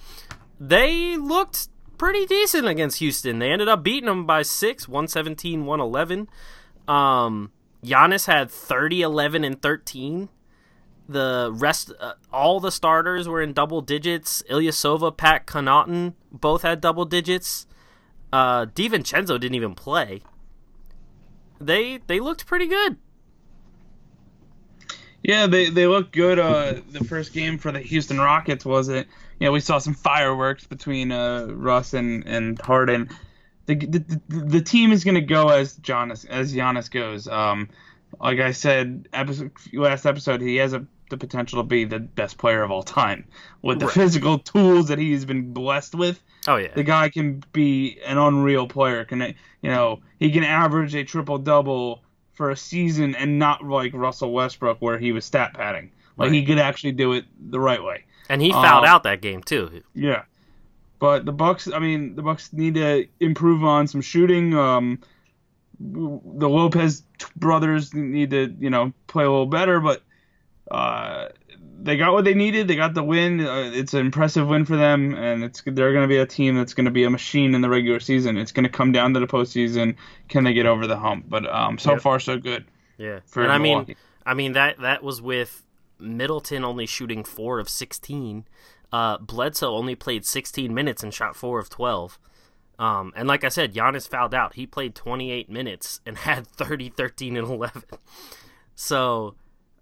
They 0.61 1.17
looked 1.17 1.69
pretty 1.99 2.27
decent 2.27 2.67
against 2.67 2.99
Houston. 2.99 3.39
They 3.39 3.51
ended 3.51 3.69
up 3.69 3.83
beating 3.83 4.07
them 4.07 4.27
by 4.27 4.43
six, 4.43 4.89
117, 4.89 5.67
111. 5.67 6.29
Um, 6.89 7.53
Giannis 7.85 8.27
had 8.27 8.51
30, 8.51 9.03
11, 9.03 9.45
and 9.45 9.61
13. 9.61 10.29
The 11.09 11.51
rest, 11.53 11.93
uh, 12.01 12.15
all 12.33 12.61
the 12.61 12.71
starters 12.71 13.29
were 13.29 13.43
in 13.43 13.53
double 13.53 13.81
digits. 13.81 14.43
Ilyasova, 14.49 15.17
Pat 15.17 15.47
Connaughton 15.47 16.15
both 16.31 16.63
had 16.63 16.81
double 16.81 17.05
digits. 17.05 17.67
Uh, 18.33 18.67
DiVincenzo 18.67 19.39
didn't 19.39 19.55
even 19.55 19.75
play. 19.75 20.23
They 21.61 22.01
they 22.07 22.19
looked 22.19 22.47
pretty 22.47 22.67
good. 22.67 22.97
Yeah, 25.23 25.47
they 25.47 25.71
they 25.71 25.87
look 25.87 26.11
good. 26.13 26.39
Uh, 26.39 26.75
the 26.91 27.05
first 27.05 27.33
game 27.33 27.59
for 27.59 27.71
the 27.73 27.79
Houston 27.81 28.19
Rockets 28.19 28.65
was 28.65 28.89
it? 28.89 29.07
You 29.39 29.47
know, 29.47 29.53
we 29.53 29.61
saw 29.61 29.79
some 29.79 29.95
fireworks 29.95 30.67
between 30.67 31.13
uh, 31.13 31.47
Russ 31.51 31.95
and 31.95 32.27
and 32.27 32.61
Harden. 32.61 33.09
The 33.67 33.77
the, 33.77 34.21
the 34.29 34.61
team 34.61 34.91
is 34.93 35.05
going 35.05 35.15
to 35.15 35.21
go 35.21 35.49
as 35.51 35.79
Giannis 35.79 36.27
as 36.29 36.53
Giannis 36.55 36.91
goes. 36.91 37.29
Um, 37.29 37.69
like 38.21 38.41
I 38.41 38.51
said, 38.53 39.09
episode, 39.13 39.53
last 39.73 40.05
episode, 40.07 40.41
he 40.41 40.57
has 40.57 40.73
a, 40.75 40.85
the 41.09 41.17
potential 41.17 41.63
to 41.63 41.67
be 41.67 41.85
the 41.85 41.99
best 42.01 42.37
player 42.37 42.63
of 42.63 42.71
all 42.71 42.83
time 42.83 43.25
with 43.63 43.79
the 43.81 43.87
Right. 43.87 43.95
physical 43.95 44.39
tools 44.39 44.89
that 44.89 44.99
he's 44.99 45.25
been 45.25 45.53
blessed 45.53 45.95
with. 45.95 46.21
Oh 46.49 46.57
yeah, 46.57 46.75
The 46.75 46.83
guy 46.83 47.09
can 47.09 47.45
be 47.53 48.01
an 48.05 48.19
unreal 48.19 48.67
player. 48.67 49.05
Can 49.05 49.21
you 49.21 49.71
know 49.71 50.01
he 50.19 50.33
can 50.33 50.43
average 50.43 50.95
a 50.97 51.05
triple 51.05 51.39
double 51.39 52.03
for 52.43 52.51
a 52.51 52.57
season 52.57 53.15
and 53.15 53.39
not 53.39 53.63
like 53.65 53.93
Russell 53.95 54.33
Westbrook 54.33 54.79
where 54.81 54.99
he 54.99 55.13
was 55.13 55.25
stat 55.25 55.55
padding. 55.55 55.93
Like 56.17 56.33
he 56.33 56.45
could 56.45 56.59
actually 56.59 56.91
do 56.91 57.13
it 57.13 57.25
the 57.53 57.61
right 57.61 57.81
way. 57.81 58.03
and 58.29 58.43
he 58.43 58.51
fouled 58.51 58.85
Um, 58.85 58.91
out 58.91 59.05
that 59.05 59.21
game 59.21 59.45
too. 59.45 59.81
Yeah. 59.95 60.23
But 60.99 61.25
the 61.25 61.31
Bucks, 61.33 61.69
I 61.73 61.79
mean, 61.79 62.17
the 62.17 62.23
Bucks 62.23 62.53
need 62.53 62.75
to 62.75 63.07
improve 63.21 63.63
on 63.63 63.87
some 63.87 64.01
shooting. 64.01 64.57
Um, 64.57 64.99
the 65.79 66.49
Lopez 66.49 67.05
brothers 67.37 67.95
need 67.95 68.31
to, 68.31 68.53
you 68.59 68.71
know, 68.71 68.93
play 69.07 69.23
a 69.25 69.31
little 69.31 69.47
better. 69.47 69.79
But 69.79 70.03
uh, 70.69 71.29
they 71.83 71.97
got 71.97 72.13
what 72.13 72.25
they 72.25 72.35
needed. 72.35 72.69
They 72.69 72.77
got 72.77 72.95
the 72.95 73.03
win. 73.03 73.41
Uh, 73.41 73.71
it's 73.73 73.95
an 73.95 74.01
impressive 74.01 74.47
win 74.49 74.65
for 74.65 74.77
them, 74.77 75.15
and 75.15 75.43
it's 75.45 75.63
they're 75.65 75.93
going 75.93 76.03
to 76.05 76.09
be 76.09 76.19
a 76.19 76.27
team 76.27 76.57
that's 76.57 76.75
going 76.75 76.85
to 76.85 76.91
be 76.91 77.05
a 77.05 77.11
machine 77.11 77.55
in 77.55 77.61
the 77.61 77.69
regular 77.69 78.01
season. 78.01 78.37
It's 78.39 78.53
going 78.53 78.65
to 78.65 78.71
come 78.71 78.93
down 78.93 79.15
to 79.15 79.21
the 79.21 79.27
postseason. 79.27 79.97
Can 80.29 80.45
they 80.45 80.53
get 80.53 80.67
over 80.67 80.87
the 80.87 80.97
hump? 80.97 81.27
But 81.29 81.53
um, 81.53 81.79
so 81.79 81.93
Yep. 81.93 82.03
far 82.03 82.21
so 82.21 82.39
good. 82.39 82.65
Yeah, 82.99 83.21
for 83.27 83.43
and 83.43 83.51
I 83.53 83.59
mean, 83.59 83.97
I 84.25 84.35
mean 84.35 84.53
that 84.53 84.81
that 84.81 85.03
was 85.03 85.21
with 85.21 85.65
Middleton 85.99 86.65
only 86.65 86.87
shooting 86.87 87.25
four 87.25 87.59
of 87.59 87.69
sixteen. 87.69 88.45
Uh, 88.93 89.19
Bledsoe 89.19 89.75
only 89.75 89.95
played 89.95 90.25
sixteen 90.25 90.75
minutes 90.75 91.03
and 91.03 91.13
shot 91.13 91.35
four 91.37 91.59
of 91.59 91.69
twelve. 91.69 92.19
Um, 92.79 93.13
and 93.15 93.29
like 93.29 93.45
I 93.45 93.49
said, 93.49 93.75
Giannis 93.75 94.09
fouled 94.09 94.35
out. 94.35 94.55
He 94.55 94.67
played 94.67 94.97
28 94.97 95.49
minutes 95.49 96.01
and 96.05 96.17
had 96.29 96.49
30, 96.49 96.89
13, 96.89 97.37
and 97.37 97.47
11. 97.47 97.83
So, 98.75 99.35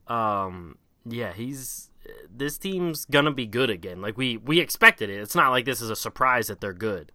um, 0.06 0.76
yeah, 1.06 1.32
he's 1.32 1.89
this 2.30 2.58
team's 2.58 3.04
gonna 3.04 3.32
be 3.32 3.46
good 3.46 3.70
again. 3.70 4.00
Like 4.00 4.16
we 4.16 4.36
we 4.36 4.60
expected 4.60 5.10
it. 5.10 5.20
It's 5.20 5.34
not 5.34 5.50
like 5.50 5.64
this 5.64 5.80
is 5.80 5.90
a 5.90 5.96
surprise 5.96 6.48
that 6.48 6.60
they're 6.60 6.72
good. 6.72 7.12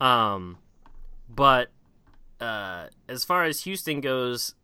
Um, 0.00 0.58
but 1.28 1.70
uh, 2.40 2.86
as 3.08 3.24
far 3.24 3.44
as 3.44 3.62
Houston 3.62 4.00
goes, 4.00 4.54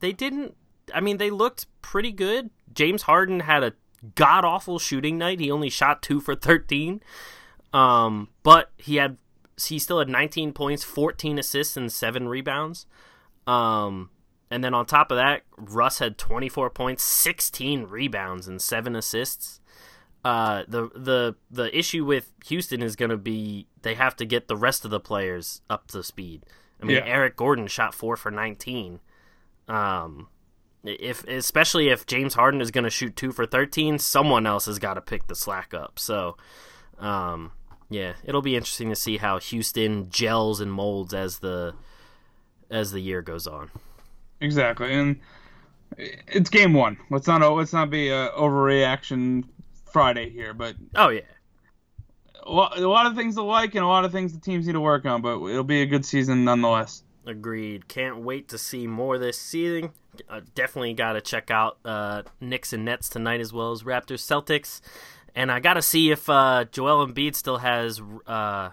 they 0.00 0.12
didn't. 0.12 0.56
I 0.94 1.00
mean, 1.00 1.18
they 1.18 1.30
looked 1.30 1.66
pretty 1.82 2.12
good. 2.12 2.50
James 2.72 3.02
Harden 3.02 3.40
had 3.40 3.62
a 3.62 3.72
god 4.14 4.44
awful 4.44 4.78
shooting 4.78 5.18
night. 5.18 5.40
He 5.40 5.50
only 5.50 5.70
shot 5.70 6.02
two 6.02 6.20
for 6.20 6.34
thirteen. 6.34 7.02
Um, 7.72 8.28
but 8.42 8.70
he 8.76 8.96
had 8.96 9.18
he 9.68 9.78
still 9.78 9.98
had 9.98 10.08
19 10.08 10.52
points, 10.52 10.84
14 10.84 11.38
assists, 11.38 11.76
and 11.76 11.92
seven 11.92 12.28
rebounds. 12.28 12.86
Um, 13.46 14.10
and 14.50 14.64
then 14.64 14.74
on 14.74 14.86
top 14.86 15.10
of 15.10 15.16
that, 15.16 15.42
Russ 15.56 16.00
had 16.00 16.18
24 16.18 16.70
points, 16.70 17.04
16 17.04 17.84
rebounds, 17.84 18.48
and 18.48 18.60
seven 18.60 18.96
assists. 18.96 19.60
Uh, 20.24 20.64
the 20.68 20.90
the 20.94 21.34
the 21.50 21.76
issue 21.76 22.04
with 22.04 22.32
Houston 22.46 22.82
is 22.82 22.94
going 22.94 23.10
to 23.10 23.16
be 23.16 23.66
they 23.82 23.94
have 23.94 24.14
to 24.16 24.26
get 24.26 24.48
the 24.48 24.56
rest 24.56 24.84
of 24.84 24.90
the 24.90 25.00
players 25.00 25.62
up 25.70 25.86
to 25.88 26.02
speed. 26.02 26.44
I 26.82 26.84
mean, 26.84 26.96
Yeah. 26.96 27.04
Eric 27.06 27.36
Gordon 27.36 27.66
shot 27.68 27.94
four 27.94 28.16
for 28.16 28.30
19. 28.30 29.00
Um, 29.68 30.28
if 30.84 31.26
especially 31.26 31.88
if 31.88 32.06
James 32.06 32.34
Harden 32.34 32.60
is 32.60 32.70
going 32.70 32.84
to 32.84 32.90
shoot 32.90 33.16
two 33.16 33.32
for 33.32 33.46
13, 33.46 33.98
someone 33.98 34.46
else 34.46 34.66
has 34.66 34.78
got 34.78 34.94
to 34.94 35.00
pick 35.00 35.26
the 35.26 35.34
slack 35.34 35.72
up. 35.72 35.98
So, 35.98 36.36
um, 36.98 37.52
yeah, 37.88 38.14
it'll 38.24 38.42
be 38.42 38.56
interesting 38.56 38.88
to 38.90 38.96
see 38.96 39.18
how 39.18 39.38
Houston 39.38 40.10
gels 40.10 40.60
and 40.60 40.72
molds 40.72 41.14
as 41.14 41.38
the 41.38 41.74
as 42.70 42.92
the 42.92 43.00
year 43.00 43.22
goes 43.22 43.46
on. 43.46 43.70
Exactly, 44.40 44.92
and 44.92 45.20
it's 45.98 46.50
game 46.50 46.72
one. 46.72 46.96
Let's 47.10 47.26
not 47.26 47.42
let's 47.54 47.72
not 47.72 47.90
be 47.90 48.08
a 48.08 48.30
overreaction 48.30 49.44
Friday 49.92 50.30
here, 50.30 50.54
but 50.54 50.76
Oh 50.94 51.08
yeah, 51.08 51.22
a 52.42 52.50
lot, 52.50 52.78
a 52.78 52.88
lot 52.88 53.06
of 53.06 53.16
things 53.16 53.34
to 53.34 53.42
like 53.42 53.74
and 53.74 53.84
a 53.84 53.88
lot 53.88 54.04
of 54.04 54.12
things 54.12 54.32
the 54.32 54.40
teams 54.40 54.66
need 54.66 54.72
to 54.74 54.80
work 54.80 55.04
on. 55.04 55.22
But 55.22 55.44
it'll 55.46 55.64
be 55.64 55.82
a 55.82 55.86
good 55.86 56.04
season 56.04 56.44
nonetheless. 56.44 57.02
agreed. 57.26 57.88
Can't 57.88 58.18
wait 58.18 58.48
to 58.48 58.58
see 58.58 58.86
more 58.86 59.18
this 59.18 59.38
season. 59.38 59.90
Uh, 60.28 60.40
definitely 60.54 60.94
got 60.94 61.12
to 61.12 61.20
check 61.20 61.50
out 61.50 61.78
uh, 61.84 62.22
Knicks 62.40 62.72
and 62.72 62.84
Nets 62.84 63.08
tonight 63.08 63.40
as 63.40 63.52
well 63.52 63.72
as 63.72 63.82
Raptors 63.82 64.24
Celtics, 64.24 64.80
and 65.34 65.52
I 65.52 65.60
got 65.60 65.74
to 65.74 65.82
see 65.82 66.10
if 66.10 66.28
uh, 66.28 66.64
Joel 66.70 67.06
Embiid 67.06 67.34
still 67.34 67.58
has 67.58 68.00
uh, 68.26 68.70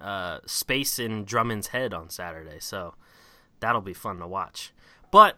uh, 0.00 0.38
space 0.46 0.98
in 0.98 1.24
Drummond's 1.24 1.68
head 1.68 1.94
on 1.94 2.10
Saturday. 2.10 2.58
So 2.58 2.94
that'll 3.60 3.80
be 3.80 3.94
fun 3.94 4.18
to 4.18 4.26
watch. 4.26 4.72
But 5.14 5.36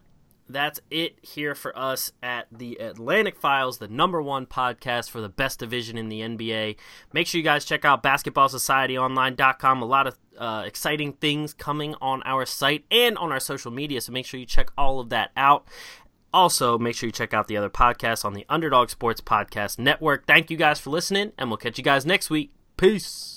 that's 0.49 0.81
it 0.91 1.18
here 1.20 1.55
for 1.55 1.79
us 1.79 2.11
at 2.22 2.47
the 2.51 2.77
Atlantic 2.77 3.37
Files, 3.37 3.77
the 3.77 3.89
number 3.89 4.22
one 4.22 4.47
podcast 4.47 5.11
for 5.11 5.20
the 5.20 5.29
best 5.29 5.59
division 5.59 5.99
in 5.99 6.09
the 6.09 6.20
NBA. 6.20 6.77
Make 7.12 7.27
sure 7.27 7.39
you 7.39 7.45
guys 7.45 7.66
check 7.66 7.85
out 7.85 8.03
basketballsocietyonline.com. 8.03 9.83
A 9.83 9.85
lot 9.85 10.07
of 10.07 10.16
uh, 10.39 10.62
exciting 10.64 11.12
things 11.12 11.53
coming 11.53 11.95
on 12.01 12.22
our 12.24 12.47
site 12.47 12.87
and 12.91 13.18
on 13.18 13.33
our 13.33 13.39
social 13.39 13.70
media, 13.70 14.01
so 14.01 14.12
make 14.12 14.24
sure 14.24 14.41
you 14.41 14.47
check 14.47 14.70
all 14.79 14.99
of 14.99 15.11
that 15.11 15.31
out. 15.37 15.66
Also, 16.33 16.79
make 16.79 16.97
sure 16.97 17.09
you 17.09 17.12
check 17.12 17.35
out 17.35 17.47
the 17.47 17.59
other 17.59 17.68
podcasts 17.68 18.24
on 18.24 18.33
the 18.33 18.47
Underdog 18.49 18.89
Sports 18.89 19.20
Podcast 19.20 19.79
Network. 19.79 20.24
Thank 20.24 20.51
you 20.51 20.57
guys 20.57 20.81
for 20.81 20.89
listening, 20.89 21.33
and 21.37 21.51
we'll 21.51 21.59
catch 21.59 21.77
you 21.77 21.85
guys 21.85 22.07
next 22.07 22.31
week. 22.31 22.51
Peace. 22.79 23.36